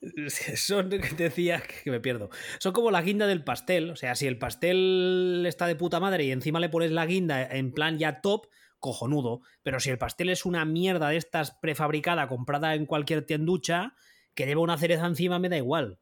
Son, 0.56 0.90
decía 0.90 1.62
que 1.62 1.90
me 1.90 2.00
pierdo. 2.00 2.30
Son 2.58 2.72
como 2.72 2.90
la 2.90 3.02
guinda 3.02 3.26
del 3.26 3.44
pastel. 3.44 3.90
O 3.90 3.96
sea, 3.96 4.14
si 4.14 4.26
el 4.26 4.38
pastel 4.38 5.44
está 5.46 5.66
de 5.66 5.76
puta 5.76 6.00
madre 6.00 6.24
y 6.24 6.32
encima 6.32 6.60
le 6.60 6.68
pones 6.68 6.90
la 6.90 7.06
guinda 7.06 7.42
en 7.42 7.72
plan 7.72 7.98
ya 7.98 8.20
top, 8.20 8.48
cojonudo. 8.80 9.40
Pero 9.62 9.80
si 9.80 9.90
el 9.90 9.98
pastel 9.98 10.28
es 10.28 10.44
una 10.44 10.64
mierda 10.64 11.08
de 11.08 11.16
estas 11.16 11.52
prefabricada, 11.52 12.28
comprada 12.28 12.74
en 12.74 12.86
cualquier 12.86 13.24
tienducha, 13.24 13.94
que 14.34 14.46
lleva 14.46 14.60
una 14.60 14.76
cereza 14.76 15.06
encima, 15.06 15.38
me 15.38 15.48
da 15.48 15.56
igual. 15.56 16.00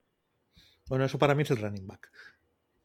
Bueno, 0.89 1.05
eso 1.05 1.19
para 1.19 1.35
mí 1.35 1.43
es 1.43 1.51
el 1.51 1.59
running 1.59 1.87
back. 1.87 2.11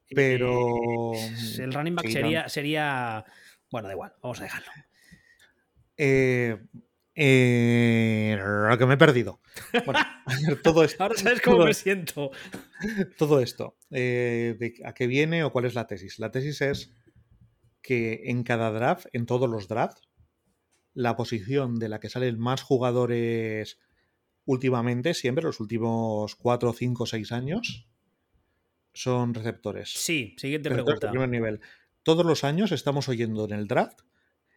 Pero. 0.09 1.11
el 1.59 1.73
running 1.73 1.95
back 1.95 2.09
sería, 2.09 2.49
sería. 2.49 3.25
Bueno, 3.69 3.87
da 3.87 3.93
igual, 3.93 4.13
vamos 4.21 4.39
a 4.39 4.43
dejarlo. 4.43 4.71
Eh, 5.97 6.57
eh, 7.15 8.37
lo 8.39 8.77
que 8.77 8.85
me 8.85 8.93
he 8.93 8.97
perdido. 8.97 9.41
Bueno, 9.85 9.99
todo 10.63 10.83
esto. 10.83 11.03
Ahora 11.03 11.17
sabes 11.17 11.41
cómo 11.41 11.65
me 11.65 11.73
siento. 11.73 12.31
Todo 13.17 13.41
esto. 13.41 13.77
Eh, 13.91 14.75
¿A 14.85 14.93
qué 14.93 15.07
viene 15.07 15.43
o 15.43 15.51
cuál 15.51 15.65
es 15.65 15.73
la 15.73 15.87
tesis? 15.87 16.19
La 16.19 16.31
tesis 16.31 16.61
es 16.61 16.93
que 17.81 18.23
en 18.25 18.43
cada 18.43 18.71
draft, 18.71 19.07
en 19.13 19.25
todos 19.25 19.49
los 19.49 19.67
drafts, 19.67 20.07
la 20.93 21.15
posición 21.15 21.79
de 21.79 21.89
la 21.89 21.99
que 21.99 22.09
salen 22.09 22.39
más 22.39 22.61
jugadores 22.61 23.79
últimamente, 24.45 25.13
siempre, 25.13 25.43
los 25.43 25.59
últimos 25.59 26.35
4, 26.35 26.73
5, 26.73 27.05
6 27.05 27.31
años, 27.31 27.87
son 28.97 29.33
receptores. 29.33 29.89
Sí, 29.89 30.35
siguiente 30.37 30.69
pregunta. 30.69 31.09
primer 31.09 31.29
nivel. 31.29 31.61
Todos 32.03 32.25
los 32.25 32.43
años 32.43 32.71
estamos 32.71 33.09
oyendo 33.09 33.45
en 33.45 33.51
el 33.51 33.67
draft. 33.67 34.01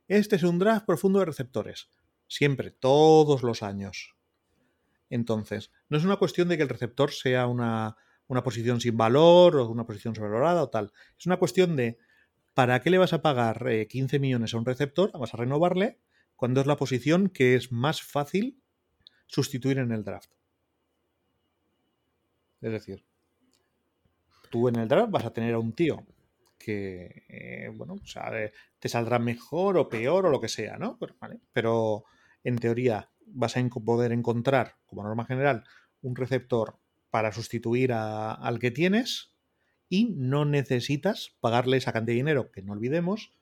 Este 0.08 0.36
es 0.36 0.42
un 0.42 0.58
draft 0.58 0.86
profundo 0.86 1.18
de 1.18 1.26
receptores. 1.26 1.90
Siempre, 2.26 2.70
todos 2.70 3.42
los 3.42 3.62
años. 3.62 4.16
Entonces, 5.10 5.72
no 5.88 5.98
es 5.98 6.04
una 6.04 6.16
cuestión 6.16 6.48
de 6.48 6.56
que 6.56 6.62
el 6.62 6.68
receptor 6.68 7.12
sea 7.12 7.46
una, 7.46 7.96
una 8.28 8.42
posición 8.42 8.80
sin 8.80 8.96
valor 8.96 9.56
o 9.56 9.68
una 9.68 9.84
posición 9.84 10.14
sobrevalorada 10.14 10.62
o 10.62 10.70
tal. 10.70 10.92
Es 11.18 11.26
una 11.26 11.38
cuestión 11.38 11.76
de 11.76 11.98
¿para 12.54 12.80
qué 12.80 12.90
le 12.90 12.98
vas 12.98 13.12
a 13.12 13.22
pagar 13.22 13.66
15 13.88 14.16
eh, 14.16 14.18
millones 14.18 14.54
a 14.54 14.58
un 14.58 14.64
receptor? 14.64 15.10
Vas 15.18 15.34
a 15.34 15.36
renovarle 15.36 15.98
cuando 16.36 16.60
es 16.60 16.66
la 16.66 16.76
posición 16.76 17.28
que 17.28 17.54
es 17.54 17.72
más 17.72 18.02
fácil 18.02 18.62
sustituir 19.26 19.78
en 19.78 19.92
el 19.92 20.04
draft. 20.04 20.30
Es 22.60 22.72
decir, 22.72 23.04
tú 24.50 24.68
en 24.68 24.76
el 24.76 24.88
draft 24.88 25.10
vas 25.10 25.24
a 25.24 25.32
tener 25.32 25.54
a 25.54 25.58
un 25.58 25.72
tío 25.72 26.04
que, 26.58 27.24
eh, 27.28 27.72
bueno, 27.74 27.96
te 28.78 28.88
saldrá 28.88 29.18
mejor 29.18 29.78
o 29.78 29.88
peor 29.88 30.26
o 30.26 30.30
lo 30.30 30.40
que 30.40 30.48
sea, 30.48 30.76
¿no? 30.76 30.98
Pero, 30.98 31.14
Pero 31.52 32.04
en 32.44 32.58
teoría 32.58 33.08
vas 33.26 33.56
a 33.56 33.66
poder 33.68 34.12
encontrar, 34.12 34.76
como 34.86 35.02
norma 35.02 35.24
general, 35.24 35.64
un 36.02 36.16
receptor 36.16 36.76
para 37.10 37.32
sustituir 37.32 37.92
al 37.92 38.58
que 38.58 38.70
tienes 38.70 39.32
y 39.88 40.14
no 40.16 40.44
necesitas 40.44 41.34
pagarle 41.40 41.78
esa 41.78 41.92
cantidad 41.92 42.14
de 42.14 42.18
dinero, 42.18 42.50
que 42.52 42.62
no 42.62 42.72
olvidemos, 42.72 43.32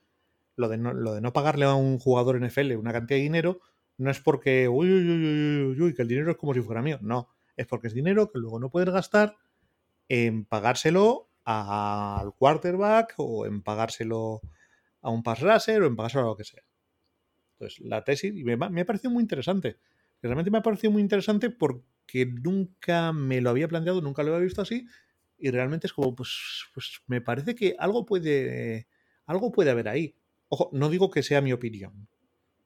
lo 0.56 0.68
de 0.68 0.78
no, 0.78 0.94
lo 0.94 1.14
de 1.14 1.20
no 1.20 1.32
pagarle 1.32 1.66
a 1.66 1.74
un 1.74 1.98
jugador 1.98 2.40
NFL 2.40 2.76
una 2.76 2.92
cantidad 2.92 3.18
de 3.18 3.22
dinero 3.22 3.60
no 3.98 4.10
es 4.10 4.20
porque, 4.20 4.68
uy, 4.68 4.90
uy, 4.90 5.72
uy, 5.72 5.80
uy, 5.80 5.94
que 5.94 6.02
el 6.02 6.08
dinero 6.08 6.30
es 6.30 6.36
como 6.36 6.54
si 6.54 6.60
fuera 6.60 6.82
mío, 6.82 6.98
no, 7.02 7.28
es 7.56 7.66
porque 7.66 7.88
es 7.88 7.94
dinero 7.94 8.30
que 8.30 8.38
luego 8.38 8.60
no 8.60 8.70
puedes 8.70 8.90
gastar 8.90 9.36
en 10.08 10.44
pagárselo 10.44 11.30
al 11.44 12.34
quarterback 12.34 13.14
o 13.16 13.46
en 13.46 13.62
pagárselo 13.62 14.42
a 15.00 15.10
un 15.10 15.22
pass 15.22 15.40
rusher 15.40 15.82
o 15.82 15.86
en 15.86 15.96
pagárselo 15.96 16.24
a 16.24 16.28
lo 16.28 16.36
que 16.36 16.44
sea. 16.44 16.62
Entonces, 17.52 17.80
la 17.80 18.04
tesis 18.04 18.32
me, 18.44 18.56
me 18.56 18.80
ha 18.80 18.86
parecido 18.86 19.10
muy 19.10 19.22
interesante. 19.22 19.78
Realmente 20.22 20.50
me 20.50 20.58
ha 20.58 20.62
parecido 20.62 20.92
muy 20.92 21.02
interesante 21.02 21.50
porque 21.50 22.26
nunca 22.26 23.12
me 23.12 23.40
lo 23.40 23.50
había 23.50 23.68
planteado, 23.68 24.00
nunca 24.00 24.22
lo 24.22 24.34
había 24.34 24.44
visto 24.44 24.62
así. 24.62 24.86
Y 25.38 25.50
realmente 25.50 25.86
es 25.86 25.92
como, 25.92 26.14
pues, 26.14 26.66
pues 26.74 27.00
me 27.06 27.20
parece 27.20 27.54
que 27.54 27.76
algo 27.78 28.04
puede, 28.04 28.88
algo 29.26 29.52
puede 29.52 29.70
haber 29.70 29.88
ahí. 29.88 30.16
Ojo, 30.48 30.70
no 30.72 30.88
digo 30.88 31.10
que 31.10 31.22
sea 31.22 31.40
mi 31.40 31.52
opinión, 31.52 32.08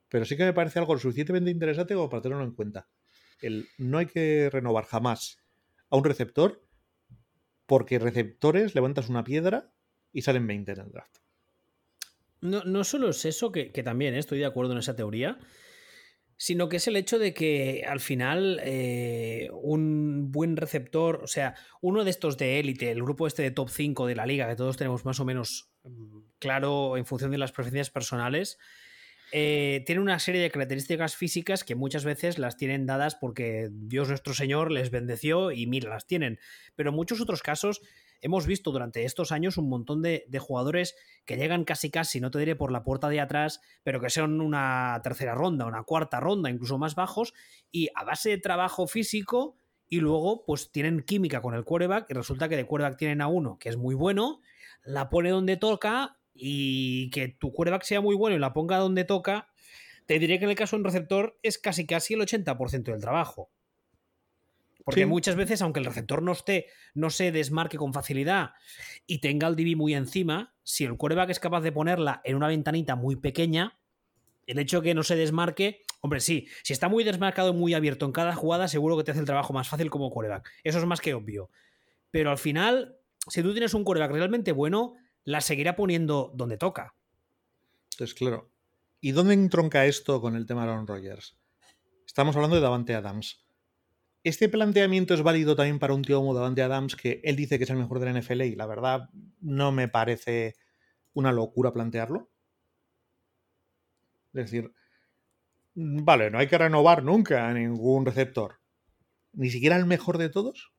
pero 0.09 0.25
sí 0.25 0.37
que 0.37 0.45
me 0.45 0.53
parece 0.53 0.79
algo 0.79 0.97
suficientemente 0.97 1.51
interesante 1.51 1.93
como 1.93 2.09
para 2.09 2.21
tenerlo 2.21 2.43
en 2.43 2.53
cuenta. 2.53 2.87
El, 3.41 3.67
no 3.77 3.97
hay 3.97 4.05
que 4.07 4.49
renovar 4.49 4.85
jamás 4.85 5.39
a 5.89 5.97
un 5.97 6.03
receptor 6.03 6.63
porque 7.73 7.97
receptores 7.97 8.75
levantas 8.75 9.09
una 9.09 9.23
piedra 9.23 9.73
y 10.11 10.21
salen 10.21 10.45
20 10.45 10.73
en 10.73 10.79
el 10.79 10.91
draft. 10.91 11.17
No, 12.39 12.63
no 12.65 12.83
solo 12.83 13.09
es 13.09 13.25
eso, 13.25 13.51
que, 13.51 13.71
también 13.83 14.13
eh, 14.13 14.19
estoy 14.19 14.37
de 14.37 14.45
acuerdo 14.45 14.73
en 14.73 14.77
esa 14.77 14.95
teoría, 14.95 15.39
sino 16.37 16.69
que 16.69 16.77
es 16.77 16.87
el 16.87 16.97
hecho 16.97 17.17
de 17.17 17.33
que 17.33 17.83
al 17.87 17.99
final 17.99 18.61
eh, 18.63 19.49
un 19.53 20.31
buen 20.31 20.55
receptor, 20.55 21.21
o 21.23 21.25
sea, 21.25 21.55
uno 21.81 22.03
de 22.03 22.11
estos 22.11 22.37
de 22.37 22.59
élite, 22.59 22.91
el 22.91 23.01
grupo 23.01 23.25
este 23.25 23.41
de 23.41 23.49
top 23.49 23.69
5 23.69 24.05
de 24.05 24.17
la 24.17 24.27
liga, 24.27 24.47
que 24.47 24.55
todos 24.55 24.77
tenemos 24.77 25.03
más 25.03 25.19
o 25.19 25.25
menos 25.25 25.71
mm, 25.81 26.19
claro 26.37 26.95
en 26.95 27.07
función 27.07 27.31
de 27.31 27.39
las 27.39 27.53
preferencias 27.53 27.89
personales, 27.89 28.59
eh, 29.35 29.81
tiene 29.87 29.99
una 29.99 30.19
serie 30.19 30.39
de 30.41 30.51
características 30.51 31.15
físicas 31.15 31.63
que 31.63 31.73
muchas 31.73 32.05
veces 32.05 32.37
las 32.37 32.55
tienen 32.55 32.85
dadas 32.85 33.15
porque 33.15 33.67
Dios 33.71 34.07
nuestro 34.07 34.35
Señor 34.35 34.71
les 34.71 34.91
bendeció 34.91 35.51
y 35.51 35.65
mira, 35.65 35.89
las 35.89 36.05
tienen. 36.05 36.37
Pero 36.75 36.91
en 36.91 36.95
muchos 36.95 37.19
otros 37.19 37.41
casos 37.41 37.81
hemos 38.21 38.45
visto 38.45 38.71
durante 38.71 39.05
estos 39.05 39.31
años 39.31 39.57
un 39.57 39.69
montón 39.69 40.03
de, 40.03 40.27
jugadores 40.39 40.95
que 41.25 41.35
llegan 41.35 41.63
casi 41.63 41.89
casi, 41.89 42.21
no 42.21 42.29
te 42.29 42.37
diré 42.37 42.55
por 42.55 42.71
la 42.71 42.83
puerta 42.83 43.09
de 43.09 43.21
atrás, 43.21 43.59
pero 43.81 43.99
que 43.99 44.11
sean 44.11 44.39
una 44.39 45.01
tercera 45.03 45.33
ronda, 45.33 45.65
una 45.65 45.81
cuarta 45.81 46.19
ronda, 46.19 46.51
incluso 46.51 46.77
más 46.77 46.93
bajos, 46.93 47.33
y 47.71 47.89
a 47.95 48.03
base 48.03 48.29
de 48.29 48.37
trabajo 48.37 48.85
físico 48.85 49.55
y 49.89 49.99
luego 49.99 50.45
pues 50.45 50.71
tienen 50.71 51.01
química 51.01 51.41
con 51.41 51.55
el 51.55 51.63
quarterback 51.63 52.05
y 52.11 52.13
resulta 52.13 52.47
que 52.49 52.55
de 52.55 52.67
quarterback 52.67 52.99
tienen 52.99 53.21
a 53.21 53.27
uno 53.27 53.57
que 53.57 53.69
es 53.69 53.77
muy 53.77 53.95
bueno, 53.95 54.41
la 54.83 55.09
pone 55.09 55.31
donde 55.31 55.57
toca 55.57 56.19
y 56.33 57.09
que 57.11 57.27
tu 57.27 57.51
quarterback 57.51 57.83
sea 57.83 58.01
muy 58.01 58.15
bueno 58.15 58.35
y 58.35 58.39
la 58.39 58.53
ponga 58.53 58.77
donde 58.77 59.03
toca, 59.03 59.49
te 60.05 60.19
diré 60.19 60.39
que 60.39 60.45
en 60.45 60.51
el 60.51 60.57
caso 60.57 60.75
de 60.75 60.81
un 60.81 60.85
receptor 60.85 61.39
es 61.43 61.57
casi 61.57 61.85
casi 61.85 62.15
el 62.15 62.21
80% 62.21 62.83
del 62.83 63.01
trabajo. 63.01 63.51
Porque 64.83 65.05
muchas 65.05 65.35
veces, 65.35 65.61
aunque 65.61 65.79
el 65.79 65.85
receptor 65.85 66.21
no 66.21 66.33
esté, 66.33 66.67
no 66.93 67.09
se 67.09 67.31
desmarque 67.31 67.77
con 67.77 67.93
facilidad 67.93 68.51
y 69.07 69.19
tenga 69.19 69.47
el 69.47 69.55
DB 69.55 69.77
muy 69.77 69.93
encima, 69.93 70.53
si 70.63 70.83
el 70.83 70.97
quarterback 70.97 71.29
es 71.29 71.39
capaz 71.39 71.61
de 71.61 71.71
ponerla 71.71 72.21
en 72.25 72.35
una 72.35 72.47
ventanita 72.47 72.95
muy 72.95 73.15
pequeña, 73.15 73.79
el 74.45 74.59
hecho 74.59 74.81
de 74.81 74.89
que 74.89 74.93
no 74.93 75.03
se 75.03 75.15
desmarque, 75.15 75.83
hombre, 76.01 76.19
sí, 76.19 76.47
si 76.63 76.73
está 76.73 76.89
muy 76.89 77.05
desmarcado 77.05 77.51
y 77.51 77.53
muy 77.53 77.73
abierto 77.73 78.05
en 78.05 78.11
cada 78.11 78.35
jugada, 78.35 78.67
seguro 78.67 78.97
que 78.97 79.05
te 79.05 79.11
hace 79.11 79.21
el 79.21 79.25
trabajo 79.25 79.53
más 79.53 79.69
fácil 79.69 79.89
como 79.89 80.09
quarterback. 80.09 80.51
Eso 80.65 80.79
es 80.79 80.85
más 80.85 80.99
que 80.99 81.13
obvio. 81.13 81.49
Pero 82.11 82.29
al 82.29 82.37
final, 82.37 82.97
si 83.29 83.41
tú 83.41 83.53
tienes 83.53 83.73
un 83.73 83.85
quarterback 83.85 84.11
realmente 84.11 84.51
bueno, 84.51 84.95
la 85.25 85.41
seguirá 85.41 85.75
poniendo 85.75 86.31
donde 86.35 86.57
toca. 86.57 86.95
Entonces, 87.91 88.13
claro. 88.15 88.49
¿Y 88.99 89.11
dónde 89.11 89.33
entronca 89.33 89.85
esto 89.85 90.21
con 90.21 90.35
el 90.35 90.45
tema 90.45 90.65
de 90.65 90.71
Aaron 90.71 90.87
Rodgers? 90.87 91.37
Estamos 92.05 92.35
hablando 92.35 92.55
de 92.55 92.61
Davante 92.61 92.95
Adams. 92.95 93.45
¿Este 94.23 94.47
planteamiento 94.47 95.13
es 95.13 95.21
válido 95.21 95.55
también 95.55 95.79
para 95.79 95.93
un 95.93 96.01
tío 96.01 96.17
como 96.17 96.33
Davante 96.33 96.61
Adams, 96.61 96.95
que 96.95 97.19
él 97.23 97.35
dice 97.35 97.57
que 97.57 97.65
es 97.65 97.69
el 97.69 97.77
mejor 97.77 97.99
de 97.99 98.05
la 98.05 98.19
NFL 98.19 98.41
y 98.43 98.55
la 98.55 98.65
verdad 98.65 99.09
no 99.41 99.71
me 99.71 99.89
parece 99.89 100.55
una 101.13 101.31
locura 101.31 101.73
plantearlo? 101.73 102.29
Es 104.33 104.45
decir, 104.45 104.73
vale, 105.75 106.31
no 106.31 106.39
hay 106.39 106.47
que 106.47 106.57
renovar 106.57 107.03
nunca 107.03 107.47
a 107.47 107.53
ningún 107.53 108.05
receptor. 108.05 108.59
¿Ni 109.33 109.49
siquiera 109.49 109.75
el 109.75 109.85
mejor 109.85 110.17
de 110.17 110.29
todos? 110.29 110.72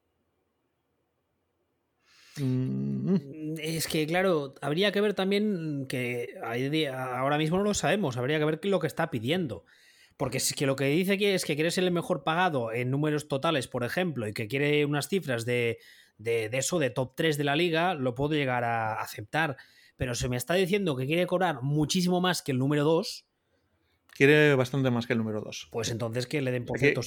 Mm. 2.38 3.54
Es 3.58 3.86
que, 3.86 4.06
claro, 4.06 4.54
habría 4.60 4.92
que 4.92 5.00
ver 5.00 5.14
también 5.14 5.86
que 5.88 6.34
ahora 6.92 7.38
mismo 7.38 7.58
no 7.58 7.64
lo 7.64 7.74
sabemos, 7.74 8.16
habría 8.16 8.38
que 8.38 8.44
ver 8.44 8.60
lo 8.64 8.80
que 8.80 8.86
está 8.86 9.10
pidiendo. 9.10 9.64
Porque 10.16 10.38
es 10.38 10.54
que 10.54 10.66
lo 10.66 10.76
que 10.76 10.86
dice 10.86 11.16
es 11.34 11.44
que 11.44 11.54
quiere 11.56 11.70
ser 11.70 11.84
el 11.84 11.90
mejor 11.90 12.22
pagado 12.22 12.72
en 12.72 12.90
números 12.90 13.26
totales, 13.26 13.66
por 13.66 13.82
ejemplo, 13.82 14.28
y 14.28 14.32
que 14.32 14.46
quiere 14.46 14.84
unas 14.84 15.08
cifras 15.08 15.44
de, 15.44 15.78
de, 16.18 16.48
eso, 16.52 16.78
de 16.78 16.90
top 16.90 17.14
3 17.16 17.36
de 17.36 17.44
la 17.44 17.56
liga, 17.56 17.94
lo 17.94 18.14
puedo 18.14 18.34
llegar 18.34 18.62
a 18.64 19.00
aceptar. 19.00 19.56
Pero 19.96 20.14
se 20.14 20.28
me 20.28 20.36
está 20.36 20.54
diciendo 20.54 20.96
que 20.96 21.06
quiere 21.06 21.26
cobrar 21.26 21.62
muchísimo 21.62 22.20
más 22.20 22.42
que 22.42 22.52
el 22.52 22.58
número 22.58 22.84
2. 22.84 23.26
Quiere 24.12 24.54
bastante 24.54 24.90
más 24.90 25.06
que 25.06 25.14
el 25.14 25.18
número 25.18 25.40
2. 25.40 25.68
Pues 25.72 25.90
entonces 25.90 26.26
que 26.26 26.40
le 26.40 26.52
den 26.52 26.64
por 26.64 26.78
cierto 26.78 27.02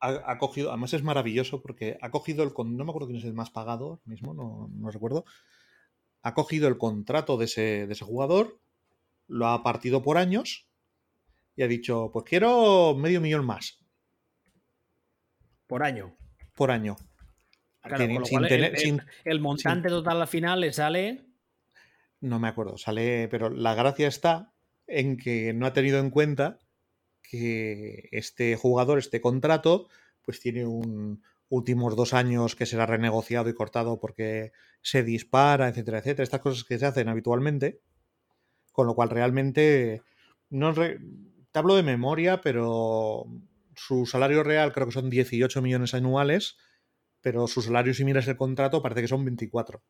ha, 0.00 0.38
cogido, 0.38 0.70
además 0.70 0.94
es 0.94 1.02
maravilloso 1.02 1.62
porque 1.62 1.98
ha 2.00 2.10
cogido 2.10 2.42
el, 2.42 2.52
no 2.56 2.84
me 2.84 2.90
acuerdo 2.90 3.08
quién 3.08 3.18
es 3.18 3.24
el 3.24 3.34
más 3.34 3.50
pagado 3.50 4.00
mismo, 4.04 4.34
no, 4.34 4.70
no 4.72 4.90
recuerdo, 4.90 5.24
ha 6.22 6.34
cogido 6.34 6.68
el 6.68 6.78
contrato 6.78 7.36
de 7.36 7.44
ese, 7.44 7.86
de 7.86 7.92
ese 7.92 8.04
jugador, 8.04 8.60
lo 9.26 9.46
ha 9.46 9.62
partido 9.62 10.02
por 10.02 10.18
años 10.18 10.68
y 11.56 11.62
ha 11.62 11.68
dicho, 11.68 12.10
pues 12.12 12.24
quiero 12.24 12.94
medio 12.94 13.20
millón 13.20 13.44
más. 13.44 13.78
Por 15.66 15.82
año. 15.82 16.16
Por 16.54 16.70
año. 16.70 16.96
el, 17.84 19.40
montante 19.40 19.88
total 19.88 20.22
al 20.22 20.28
final 20.28 20.60
le 20.60 20.72
sale. 20.72 21.26
No 22.20 22.38
me 22.38 22.48
acuerdo, 22.48 22.76
sale, 22.76 23.28
pero 23.28 23.50
la 23.50 23.74
gracia 23.74 24.08
está 24.08 24.52
en 24.86 25.16
que 25.16 25.52
no 25.52 25.66
ha 25.66 25.72
tenido 25.72 25.98
en 26.00 26.10
cuenta 26.10 26.58
que 27.30 28.08
este 28.10 28.56
jugador, 28.56 28.98
este 28.98 29.20
contrato, 29.20 29.88
pues 30.22 30.40
tiene 30.40 30.66
un 30.66 31.22
últimos 31.50 31.96
dos 31.96 32.14
años 32.14 32.56
que 32.56 32.64
será 32.64 32.86
renegociado 32.86 33.50
y 33.50 33.54
cortado 33.54 34.00
porque 34.00 34.52
se 34.82 35.02
dispara, 35.02 35.68
etcétera, 35.68 35.98
etcétera. 35.98 36.24
Estas 36.24 36.40
cosas 36.40 36.64
que 36.64 36.78
se 36.78 36.86
hacen 36.86 37.08
habitualmente. 37.08 37.80
Con 38.72 38.86
lo 38.86 38.94
cual 38.94 39.10
realmente 39.10 40.02
no 40.48 40.72
te 40.72 40.98
hablo 41.54 41.74
de 41.74 41.82
memoria, 41.82 42.40
pero 42.40 43.26
su 43.74 44.06
salario 44.06 44.44
real 44.44 44.72
creo 44.72 44.86
que 44.86 44.92
son 44.92 45.10
18 45.10 45.60
millones 45.60 45.92
anuales, 45.92 46.56
pero 47.20 47.48
su 47.48 47.62
salario 47.62 47.92
si 47.94 48.04
miras 48.04 48.28
el 48.28 48.36
contrato 48.36 48.80
parece 48.80 49.02
que 49.02 49.08
son 49.08 49.24
24. 49.24 49.82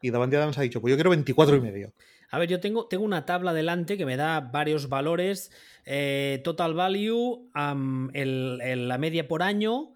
Y 0.00 0.10
Davante 0.10 0.36
Adams 0.36 0.56
ha 0.58 0.62
dicho, 0.62 0.80
pues 0.80 0.92
yo 0.92 0.96
quiero 0.96 1.10
24 1.10 1.56
y 1.56 1.60
medio. 1.60 1.92
A 2.30 2.38
ver, 2.38 2.48
yo 2.48 2.60
tengo, 2.60 2.86
tengo 2.86 3.04
una 3.04 3.24
tabla 3.24 3.52
delante 3.52 3.96
que 3.96 4.06
me 4.06 4.16
da 4.16 4.40
varios 4.40 4.88
valores. 4.88 5.52
Eh, 5.84 6.40
total 6.44 6.74
value, 6.74 7.50
la 7.54 8.98
media 8.98 9.28
por 9.28 9.42
año, 9.42 9.94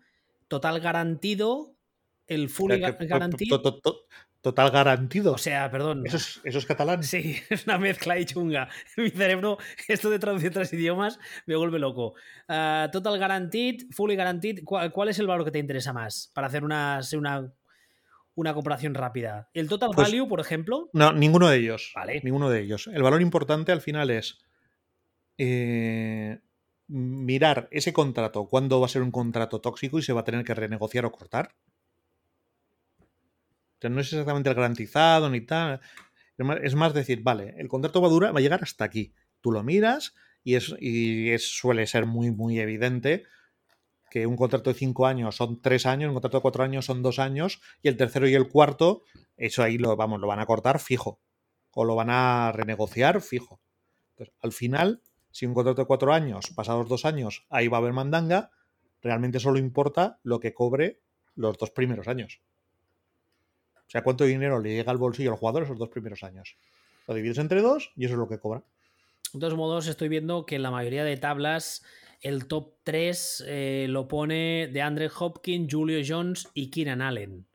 total 0.48 0.80
garantido, 0.80 1.74
el 2.26 2.48
full 2.48 2.72
garantido. 2.78 3.62
Total 4.42 4.70
garantido. 4.70 5.32
O 5.32 5.38
sea, 5.38 5.70
perdón. 5.70 6.04
¿Eso 6.06 6.40
es, 6.44 6.66
catalán? 6.66 7.04
Sí, 7.04 7.36
es 7.50 7.66
una 7.66 7.78
mezcla 7.78 8.18
y 8.18 8.24
chunga. 8.24 8.68
Mi 8.96 9.10
cerebro, 9.10 9.58
esto 9.86 10.08
de 10.08 10.18
traducir 10.18 10.50
tres 10.50 10.72
idiomas, 10.72 11.18
me 11.46 11.56
vuelve 11.56 11.78
loco. 11.78 12.14
Ah, 12.48 12.88
total 12.90 13.18
guaranteed, 13.18 13.90
fully 13.90 14.14
guaranteed. 14.14 14.60
¿Cuál, 14.64 15.08
es 15.08 15.18
el 15.18 15.26
valor 15.26 15.44
que 15.44 15.50
te 15.50 15.58
interesa 15.58 15.92
más 15.92 16.30
para 16.34 16.46
hacer 16.46 16.64
una, 16.64 17.00
una 17.12 17.52
una 18.34 18.54
comparación 18.54 18.94
rápida. 18.94 19.50
¿El 19.54 19.68
total 19.68 19.90
pues 19.94 20.08
value, 20.08 20.28
por 20.28 20.40
ejemplo? 20.40 20.88
No, 20.92 21.12
ninguno 21.12 21.48
de 21.48 21.58
ellos. 21.58 21.92
Vale. 21.94 22.20
Ninguno 22.24 22.50
de 22.50 22.60
ellos. 22.60 22.88
El 22.92 23.02
valor 23.02 23.22
importante 23.22 23.72
al 23.72 23.80
final 23.80 24.10
es 24.10 24.38
eh, 25.38 26.40
mirar 26.88 27.68
ese 27.70 27.92
contrato, 27.92 28.46
cuándo 28.46 28.80
va 28.80 28.86
a 28.86 28.90
ser 28.90 29.02
un 29.02 29.10
contrato 29.10 29.60
tóxico 29.60 29.98
y 29.98 30.02
se 30.02 30.12
va 30.12 30.20
a 30.20 30.24
tener 30.24 30.44
que 30.44 30.54
renegociar 30.54 31.04
o 31.04 31.12
cortar. 31.12 31.54
no 33.82 34.00
es 34.00 34.12
exactamente 34.12 34.48
el 34.48 34.54
garantizado 34.54 35.30
ni 35.30 35.40
tal. 35.40 35.80
Es 36.62 36.74
más 36.74 36.94
decir, 36.94 37.22
vale, 37.22 37.54
el 37.58 37.68
contrato 37.68 38.00
va 38.00 38.08
a 38.08 38.10
durar, 38.10 38.34
va 38.34 38.38
a 38.38 38.42
llegar 38.42 38.62
hasta 38.62 38.84
aquí. 38.84 39.12
Tú 39.40 39.52
lo 39.52 39.62
miras 39.62 40.14
y 40.42 40.54
es, 40.54 40.74
y 40.80 41.30
es, 41.30 41.46
suele 41.50 41.86
ser 41.86 42.06
muy, 42.06 42.30
muy 42.30 42.58
evidente 42.58 43.24
que 44.10 44.26
un 44.26 44.36
contrato 44.36 44.70
de 44.70 44.74
cinco 44.78 45.06
años 45.06 45.36
son 45.36 45.62
tres 45.62 45.86
años, 45.86 46.08
un 46.08 46.14
contrato 46.14 46.38
de 46.38 46.42
cuatro 46.42 46.64
años 46.64 46.84
son 46.84 47.02
dos 47.02 47.18
años, 47.18 47.60
y 47.82 47.88
el 47.88 47.96
tercero 47.96 48.28
y 48.28 48.34
el 48.34 48.48
cuarto, 48.48 49.04
eso 49.36 49.62
ahí 49.62 49.78
lo, 49.78 49.96
vamos, 49.96 50.20
lo 50.20 50.26
van 50.26 50.40
a 50.40 50.46
cortar 50.46 50.80
fijo. 50.80 51.20
O 51.72 51.84
lo 51.84 51.94
van 51.94 52.10
a 52.10 52.50
renegociar 52.52 53.20
fijo. 53.22 53.60
Entonces, 54.10 54.34
al 54.42 54.52
final, 54.52 55.02
si 55.30 55.46
un 55.46 55.54
contrato 55.54 55.82
de 55.82 55.86
cuatro 55.86 56.12
años, 56.12 56.50
pasados 56.54 56.88
dos 56.88 57.04
años, 57.04 57.46
ahí 57.48 57.68
va 57.68 57.78
a 57.78 57.80
haber 57.80 57.92
mandanga, 57.92 58.50
realmente 59.00 59.38
solo 59.38 59.58
importa 59.58 60.18
lo 60.24 60.40
que 60.40 60.52
cobre 60.52 61.00
los 61.36 61.56
dos 61.56 61.70
primeros 61.70 62.08
años. 62.08 62.40
O 63.86 63.90
sea, 63.90 64.02
cuánto 64.02 64.24
dinero 64.24 64.60
le 64.60 64.74
llega 64.74 64.90
al 64.90 64.98
bolsillo 64.98 65.30
al 65.30 65.38
jugador 65.38 65.62
esos 65.62 65.78
dos 65.78 65.88
primeros 65.88 66.22
años. 66.24 66.56
Lo 67.06 67.14
divides 67.14 67.38
entre 67.38 67.62
dos 67.62 67.92
y 67.96 68.04
eso 68.04 68.14
es 68.14 68.18
lo 68.18 68.28
que 68.28 68.38
cobra. 68.38 68.64
De 69.32 69.38
todos 69.38 69.56
modos, 69.56 69.86
estoy 69.86 70.08
viendo 70.08 70.44
que 70.44 70.56
en 70.56 70.62
la 70.62 70.72
mayoría 70.72 71.04
de 71.04 71.16
tablas 71.16 71.84
el 72.20 72.46
top 72.46 72.74
3 72.82 73.44
eh, 73.46 73.86
lo 73.88 74.08
pone 74.08 74.68
de 74.72 74.82
Andre 74.82 75.10
Hopkins, 75.18 75.72
Julio 75.72 76.02
Jones 76.06 76.48
y 76.54 76.70
Keenan 76.70 77.02
Allen. 77.02 77.46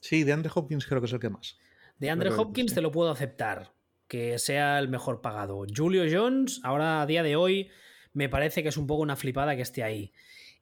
Sí, 0.00 0.24
de 0.24 0.32
Andre 0.32 0.50
Hopkins 0.54 0.86
creo 0.86 1.00
que 1.00 1.06
es 1.06 1.12
el 1.12 1.20
que 1.20 1.30
más. 1.30 1.58
De 1.98 2.10
Andre 2.10 2.30
Hopkins 2.30 2.74
te 2.74 2.82
lo 2.82 2.92
puedo 2.92 3.10
aceptar, 3.10 3.72
que 4.06 4.38
sea 4.38 4.78
el 4.78 4.88
mejor 4.88 5.22
pagado. 5.22 5.64
Julio 5.74 6.04
Jones, 6.10 6.60
ahora 6.62 7.00
a 7.00 7.06
día 7.06 7.22
de 7.22 7.36
hoy, 7.36 7.70
me 8.12 8.28
parece 8.28 8.62
que 8.62 8.68
es 8.68 8.76
un 8.76 8.86
poco 8.86 9.02
una 9.02 9.16
flipada 9.16 9.56
que 9.56 9.62
esté 9.62 9.82
ahí. 9.82 10.12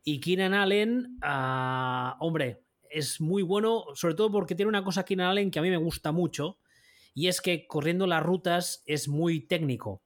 Y 0.04 0.20
Keenan 0.20 0.54
Allen, 0.54 1.18
ah, 1.22 2.16
hombre, 2.20 2.62
es 2.88 3.20
muy 3.20 3.42
bueno, 3.42 3.84
sobre 3.94 4.14
todo 4.14 4.30
porque 4.30 4.54
tiene 4.54 4.68
una 4.68 4.84
cosa 4.84 5.04
Keenan 5.04 5.28
Allen 5.28 5.50
que 5.50 5.58
a 5.58 5.62
mí 5.62 5.70
me 5.70 5.76
gusta 5.76 6.12
mucho, 6.12 6.58
y 7.14 7.26
es 7.26 7.40
que 7.40 7.66
corriendo 7.66 8.06
las 8.06 8.22
rutas 8.22 8.82
es 8.86 9.08
muy 9.08 9.40
técnico. 9.40 10.02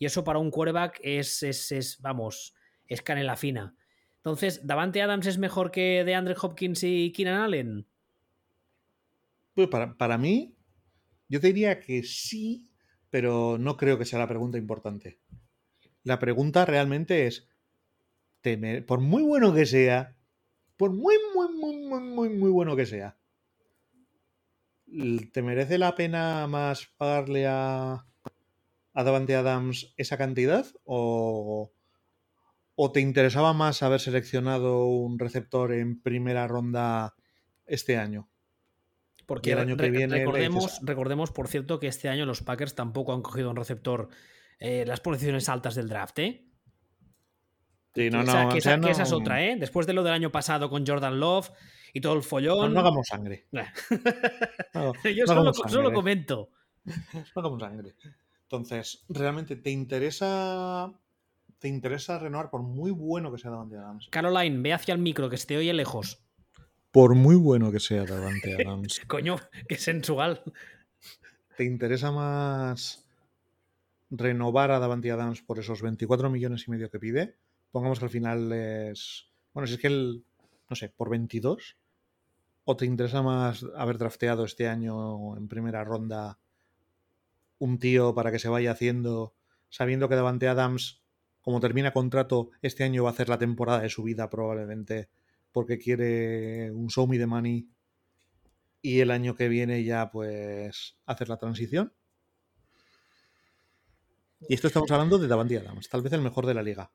Y 0.00 0.06
eso 0.06 0.24
para 0.24 0.38
un 0.38 0.50
quarterback 0.50 0.98
es, 1.02 1.42
es, 1.42 1.98
vamos, 2.00 2.54
es 2.88 3.02
canela 3.02 3.36
fina. 3.36 3.76
Entonces, 4.16 4.66
¿Davante 4.66 5.02
Adams 5.02 5.26
es 5.26 5.36
mejor 5.36 5.70
que 5.70 6.04
de 6.04 6.14
Andre 6.14 6.34
Hopkins 6.40 6.82
y 6.84 7.12
Keenan 7.12 7.42
Allen? 7.42 7.86
Pues 9.52 9.68
para, 9.68 9.98
para, 9.98 10.16
mí, 10.16 10.56
yo 11.28 11.38
te 11.38 11.48
diría 11.48 11.80
que 11.80 12.02
sí, 12.02 12.70
pero 13.10 13.58
no 13.58 13.76
creo 13.76 13.98
que 13.98 14.06
sea 14.06 14.18
la 14.18 14.26
pregunta 14.26 14.56
importante. 14.56 15.20
La 16.02 16.18
pregunta 16.18 16.64
realmente 16.64 17.26
es, 17.26 17.50
por 18.86 19.00
muy 19.00 19.22
bueno 19.22 19.52
que 19.52 19.66
sea, 19.66 20.16
por 20.78 20.94
muy, 20.94 21.16
muy, 21.34 21.54
muy, 21.54 21.76
muy, 21.76 22.00
muy, 22.00 22.28
muy 22.30 22.50
bueno 22.50 22.74
que 22.74 22.86
sea, 22.86 23.18
¿te 25.32 25.42
merece 25.42 25.76
la 25.76 25.94
pena 25.94 26.46
más 26.46 26.86
pagarle 26.96 27.46
a 27.46 28.06
a 28.94 29.04
Davante 29.04 29.36
Adams 29.36 29.94
esa 29.96 30.16
cantidad 30.18 30.66
o, 30.84 31.72
o 32.74 32.92
te 32.92 33.00
interesaba 33.00 33.52
más 33.52 33.82
haber 33.82 34.00
seleccionado 34.00 34.86
un 34.86 35.18
receptor 35.18 35.72
en 35.72 36.00
primera 36.02 36.46
ronda 36.48 37.14
este 37.66 37.96
año? 37.96 38.28
Porque 39.26 39.52
el 39.52 39.58
año 39.60 39.76
que 39.76 39.90
viene 39.90 40.18
recordemos, 40.18 40.64
dices- 40.64 40.80
recordemos, 40.82 41.30
por 41.30 41.46
cierto, 41.46 41.78
que 41.78 41.86
este 41.86 42.08
año 42.08 42.26
los 42.26 42.42
Packers 42.42 42.74
tampoco 42.74 43.12
han 43.12 43.22
cogido 43.22 43.48
un 43.50 43.56
receptor 43.56 44.08
eh, 44.58 44.84
las 44.86 45.00
posiciones 45.00 45.48
altas 45.48 45.76
del 45.76 45.88
draft, 45.88 46.18
¿eh? 46.18 46.46
Sí, 47.94 48.08
no, 48.10 48.20
o 48.20 48.24
sea, 48.24 48.44
no, 48.44 48.48
que, 48.50 48.54
o 48.56 48.58
esa, 48.58 48.70
sea, 48.70 48.80
que 48.80 48.90
esa 48.90 49.02
es 49.04 49.12
otra, 49.12 49.44
¿eh? 49.44 49.56
Después 49.58 49.86
de 49.86 49.92
lo 49.92 50.02
del 50.02 50.12
año 50.12 50.30
pasado 50.32 50.68
con 50.68 50.86
Jordan 50.86 51.18
Love 51.20 51.50
y 51.92 52.00
todo 52.00 52.14
el 52.14 52.22
follón. 52.22 52.72
no 52.74 52.80
hagamos 52.80 53.06
sangre. 53.08 53.46
Yo 55.14 55.26
solo, 55.26 55.52
solo 55.52 55.92
comento. 55.92 56.50
No 56.84 56.94
hagamos 57.36 57.60
sangre. 57.60 57.94
Entonces, 58.50 59.04
¿realmente 59.08 59.54
te 59.54 59.70
interesa 59.70 60.92
te 61.60 61.68
interesa 61.68 62.18
renovar 62.18 62.50
por 62.50 62.62
muy 62.62 62.90
bueno 62.90 63.30
que 63.30 63.38
sea 63.38 63.52
Davante 63.52 63.76
Adams? 63.76 64.08
Caroline, 64.10 64.60
ve 64.60 64.72
hacia 64.72 64.92
el 64.92 64.98
micro, 64.98 65.30
que 65.30 65.36
se 65.36 65.46
te 65.46 65.56
oye 65.56 65.72
lejos. 65.72 66.20
Por 66.90 67.14
muy 67.14 67.36
bueno 67.36 67.70
que 67.70 67.78
sea 67.78 68.04
Davante 68.04 68.56
Adams. 68.66 69.02
Coño, 69.06 69.36
qué 69.68 69.76
sensual. 69.76 70.42
¿Te 71.56 71.62
interesa 71.62 72.10
más 72.10 73.06
renovar 74.10 74.72
a 74.72 74.80
Davante 74.80 75.12
Adams 75.12 75.42
por 75.42 75.60
esos 75.60 75.80
24 75.80 76.28
millones 76.28 76.64
y 76.66 76.72
medio 76.72 76.90
que 76.90 76.98
pide? 76.98 77.36
Pongamos 77.70 78.00
que 78.00 78.06
al 78.06 78.10
final 78.10 78.52
es... 78.52 79.28
Bueno, 79.54 79.68
si 79.68 79.74
es 79.74 79.80
que 79.80 79.86
él, 79.86 80.24
no 80.68 80.74
sé, 80.74 80.88
por 80.88 81.08
22. 81.08 81.76
¿O 82.64 82.76
te 82.76 82.84
interesa 82.84 83.22
más 83.22 83.64
haber 83.76 83.96
drafteado 83.96 84.44
este 84.44 84.66
año 84.66 85.36
en 85.36 85.46
primera 85.46 85.84
ronda 85.84 86.40
un 87.60 87.78
tío 87.78 88.14
para 88.14 88.32
que 88.32 88.40
se 88.40 88.48
vaya 88.48 88.72
haciendo, 88.72 89.36
sabiendo 89.68 90.08
que 90.08 90.16
Davante 90.16 90.48
Adams, 90.48 91.02
como 91.40 91.60
termina 91.60 91.92
contrato, 91.92 92.50
este 92.62 92.82
año 92.82 93.04
va 93.04 93.10
a 93.10 93.12
hacer 93.12 93.28
la 93.28 93.38
temporada 93.38 93.80
de 93.80 93.88
su 93.88 94.02
vida 94.02 94.28
probablemente 94.28 95.08
porque 95.52 95.78
quiere 95.78 96.70
un 96.72 96.88
show 96.88 97.06
me 97.06 97.18
the 97.18 97.26
money 97.26 97.68
y 98.82 99.00
el 99.00 99.10
año 99.10 99.34
que 99.34 99.48
viene 99.48 99.84
ya 99.84 100.10
pues 100.10 100.96
hacer 101.06 101.28
la 101.28 101.36
transición. 101.36 101.92
Y 104.48 104.54
esto 104.54 104.68
estamos 104.68 104.90
hablando 104.90 105.18
de 105.18 105.28
Davante 105.28 105.58
Adams, 105.58 105.88
tal 105.88 106.02
vez 106.02 106.12
el 106.14 106.22
mejor 106.22 106.46
de 106.46 106.54
la 106.54 106.62
liga. 106.62 106.90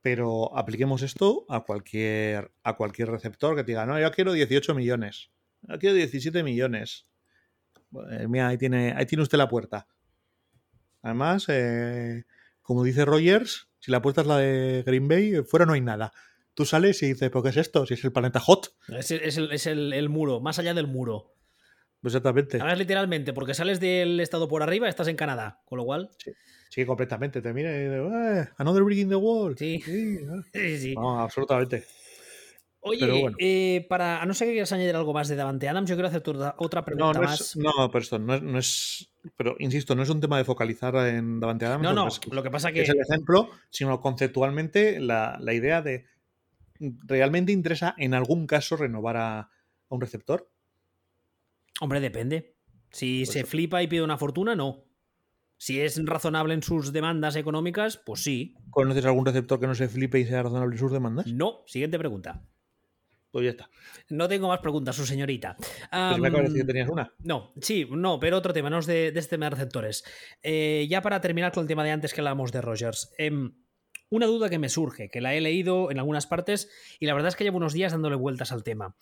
Pero 0.00 0.56
apliquemos 0.56 1.02
esto 1.02 1.44
a 1.48 1.64
cualquier, 1.64 2.50
a 2.62 2.76
cualquier 2.76 3.10
receptor 3.10 3.54
que 3.54 3.62
te 3.62 3.72
diga, 3.72 3.84
no, 3.84 4.00
yo 4.00 4.10
quiero 4.10 4.32
18 4.32 4.74
millones, 4.74 5.30
yo 5.62 5.78
quiero 5.78 5.94
17 5.94 6.42
millones. 6.42 7.06
Eh, 8.10 8.26
mira, 8.28 8.48
ahí 8.48 8.58
tiene, 8.58 8.92
ahí 8.96 9.06
tiene 9.06 9.22
usted 9.22 9.38
la 9.38 9.48
puerta. 9.48 9.86
Además, 11.02 11.46
eh, 11.48 12.24
como 12.62 12.84
dice 12.84 13.04
Rogers, 13.04 13.68
si 13.80 13.90
la 13.90 14.00
puerta 14.02 14.20
es 14.20 14.26
la 14.26 14.38
de 14.38 14.82
Green 14.86 15.08
Bay, 15.08 15.42
fuera 15.44 15.66
no 15.66 15.72
hay 15.72 15.80
nada. 15.80 16.12
Tú 16.54 16.64
sales 16.64 17.02
y 17.02 17.06
dices, 17.08 17.30
¿pero 17.30 17.42
qué 17.42 17.48
es 17.48 17.56
esto? 17.56 17.86
Si 17.86 17.94
es 17.94 18.04
el 18.04 18.12
planeta 18.12 18.38
Hot. 18.40 18.74
Es, 18.88 19.10
el, 19.10 19.20
es 19.22 19.36
el- 19.38 19.52
es 19.52 19.66
el- 19.66 19.92
el 19.92 20.08
muro, 20.08 20.40
más 20.40 20.58
allá 20.58 20.74
del 20.74 20.86
muro. 20.86 21.34
Exactamente. 22.04 22.58
Ahora 22.60 22.72
es 22.74 22.78
literalmente, 22.78 23.32
porque 23.32 23.54
sales 23.54 23.80
del 23.80 24.18
estado 24.20 24.48
por 24.48 24.62
arriba, 24.62 24.88
estás 24.88 25.08
en 25.08 25.16
Canadá. 25.16 25.60
Con 25.64 25.78
lo 25.78 25.84
cual, 25.84 26.10
Sí, 26.68 26.86
completamente. 26.86 27.42
Te 27.42 27.52
mira 27.52 27.70
y 27.70 27.80
dices, 27.84 28.00
"Eh, 28.46 28.48
another 28.56 28.82
brick 28.82 29.00
in 29.00 29.10
the 29.10 29.14
wall. 29.14 29.56
Sí. 29.58 29.82
¿no? 30.24 30.42
sí, 30.54 30.78
sí. 30.78 30.94
No, 30.94 31.20
absolutamente. 31.20 31.84
Oye, 32.84 32.98
pero 33.00 33.18
bueno. 33.20 33.36
eh, 33.40 33.86
para, 33.88 34.20
a 34.20 34.26
no 34.26 34.34
ser 34.34 34.48
que 34.48 34.54
quieras 34.54 34.72
añadir 34.72 34.96
algo 34.96 35.12
más 35.14 35.28
de 35.28 35.36
Davante 35.36 35.68
Adams, 35.68 35.88
yo 35.88 35.94
quiero 35.94 36.08
hacer 36.08 36.20
otra, 36.26 36.54
otra 36.58 36.80
No, 36.80 36.84
pregunta 36.84 37.18
no 37.20 37.24
más. 37.26 37.40
es, 37.40 37.56
no, 37.56 37.70
pero 37.92 38.02
esto 38.02 38.18
no 38.18 38.34
es, 38.34 38.42
no 38.42 38.58
es- 38.58 39.08
Pero 39.36 39.54
insisto, 39.60 39.94
no 39.94 40.02
es 40.02 40.10
un 40.10 40.20
tema 40.20 40.36
de 40.36 40.44
focalizar 40.44 40.94
en 41.06 41.38
Davante 41.38 41.64
Adams. 41.66 41.82
No, 41.84 41.92
no, 41.92 42.08
es 42.08 42.18
que 42.18 42.30
lo 42.34 42.42
que 42.42 42.50
pasa 42.50 42.70
es 42.70 42.74
que. 42.74 42.82
el 42.82 43.00
ejemplo, 43.08 43.48
sino 43.70 44.00
conceptualmente 44.00 44.98
la, 45.00 45.38
la 45.40 45.54
idea 45.54 45.80
de 45.80 46.06
¿realmente 46.80 47.52
interesa 47.52 47.94
en 47.98 48.14
algún 48.14 48.48
caso 48.48 48.76
renovar 48.76 49.16
a, 49.16 49.38
a 49.40 49.50
un 49.88 50.00
receptor? 50.00 50.50
Hombre, 51.80 52.00
depende. 52.00 52.56
Si 52.90 53.20
Pues 53.20 53.32
se 53.32 53.38
eso. 53.40 53.48
flipa 53.48 53.82
y 53.82 53.86
pide 53.86 54.02
una 54.02 54.18
fortuna, 54.18 54.54
no. 54.56 54.84
Si 55.56 55.80
es 55.80 56.04
razonable 56.04 56.54
en 56.54 56.62
sus 56.64 56.92
demandas 56.92 57.36
económicas, 57.36 57.96
pues 57.96 58.22
sí. 58.24 58.56
¿Conoces 58.70 59.04
algún 59.04 59.24
receptor 59.24 59.60
que 59.60 59.68
no 59.68 59.74
se 59.76 59.88
flipe 59.88 60.18
y 60.18 60.24
sea 60.26 60.42
razonable 60.42 60.74
en 60.74 60.78
sus 60.80 60.90
demandas? 60.90 61.26
No. 61.28 61.62
Siguiente 61.66 61.98
pregunta. 62.00 62.42
Pues 63.32 63.44
ya 63.46 63.50
está. 63.50 63.70
No 64.10 64.28
tengo 64.28 64.46
más 64.46 64.60
preguntas, 64.60 64.94
su 64.94 65.06
señorita. 65.06 65.56
Pues 65.56 65.70
me 65.80 65.98
Am, 65.98 66.24
acabas 66.24 66.42
de 66.42 66.42
decir 66.50 66.60
que 66.60 66.66
tenías 66.66 66.88
una. 66.90 67.12
No, 67.20 67.52
sí, 67.60 67.88
no, 67.90 68.20
pero 68.20 68.36
otro 68.36 68.52
tema, 68.52 68.68
no 68.68 68.78
es 68.78 68.86
de, 68.86 69.10
de 69.10 69.18
este 69.18 69.30
tema 69.36 69.46
de 69.46 69.50
receptores. 69.50 70.04
Eh, 70.42 70.86
ya 70.88 71.00
para 71.00 71.20
terminar 71.20 71.50
con 71.50 71.62
el 71.62 71.68
tema 71.68 71.82
de 71.82 71.90
antes 71.92 72.12
que 72.12 72.20
hablábamos 72.20 72.52
de 72.52 72.60
Rogers. 72.60 73.14
em, 73.16 73.54
una 74.10 74.26
duda 74.26 74.50
que 74.50 74.58
me 74.58 74.68
surge, 74.68 75.08
que 75.08 75.22
la 75.22 75.34
he 75.34 75.40
leído 75.40 75.90
en 75.90 75.98
algunas 75.98 76.26
partes 76.26 76.68
y 77.00 77.06
la 77.06 77.14
verdad 77.14 77.28
es 77.28 77.36
que 77.36 77.44
llevo 77.44 77.56
unos 77.56 77.72
días 77.72 77.92
dándole 77.92 78.16
vueltas 78.16 78.52
al 78.52 78.62
tema. 78.62 78.94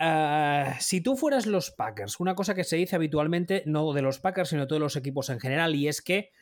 Ah, 0.00 0.74
si 0.80 1.00
tú 1.00 1.16
fueras 1.16 1.46
los 1.46 1.70
Packers, 1.70 2.18
una 2.18 2.34
cosa 2.34 2.54
que 2.54 2.64
se 2.64 2.76
dice 2.76 2.96
habitualmente, 2.96 3.62
no 3.66 3.92
de 3.92 4.02
los 4.02 4.18
Packers, 4.18 4.48
sino 4.48 4.62
de 4.62 4.66
todos 4.66 4.82
los 4.82 4.96
equipos 4.96 5.30
en 5.30 5.38
general, 5.38 5.76
y 5.76 5.86
es 5.86 6.02
que 6.02 6.32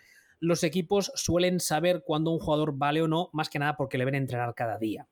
los 0.40 0.64
equipos 0.64 1.12
suelen 1.14 1.60
saber 1.60 2.02
cuándo 2.04 2.30
un 2.30 2.40
jugador 2.40 2.72
vale 2.76 3.02
o 3.02 3.08
no, 3.08 3.28
más 3.32 3.50
que 3.50 3.58
nada 3.58 3.76
porque 3.76 3.98
le 3.98 4.06
ven 4.06 4.14
entrenar 4.14 4.54
cada 4.54 4.78
día. 4.78 5.06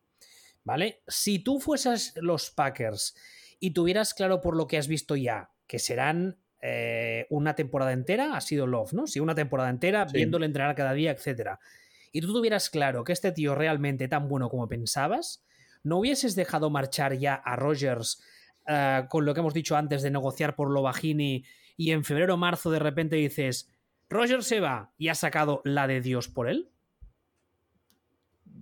¿Vale? 0.64 1.02
Si 1.08 1.40
tú 1.40 1.58
fueses 1.60 2.14
los 2.16 2.50
Packers 2.50 3.16
y 3.58 3.72
tuvieras 3.72 4.14
claro 4.14 4.40
por 4.40 4.56
lo 4.56 4.66
que 4.66 4.78
has 4.78 4.86
visto 4.88 5.16
ya, 5.16 5.50
que 5.66 5.78
serán 5.78 6.38
eh, 6.60 7.26
una 7.30 7.54
temporada 7.56 7.92
entera, 7.92 8.36
ha 8.36 8.40
sido 8.40 8.66
Love, 8.66 8.92
¿no? 8.92 9.06
Sí, 9.08 9.18
una 9.18 9.34
temporada 9.34 9.70
entera, 9.70 10.08
Sí. 10.08 10.18
viéndole 10.18 10.46
entrenar 10.46 10.74
cada 10.76 10.92
día, 10.92 11.10
etcétera. 11.10 11.58
Y 12.12 12.20
tú 12.20 12.32
tuvieras 12.32 12.70
claro 12.70 13.02
que 13.04 13.12
este 13.12 13.32
tío 13.32 13.54
realmente 13.54 14.06
tan 14.06 14.28
bueno 14.28 14.48
como 14.48 14.68
pensabas, 14.68 15.44
¿no 15.82 15.98
hubieses 15.98 16.36
dejado 16.36 16.70
marchar 16.70 17.14
ya 17.18 17.34
a 17.34 17.56
Rogers 17.56 18.22
eh, 18.68 19.06
con 19.08 19.24
lo 19.24 19.34
que 19.34 19.40
hemos 19.40 19.54
dicho 19.54 19.76
antes 19.76 20.02
de 20.02 20.10
negociar 20.12 20.54
por 20.54 20.70
Lovagini 20.70 21.44
y 21.76 21.90
en 21.90 22.04
febrero 22.04 22.34
o 22.34 22.36
marzo 22.36 22.70
de 22.70 22.78
repente 22.78 23.16
dices, 23.16 23.68
Rogers 24.08 24.46
se 24.46 24.60
va 24.60 24.92
y 24.98 25.08
has 25.08 25.18
sacado 25.18 25.62
la 25.64 25.88
de 25.88 26.00
Dios 26.00 26.28
por 26.28 26.48
él? 26.48 26.70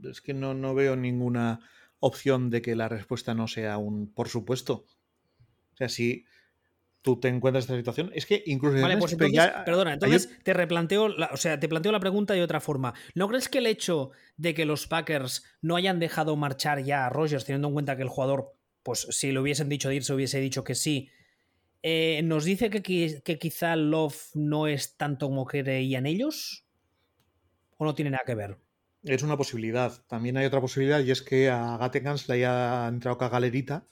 Es 0.04 0.22
que 0.22 0.32
no, 0.32 0.54
no 0.54 0.74
veo 0.74 0.96
ninguna 0.96 1.60
opción 2.00 2.50
de 2.50 2.62
que 2.62 2.74
la 2.74 2.88
respuesta 2.88 3.34
no 3.34 3.46
sea 3.46 3.78
un 3.78 4.12
por 4.12 4.28
supuesto. 4.28 4.84
O 5.74 5.76
sea, 5.76 5.88
si 5.88 6.24
tú 7.02 7.18
te 7.18 7.28
encuentras 7.28 7.64
en 7.64 7.76
esta 7.76 7.80
situación, 7.80 8.10
es 8.14 8.26
que 8.26 8.42
incluso 8.46 8.78
Vale, 8.80 8.96
pues 8.98 9.12
entonces, 9.12 9.36
ya- 9.36 9.64
perdona, 9.64 9.94
entonces 9.94 10.30
te 10.42 10.52
replanteo, 10.52 11.08
la, 11.08 11.30
o 11.32 11.36
sea, 11.36 11.58
te 11.58 11.68
planteo 11.68 11.92
la 11.92 12.00
pregunta 12.00 12.34
de 12.34 12.42
otra 12.42 12.60
forma. 12.60 12.92
¿No 13.14 13.28
crees 13.28 13.48
que 13.48 13.58
el 13.58 13.66
hecho 13.66 14.10
de 14.36 14.52
que 14.54 14.66
los 14.66 14.86
Packers 14.86 15.44
no 15.62 15.76
hayan 15.76 15.98
dejado 15.98 16.36
marchar 16.36 16.82
ya 16.84 17.06
a 17.06 17.10
Rogers, 17.10 17.44
teniendo 17.44 17.68
en 17.68 17.74
cuenta 17.74 17.96
que 17.96 18.02
el 18.02 18.08
jugador, 18.08 18.54
pues 18.82 19.06
si 19.10 19.32
le 19.32 19.40
hubiesen 19.40 19.68
dicho 19.68 19.88
de 19.88 19.96
irse, 19.96 20.12
hubiese 20.12 20.40
dicho 20.40 20.62
que 20.64 20.74
sí, 20.74 21.10
eh, 21.82 22.20
nos 22.24 22.44
dice 22.44 22.68
que, 22.68 22.82
que 23.24 23.38
quizá 23.38 23.76
Love 23.76 24.16
no 24.34 24.66
es 24.66 24.96
tanto 24.98 25.28
como 25.28 25.46
creían 25.46 26.04
ellos? 26.04 26.66
¿O 27.78 27.84
no 27.86 27.94
tiene 27.94 28.10
nada 28.10 28.24
que 28.26 28.34
ver? 28.34 28.58
Es 29.02 29.22
una 29.22 29.36
posibilidad. 29.36 29.92
También 30.06 30.36
hay 30.36 30.46
otra 30.46 30.60
posibilidad 30.60 31.00
y 31.00 31.10
es 31.10 31.22
que 31.22 31.48
a 31.48 31.76
Gattegans 31.78 32.28
le 32.28 32.34
haya 32.34 32.86
entrado 32.88 33.16
galerita 33.16 33.86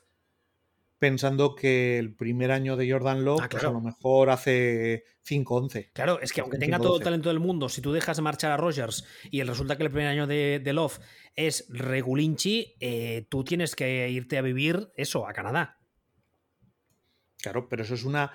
pensando 0.98 1.54
que 1.54 1.96
el 1.98 2.12
primer 2.14 2.50
año 2.50 2.76
de 2.76 2.90
Jordan 2.90 3.24
Love 3.24 3.42
Ah, 3.44 3.48
pues 3.48 3.62
a 3.62 3.70
lo 3.70 3.80
mejor 3.80 4.30
hace 4.30 5.04
5-11. 5.24 5.90
Claro, 5.92 6.20
es 6.20 6.32
que 6.32 6.40
aunque 6.40 6.56
Un 6.56 6.61
tenga 6.61 6.78
5-12. 6.78 6.82
todo 6.82 6.96
el 6.98 7.04
talento 7.04 7.28
del 7.28 7.38
mundo, 7.38 7.68
si 7.68 7.80
tú 7.80 7.92
dejas 7.92 8.20
marchar 8.20 8.50
a 8.50 8.56
Rogers 8.56 9.04
y 9.30 9.38
el 9.40 9.46
resulta 9.48 9.76
que 9.76 9.84
el 9.84 9.90
primer 9.90 10.09
año 10.09 10.26
de, 10.26 10.61
de 10.62 10.72
Love 10.72 10.98
es 11.36 11.66
regulinchi, 11.68 12.74
eh, 12.80 13.26
tú 13.30 13.44
tienes 13.44 13.76
que 13.76 14.11
irte 14.11 14.38
a 14.38 14.42
vivir 14.42 14.90
eso, 14.96 15.26
a 15.28 15.32
Canadá. 15.32 15.78
Claro, 17.40 17.68
pero 17.68 17.84
eso 17.84 17.94
es 17.94 18.04
una. 18.04 18.32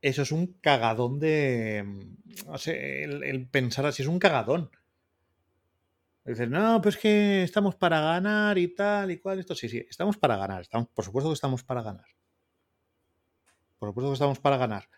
Eso 0.00 0.22
es 0.22 0.30
un 0.30 0.46
cagadón 0.60 1.18
de. 1.18 1.82
mm, 1.84 2.46
No 2.46 2.58
sé, 2.58 3.02
el, 3.02 3.24
el 3.24 3.48
pensar 3.48 3.84
así 3.86 4.02
es 4.02 4.08
un 4.08 4.20
cagadón. 4.20 4.70
Dices, 6.28 6.50
no, 6.50 6.82
pues 6.82 6.98
que 6.98 7.42
estamos 7.42 7.74
para 7.74 8.00
ganar 8.00 8.58
y 8.58 8.74
tal 8.74 9.10
y 9.10 9.18
cual. 9.18 9.38
Esto 9.38 9.54
sí, 9.54 9.66
sí, 9.66 9.86
estamos 9.88 10.18
para 10.18 10.36
ganar. 10.36 10.66
Por 10.94 11.04
supuesto 11.04 11.30
que 11.30 11.34
estamos 11.34 11.64
para 11.64 11.82
ganar. 11.82 12.04
Por 13.78 13.88
supuesto 13.88 14.10
que 14.10 14.14
estamos 14.14 14.38
para 14.38 14.58
ganar. 14.58 14.90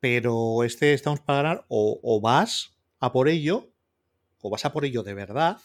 Pero 0.00 0.64
este 0.64 0.92
estamos 0.92 1.20
para 1.20 1.42
ganar 1.42 1.64
o, 1.68 2.00
o 2.02 2.20
vas 2.20 2.76
a 2.98 3.12
por 3.12 3.28
ello, 3.28 3.70
o 4.40 4.50
vas 4.50 4.64
a 4.64 4.72
por 4.72 4.84
ello 4.84 5.04
de 5.04 5.14
verdad, 5.14 5.58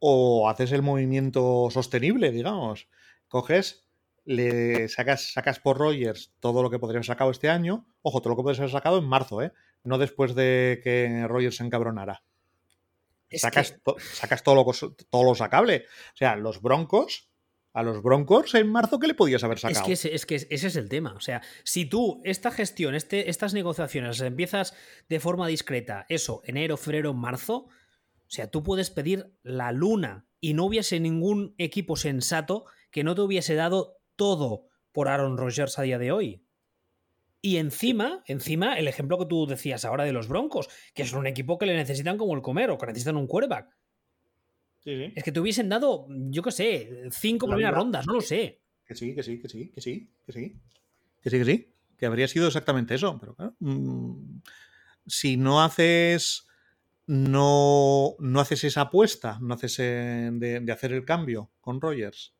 o 0.00 0.48
haces 0.48 0.72
el 0.72 0.82
movimiento 0.82 1.68
sostenible, 1.70 2.32
digamos. 2.32 2.88
Coges, 3.28 3.86
le 4.24 4.88
sacas, 4.88 5.32
sacas 5.32 5.60
por 5.60 5.78
Rogers 5.78 6.34
todo 6.40 6.60
lo 6.60 6.70
que 6.70 6.80
podrías 6.80 6.98
haber 6.98 7.06
sacado 7.06 7.30
este 7.30 7.50
año. 7.50 7.86
Ojo, 8.02 8.20
todo 8.20 8.30
lo 8.30 8.36
que 8.36 8.42
podrías 8.42 8.58
haber 8.58 8.72
sacado 8.72 8.98
en 8.98 9.04
marzo, 9.04 9.42
¿eh? 9.42 9.52
No 9.84 9.96
después 9.96 10.34
de 10.34 10.80
que 10.82 11.24
Rogers 11.28 11.56
se 11.56 11.64
encabronara. 11.64 12.24
Sacas, 13.32 13.72
que- 13.72 13.78
to- 13.78 13.96
sacas 13.98 14.42
todo, 14.42 14.54
lo, 14.54 14.64
todo 15.10 15.24
lo 15.24 15.34
sacable. 15.34 15.84
O 16.12 16.16
sea, 16.16 16.36
los 16.36 16.60
Broncos 16.62 17.30
a 17.72 17.82
los 17.82 18.02
Broncos 18.02 18.54
en 18.54 18.70
marzo, 18.72 18.98
¿qué 18.98 19.06
le 19.06 19.12
podías 19.12 19.44
haber 19.44 19.58
sacado? 19.58 19.80
Es 19.80 19.86
que, 19.86 19.92
ese, 19.92 20.14
es 20.14 20.24
que 20.24 20.34
ese 20.36 20.66
es 20.68 20.76
el 20.76 20.88
tema. 20.88 21.12
O 21.12 21.20
sea, 21.20 21.42
si 21.62 21.84
tú 21.84 22.22
esta 22.24 22.50
gestión, 22.50 22.94
este, 22.94 23.28
estas 23.28 23.52
negociaciones 23.52 24.18
empiezas 24.22 24.74
de 25.10 25.20
forma 25.20 25.46
discreta, 25.46 26.06
eso, 26.08 26.40
enero, 26.46 26.78
febrero, 26.78 27.12
marzo, 27.12 27.66
o 27.66 28.28
sea, 28.28 28.50
tú 28.50 28.62
puedes 28.62 28.88
pedir 28.90 29.36
la 29.42 29.72
luna 29.72 30.26
y 30.40 30.54
no 30.54 30.64
hubiese 30.64 31.00
ningún 31.00 31.54
equipo 31.58 31.96
sensato 31.96 32.64
que 32.90 33.04
no 33.04 33.14
te 33.14 33.20
hubiese 33.20 33.54
dado 33.54 33.98
todo 34.16 34.68
por 34.90 35.08
Aaron 35.08 35.36
Rodgers 35.36 35.78
a 35.78 35.82
día 35.82 35.98
de 35.98 36.12
hoy. 36.12 36.45
Y 37.42 37.58
encima, 37.58 38.22
encima, 38.26 38.74
el 38.74 38.88
ejemplo 38.88 39.18
que 39.18 39.26
tú 39.26 39.46
decías 39.46 39.84
ahora 39.84 40.04
de 40.04 40.12
los 40.12 40.28
Broncos, 40.28 40.68
que 40.94 41.02
es 41.02 41.12
un 41.12 41.26
equipo 41.26 41.58
que 41.58 41.66
le 41.66 41.76
necesitan 41.76 42.16
como 42.16 42.34
el 42.34 42.42
comer 42.42 42.70
o 42.70 42.78
que 42.78 42.86
necesitan 42.86 43.16
un 43.16 43.26
quarterback. 43.26 43.76
Es 44.84 45.24
que 45.24 45.32
te 45.32 45.40
hubiesen 45.40 45.68
dado, 45.68 46.06
yo 46.08 46.42
qué 46.42 46.52
sé, 46.52 47.08
cinco 47.10 47.48
primeras 47.48 47.74
rondas, 47.74 48.06
no 48.06 48.14
lo 48.14 48.20
sé. 48.20 48.60
Que 48.84 48.94
sí, 48.94 49.14
que 49.16 49.22
sí, 49.22 49.40
que 49.40 49.48
sí, 49.48 49.70
que 49.70 49.80
sí, 49.80 50.08
que 50.24 50.32
sí. 50.32 50.60
Que 51.20 51.30
sí, 51.30 51.38
que 51.38 51.44
sí. 51.44 51.72
Que 51.96 52.06
habría 52.06 52.28
sido 52.28 52.46
exactamente 52.46 52.94
eso. 52.94 53.18
Pero 53.18 53.34
claro, 53.34 53.56
mm, 53.58 54.40
si 55.06 55.36
no 55.36 55.62
haces. 55.62 56.44
No, 57.08 58.16
no 58.18 58.40
haces 58.40 58.64
esa 58.64 58.80
apuesta, 58.80 59.38
no 59.40 59.54
haces 59.54 59.78
eh, 59.78 60.28
de, 60.32 60.72
hacer 60.72 60.92
el 60.92 61.04
cambio 61.04 61.52
con 61.60 61.80
Rogers, 61.80 62.34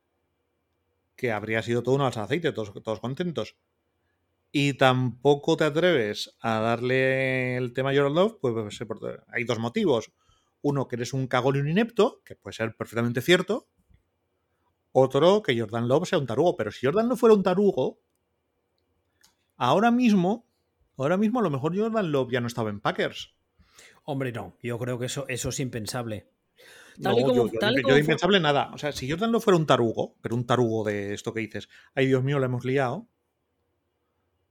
que 1.15 1.31
habría 1.31 1.63
sido 1.63 1.85
todo 1.85 1.95
un 1.95 2.01
alza 2.01 2.21
de 2.21 2.25
aceite, 2.25 2.53
todos, 2.53 2.73
todos 2.83 2.99
contentos 2.99 3.57
y 4.59 4.73
tampoco 4.73 5.59
te 5.59 5.65
atreves 5.65 6.35
a 6.41 6.61
darle 6.61 7.59
el 7.59 7.75
tema 7.75 7.95
Jordan 7.95 8.15
Love, 8.15 8.39
pues, 8.41 8.55
pues 8.55 9.21
hay 9.29 9.45
dos 9.45 9.59
motivos. 9.59 10.11
Uno, 10.63 10.89
que 10.89 10.97
eres 10.97 11.13
un 11.13 11.27
cagón 11.27 11.57
y 11.57 11.59
un 11.59 11.69
inepto, 11.69 12.23
que 12.25 12.37
puede 12.37 12.55
ser 12.55 12.75
perfectamente 12.75 13.21
cierto. 13.21 13.69
Otro, 14.93 15.43
que 15.43 15.61
Jordan 15.61 15.89
Love 15.89 16.09
sea 16.09 16.19
un 16.19 16.27
tarugo. 16.27 16.57
Pero 16.57 16.73
si 16.73 16.87
Jordan 16.87 17.07
no 17.07 17.19
fuera 17.19 17.35
un 17.35 17.43
tarugo, 17.43 18.01
ahora 19.59 19.91
mismo, 19.91 20.49
ahora 20.97 21.19
mismo 21.19 21.41
a 21.41 21.43
lo 21.43 21.51
mejor 21.51 21.77
Jordan 21.77 22.11
Love 22.11 22.33
ya 22.33 22.41
no 22.41 22.47
estaba 22.47 22.71
en 22.71 22.81
Packers. 22.81 23.35
Hombre, 24.05 24.33
no, 24.33 24.57
yo 24.63 24.79
creo 24.79 24.99
que 24.99 25.05
eso, 25.05 25.27
eso 25.29 25.51
es 25.51 25.61
impensable. 25.61 26.31
Tal 27.03 27.15
no, 27.15 27.35
yo, 27.35 27.51
yo, 27.87 27.99
impensable 27.99 28.41
nada. 28.41 28.71
O 28.73 28.79
sea, 28.79 28.93
si 28.93 29.11
Jordan 29.11 29.33
no 29.33 29.41
fuera 29.41 29.59
un 29.59 29.67
tarugo, 29.67 30.17
pero 30.23 30.35
un 30.35 30.47
tarugo 30.47 30.83
de 30.83 31.13
esto 31.13 31.35
que 31.35 31.41
dices, 31.41 31.69
ay 31.95 32.07
Dios 32.07 32.25
mío, 32.25 32.39
lo 32.39 32.47
hemos 32.47 32.65
liado, 32.65 33.07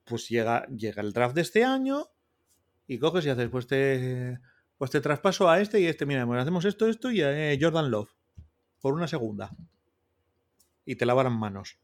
pues 0.06 0.30
llega, 0.30 0.66
llega 0.68 1.02
el 1.02 1.12
draft 1.12 1.36
de 1.36 1.42
este 1.42 1.64
año 1.64 2.10
y 2.88 3.00
coges 3.00 3.26
y 3.26 3.30
haces, 3.30 3.50
pues 3.50 3.68
te, 3.68 4.40
pues 4.78 4.92
te 4.92 5.02
traspaso 5.02 5.50
a 5.50 5.60
este 5.60 5.80
y 5.80 5.88
este, 5.88 6.06
mira, 6.06 6.26
pues 6.26 6.42
hacemos 6.42 6.66
esto, 6.66 6.88
esto 6.88 7.12
y 7.12 7.22
a 7.22 7.52
eh, 7.52 7.60
Jordan 7.60 7.92
Love 7.92 8.12
por 8.80 8.94
una 8.94 9.08
segunda. 9.08 9.52
Y 10.86 10.96
te 10.96 11.06
lavarán 11.06 11.38
manos. 11.38 11.80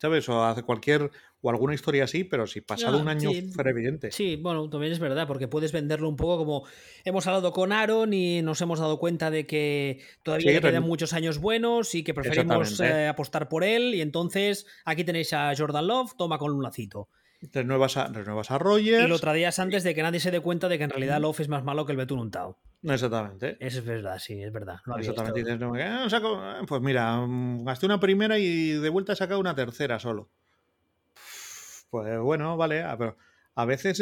¿Sabes? 0.00 0.28
O 0.28 0.42
hace 0.42 0.62
cualquier. 0.62 1.10
O 1.42 1.48
alguna 1.48 1.72
historia 1.72 2.04
así, 2.04 2.24
pero 2.24 2.46
si 2.46 2.60
pasado 2.60 2.98
un 2.98 3.08
año 3.08 3.30
fuera 3.54 3.70
evidente. 3.70 4.10
Sí, 4.12 4.36
bueno, 4.36 4.68
también 4.68 4.92
es 4.92 4.98
verdad, 4.98 5.26
porque 5.26 5.48
puedes 5.48 5.72
venderlo 5.72 6.08
un 6.08 6.16
poco 6.16 6.38
como. 6.38 6.64
Hemos 7.04 7.26
hablado 7.26 7.52
con 7.52 7.72
Aaron 7.72 8.12
y 8.12 8.42
nos 8.42 8.60
hemos 8.60 8.78
dado 8.78 8.98
cuenta 8.98 9.30
de 9.30 9.46
que 9.46 10.02
todavía 10.22 10.60
quedan 10.60 10.82
muchos 10.82 11.12
años 11.14 11.38
buenos 11.38 11.94
y 11.94 12.02
que 12.02 12.12
preferimos 12.12 12.78
eh, 12.80 13.08
apostar 13.08 13.48
por 13.48 13.64
él. 13.64 13.94
Y 13.94 14.00
entonces 14.02 14.66
aquí 14.84 15.04
tenéis 15.04 15.32
a 15.32 15.52
Jordan 15.56 15.86
Love, 15.86 16.14
toma 16.16 16.38
con 16.38 16.52
un 16.52 16.62
lacito. 16.62 17.08
Renuevas 17.52 17.96
a, 17.96 18.08
renuevas 18.08 18.50
a 18.50 18.58
Rogers. 18.58 19.04
Y 19.04 19.08
lo 19.08 19.18
traías 19.18 19.58
antes 19.58 19.82
de 19.82 19.94
que 19.94 20.02
nadie 20.02 20.20
se 20.20 20.30
dé 20.30 20.40
cuenta 20.40 20.68
de 20.68 20.76
que 20.76 20.84
en 20.84 20.90
realidad 20.90 21.20
Love 21.20 21.40
es 21.40 21.48
más 21.48 21.64
malo 21.64 21.86
que 21.86 21.92
el 21.92 21.98
Betún 21.98 22.18
Untao. 22.18 22.58
Exactamente. 22.82 23.56
Eso 23.60 23.78
es 23.78 23.84
verdad, 23.84 24.18
sí, 24.18 24.42
es 24.42 24.52
verdad. 24.52 24.76
Exactamente. 24.98 25.50
Ah, 25.50 26.62
pues 26.66 26.82
mira, 26.82 27.16
mm, 27.16 27.64
gasté 27.64 27.86
una 27.86 28.00
primera 28.00 28.38
y 28.38 28.72
de 28.72 28.88
vuelta 28.88 29.14
he 29.14 29.16
sacado 29.16 29.40
una 29.40 29.54
tercera 29.54 29.98
solo. 29.98 30.30
Pues 31.90 32.18
bueno, 32.20 32.56
vale, 32.56 32.82
ah, 32.82 32.96
pero 32.98 33.16
a 33.54 33.64
veces, 33.64 34.00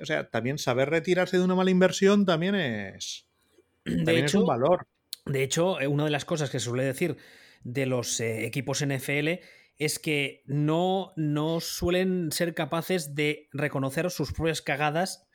o 0.00 0.04
sea, 0.04 0.30
también 0.30 0.58
saber 0.58 0.90
retirarse 0.90 1.38
de 1.38 1.44
una 1.44 1.54
mala 1.54 1.70
inversión 1.70 2.24
también 2.24 2.54
es, 2.54 3.26
también 3.84 4.26
es 4.26 4.34
un 4.34 4.46
valor. 4.46 4.86
De 5.26 5.42
hecho, 5.42 5.80
eh, 5.80 5.86
una 5.86 6.04
de 6.04 6.10
las 6.10 6.24
cosas 6.24 6.50
que 6.50 6.60
se 6.60 6.66
suele 6.66 6.84
decir 6.84 7.16
de 7.62 7.86
los 7.86 8.20
eh, 8.20 8.44
equipos 8.44 8.84
NFL 8.84 9.40
es 9.78 9.98
que 9.98 10.42
no, 10.46 11.12
no 11.16 11.60
suelen 11.60 12.30
ser 12.32 12.54
capaces 12.54 13.14
de 13.14 13.48
reconocer 13.52 14.10
sus 14.10 14.32
propias 14.32 14.62
cagadas 14.62 15.26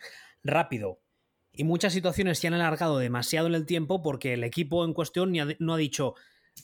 rápido. 0.43 1.01
Y 1.51 1.63
muchas 1.63 1.93
situaciones 1.93 2.39
se 2.39 2.47
han 2.47 2.53
alargado 2.53 2.99
demasiado 2.99 3.47
en 3.47 3.55
el 3.55 3.65
tiempo 3.65 4.01
porque 4.01 4.33
el 4.33 4.43
equipo 4.43 4.85
en 4.85 4.93
cuestión 4.93 5.33
no 5.59 5.73
ha 5.73 5.77
dicho, 5.77 6.15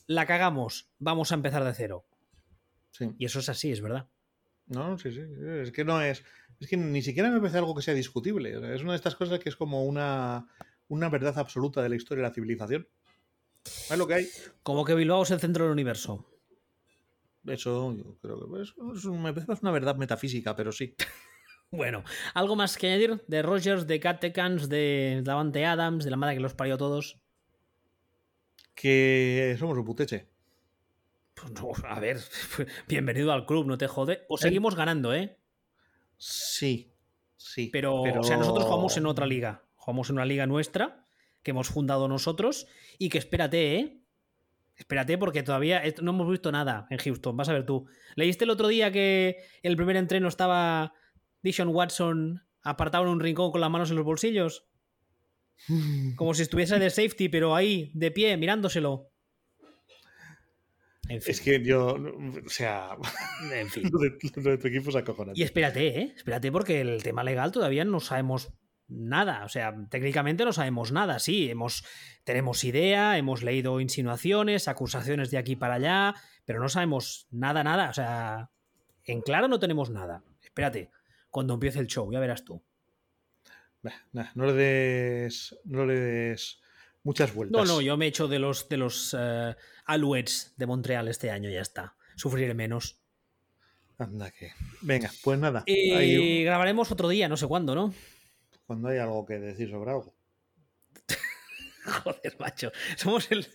la 0.08 0.26
cagamos, 0.26 0.90
vamos 1.00 1.32
a 1.32 1.36
empezar 1.36 1.64
de 1.64 1.74
cero. 1.74 2.06
Y 3.18 3.26
eso 3.26 3.40
es 3.40 3.50
así, 3.50 3.72
es 3.72 3.82
verdad. 3.82 4.08
No, 4.68 4.98
sí, 4.98 5.12
sí. 5.12 5.22
Es 5.62 5.72
que 5.72 5.84
no 5.84 6.02
es. 6.02 6.24
Es 6.60 6.70
que 6.70 6.78
ni 6.78 7.02
siquiera 7.02 7.30
me 7.30 7.40
parece 7.40 7.58
algo 7.58 7.76
que 7.76 7.82
sea 7.82 7.94
discutible. 7.94 8.52
Es 8.74 8.82
una 8.82 8.94
de 8.94 8.98
estas 8.98 9.16
cosas 9.16 9.40
que 9.40 9.50
es 9.50 9.56
como 9.56 9.84
una, 9.84 10.48
una 10.88 11.10
verdad 11.10 11.38
absoluta 11.38 11.84
de 11.84 11.90
la 11.90 11.96
historia 11.96 12.24
de 12.24 12.30
la 12.30 12.34
civilización. 12.34 12.88
Es 13.66 13.98
lo 13.98 14.08
que 14.08 14.14
hay. 14.14 14.28
Como 14.64 14.86
que 14.86 14.96
Bilbao 14.96 15.24
es 15.24 15.32
el 15.32 15.40
centro 15.40 15.66
del 15.66 15.74
universo. 15.74 16.26
Eso 17.48 17.96
yo 17.96 18.18
creo 18.22 18.52
que 18.52 18.62
es, 18.62 18.74
una 19.06 19.72
verdad 19.72 19.96
metafísica, 19.96 20.56
pero 20.56 20.72
sí. 20.72 20.96
bueno, 21.72 22.04
¿algo 22.34 22.56
más 22.56 22.78
que 22.78 22.88
añadir 22.88 23.24
de 23.28 23.42
Rogers, 23.42 23.88
de 23.88 24.00
Catekans, 24.00 24.70
de 24.70 25.22
Davante 25.24 25.66
Adams, 25.66 26.04
de 26.06 26.12
la 26.12 26.18
madre 26.18 26.36
que 26.36 26.42
los 26.42 26.56
parió 26.56 26.78
todos? 26.78 27.22
Que 28.74 29.56
somos 29.60 29.78
un 29.78 29.86
puteche. 29.86 30.28
Pues 31.36 31.84
a 31.84 32.00
ver, 32.00 32.20
bienvenido 32.88 33.32
al 33.32 33.46
club, 33.46 33.68
no 33.68 33.78
te 33.78 33.88
jode. 33.88 34.26
O 34.30 34.38
seguimos 34.38 34.76
ganando, 34.76 35.14
¿eh? 35.14 35.38
Sí, 36.18 36.94
sí. 37.36 37.70
Pero, 37.72 38.02
pero, 38.04 38.22
o 38.22 38.24
sea, 38.24 38.38
nosotros 38.38 38.66
jugamos 38.66 38.96
en 38.98 39.06
otra 39.06 39.26
liga. 39.26 39.64
Jugamos 39.76 40.10
en 40.10 40.16
una 40.16 40.26
liga 40.26 40.48
nuestra 40.48 41.06
que 41.44 41.52
hemos 41.52 41.68
fundado 41.68 42.08
nosotros 42.08 42.68
y 42.98 43.10
que 43.10 43.20
espérate, 43.20 43.76
¿eh? 43.76 44.02
Espérate, 44.78 45.18
porque 45.18 45.44
todavía 45.44 45.82
no 46.02 46.12
hemos 46.12 46.30
visto 46.30 46.52
nada 46.52 46.88
en 46.90 46.98
Houston. 46.98 47.38
Vas 47.38 47.50
a 47.50 47.54
ver 47.54 47.66
tú. 47.66 47.88
¿Leíste 48.16 48.44
el 48.44 48.50
otro 48.50 48.68
día 48.68 48.92
que 48.92 49.38
el 49.64 49.78
primer 49.78 49.96
entreno 49.96 50.28
estaba 50.28 50.94
Dishon 51.42 51.70
Watson 51.70 52.44
apartado 52.62 53.06
en 53.06 53.12
un 53.12 53.20
rincón 53.20 53.52
con 53.52 53.62
las 53.62 53.70
manos 53.70 53.90
en 53.90 53.96
los 53.96 54.06
bolsillos? 54.06 54.68
Como 56.18 56.34
si 56.34 56.42
estuviese 56.42 56.78
de 56.78 56.90
safety, 56.90 57.30
pero 57.30 57.56
ahí, 57.56 57.92
de 57.94 58.12
pie, 58.12 58.36
mirándoselo. 58.38 59.12
Es 61.08 61.40
que 61.40 61.64
yo, 61.64 61.96
o 61.96 62.50
sea, 62.50 62.98
en 63.54 63.70
fin. 63.70 63.90
lo, 63.92 64.00
de, 64.00 64.58
tu 64.58 64.68
equipo 64.68 64.90
es 64.90 64.96
acojonante. 64.96 65.40
Y 65.40 65.44
espérate, 65.44 65.88
¿eh? 66.00 66.14
Espérate, 66.16 66.52
porque 66.52 66.82
el 66.82 67.04
tema 67.04 67.24
legal 67.24 67.52
todavía 67.52 67.86
no 67.86 68.00
sabemos 68.00 68.54
nada. 68.88 69.46
O 69.46 69.50
sea, 69.50 69.76
técnicamente 69.90 70.46
no 70.46 70.54
sabemos 70.54 70.92
nada. 70.92 71.20
Sí, 71.20 71.50
hemos, 71.50 71.86
tenemos 72.24 72.64
idea, 72.64 73.18
hemos 73.18 73.44
leído 73.44 73.80
insinuaciones, 73.80 74.68
acusaciones 74.68 75.32
de 75.32 75.38
aquí 75.38 75.56
para 75.56 75.76
allá, 75.76 76.16
pero 76.46 76.60
no 76.60 76.70
sabemos 76.70 77.28
nada, 77.32 77.64
nada. 77.64 77.90
O 77.90 77.94
sea, 77.94 78.50
en 79.04 79.22
claro 79.22 79.48
no 79.48 79.60
tenemos 79.60 79.90
nada. 79.90 80.24
Espérate, 80.44 80.92
cuando 81.30 81.56
empiece 81.56 81.80
el 81.80 81.88
show, 81.88 82.12
ya 82.12 82.20
verás 82.20 82.46
tú. 82.46 82.62
no 84.36 84.46
le 84.46 84.54
des. 84.54 85.58
No 85.66 85.86
le 85.86 86.00
des 86.00 86.60
muchas 87.04 87.34
vueltas. 87.34 87.58
No, 87.58 87.66
no, 87.66 87.82
yo 87.82 87.98
me 87.98 88.08
echo 88.08 88.28
de 88.28 88.40
los, 88.40 88.68
de 88.68 88.78
los 88.78 89.14
uh, 89.14 89.54
Alouettes 89.86 90.54
de 90.58 90.66
Montreal 90.66 91.08
este 91.08 91.30
año, 91.30 91.50
ya 91.50 91.62
está. 91.62 91.96
Sufriré 92.16 92.54
menos. 92.54 93.00
Anda 93.98 94.32
que. 94.32 94.52
Venga, 94.82 95.10
pues 95.24 95.40
nada. 95.40 95.64
Y 95.66 96.44
grabaremos 96.44 96.92
otro 96.92 97.08
día, 97.08 97.30
no 97.30 97.38
sé 97.38 97.48
cuándo, 97.48 97.76
¿no? 97.76 97.94
Cuando 98.66 98.90
hay 98.90 98.98
algo 98.98 99.26
que 99.26 99.40
decir 99.40 99.70
sobre 99.70 99.92
algo. 99.92 100.16
Joder, 101.86 102.36
macho. 102.40 102.72
Somos 102.96 103.32
el, 103.32 103.46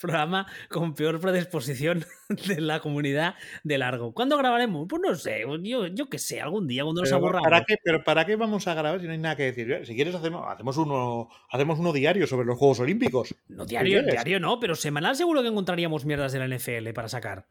programa 0.00 0.46
con 0.68 0.94
peor 0.94 1.18
predisposición 1.18 2.04
de 2.46 2.60
la 2.60 2.80
comunidad 2.80 3.34
de 3.64 3.78
largo. 3.78 4.12
¿Cuándo 4.12 4.36
grabaremos? 4.36 4.86
Pues 4.88 5.02
no 5.02 5.14
sé. 5.14 5.44
Yo, 5.62 5.86
yo 5.86 6.10
qué 6.10 6.18
sé, 6.18 6.40
algún 6.40 6.66
día 6.66 6.84
cuando 6.84 7.00
nos 7.00 7.12
aburramos. 7.12 7.44
¿para 7.44 7.64
qué, 7.64 7.76
pero 7.82 8.04
¿para 8.04 8.26
qué 8.26 8.36
vamos 8.36 8.68
a 8.68 8.74
grabar 8.74 9.00
si 9.00 9.06
no 9.06 9.12
hay 9.12 9.18
nada 9.18 9.36
que 9.36 9.44
decir? 9.44 9.80
Si 9.84 9.94
quieres, 9.94 10.14
hacemos, 10.14 10.44
hacemos, 10.46 10.76
uno, 10.76 11.30
hacemos 11.50 11.78
uno 11.78 11.92
diario 11.92 12.26
sobre 12.26 12.46
los 12.46 12.58
Juegos 12.58 12.80
Olímpicos. 12.80 13.34
No, 13.48 13.64
diario, 13.64 14.02
diario 14.02 14.40
no, 14.40 14.60
pero 14.60 14.74
semanal 14.74 15.16
seguro 15.16 15.42
que 15.42 15.48
encontraríamos 15.48 16.04
mierdas 16.04 16.32
de 16.32 16.38
la 16.38 16.54
NFL 16.54 16.90
para 16.94 17.08
sacar. 17.08 17.48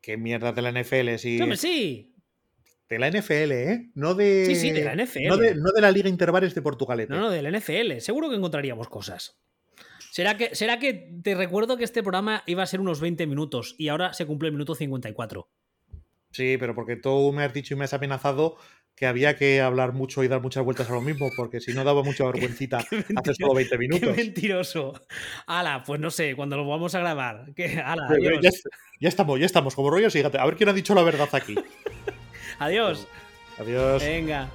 ¿Qué 0.00 0.16
mierdas 0.16 0.54
de 0.54 0.62
la 0.62 0.70
NFL? 0.70 1.16
Si... 1.16 1.56
sí 1.56 2.15
de 2.88 2.98
la 2.98 3.10
NFL, 3.10 3.52
¿eh? 3.52 3.90
No 3.94 4.14
de. 4.14 4.46
Sí, 4.46 4.56
sí, 4.56 4.70
de 4.70 4.84
la 4.84 4.94
NFL. 4.94 5.26
No 5.28 5.36
de, 5.72 5.80
la 5.80 5.90
Liga 5.90 6.08
Intervares 6.08 6.54
de 6.54 6.62
Portugal. 6.62 7.04
No, 7.08 7.20
no, 7.20 7.30
de 7.30 7.42
la 7.42 7.50
NFL. 7.50 7.98
Seguro 7.98 8.28
que 8.28 8.36
encontraríamos 8.36 8.88
cosas. 8.88 9.36
¿Será 10.10 10.36
que, 10.36 10.54
¿Será 10.54 10.78
que 10.78 11.12
te 11.22 11.34
recuerdo 11.34 11.76
que 11.76 11.84
este 11.84 12.02
programa 12.02 12.42
iba 12.46 12.62
a 12.62 12.66
ser 12.66 12.80
unos 12.80 13.00
20 13.00 13.26
minutos 13.26 13.74
y 13.76 13.88
ahora 13.88 14.14
se 14.14 14.24
cumple 14.24 14.48
el 14.48 14.52
minuto 14.52 14.74
54? 14.74 15.48
Sí, 16.30 16.56
pero 16.58 16.74
porque 16.74 16.96
tú 16.96 17.32
me 17.32 17.44
has 17.44 17.52
dicho 17.52 17.74
y 17.74 17.76
me 17.76 17.84
has 17.84 17.92
amenazado 17.92 18.56
que 18.94 19.06
había 19.06 19.36
que 19.36 19.60
hablar 19.60 19.92
mucho 19.92 20.24
y 20.24 20.28
dar 20.28 20.40
muchas 20.40 20.64
vueltas 20.64 20.88
a 20.88 20.94
lo 20.94 21.02
mismo, 21.02 21.28
porque 21.36 21.60
si 21.60 21.74
no 21.74 21.84
daba 21.84 22.02
mucha 22.02 22.24
vergüencita 22.32 22.78
hace 22.78 23.34
solo 23.34 23.54
20 23.54 23.78
minutos. 23.78 24.08
Qué 24.08 24.24
mentiroso. 24.24 24.94
Ala, 25.46 25.82
pues 25.84 26.00
no 26.00 26.10
sé, 26.10 26.34
cuando 26.34 26.56
lo 26.56 26.66
vamos 26.66 26.94
a 26.94 27.00
grabar. 27.00 27.52
Que, 27.54 27.78
ala. 27.78 28.08
Ya, 28.40 28.50
ya 29.00 29.08
estamos, 29.08 29.38
ya 29.38 29.46
estamos, 29.46 29.74
como 29.74 29.90
rollos, 29.90 30.12
fíjate, 30.12 30.38
a 30.38 30.46
ver 30.46 30.56
quién 30.56 30.68
ha 30.68 30.72
dicho 30.72 30.94
la 30.94 31.02
verdad 31.02 31.28
aquí. 31.32 31.54
adiós. 32.58 33.06
Adiós. 33.58 34.02
Venga. 34.02 34.50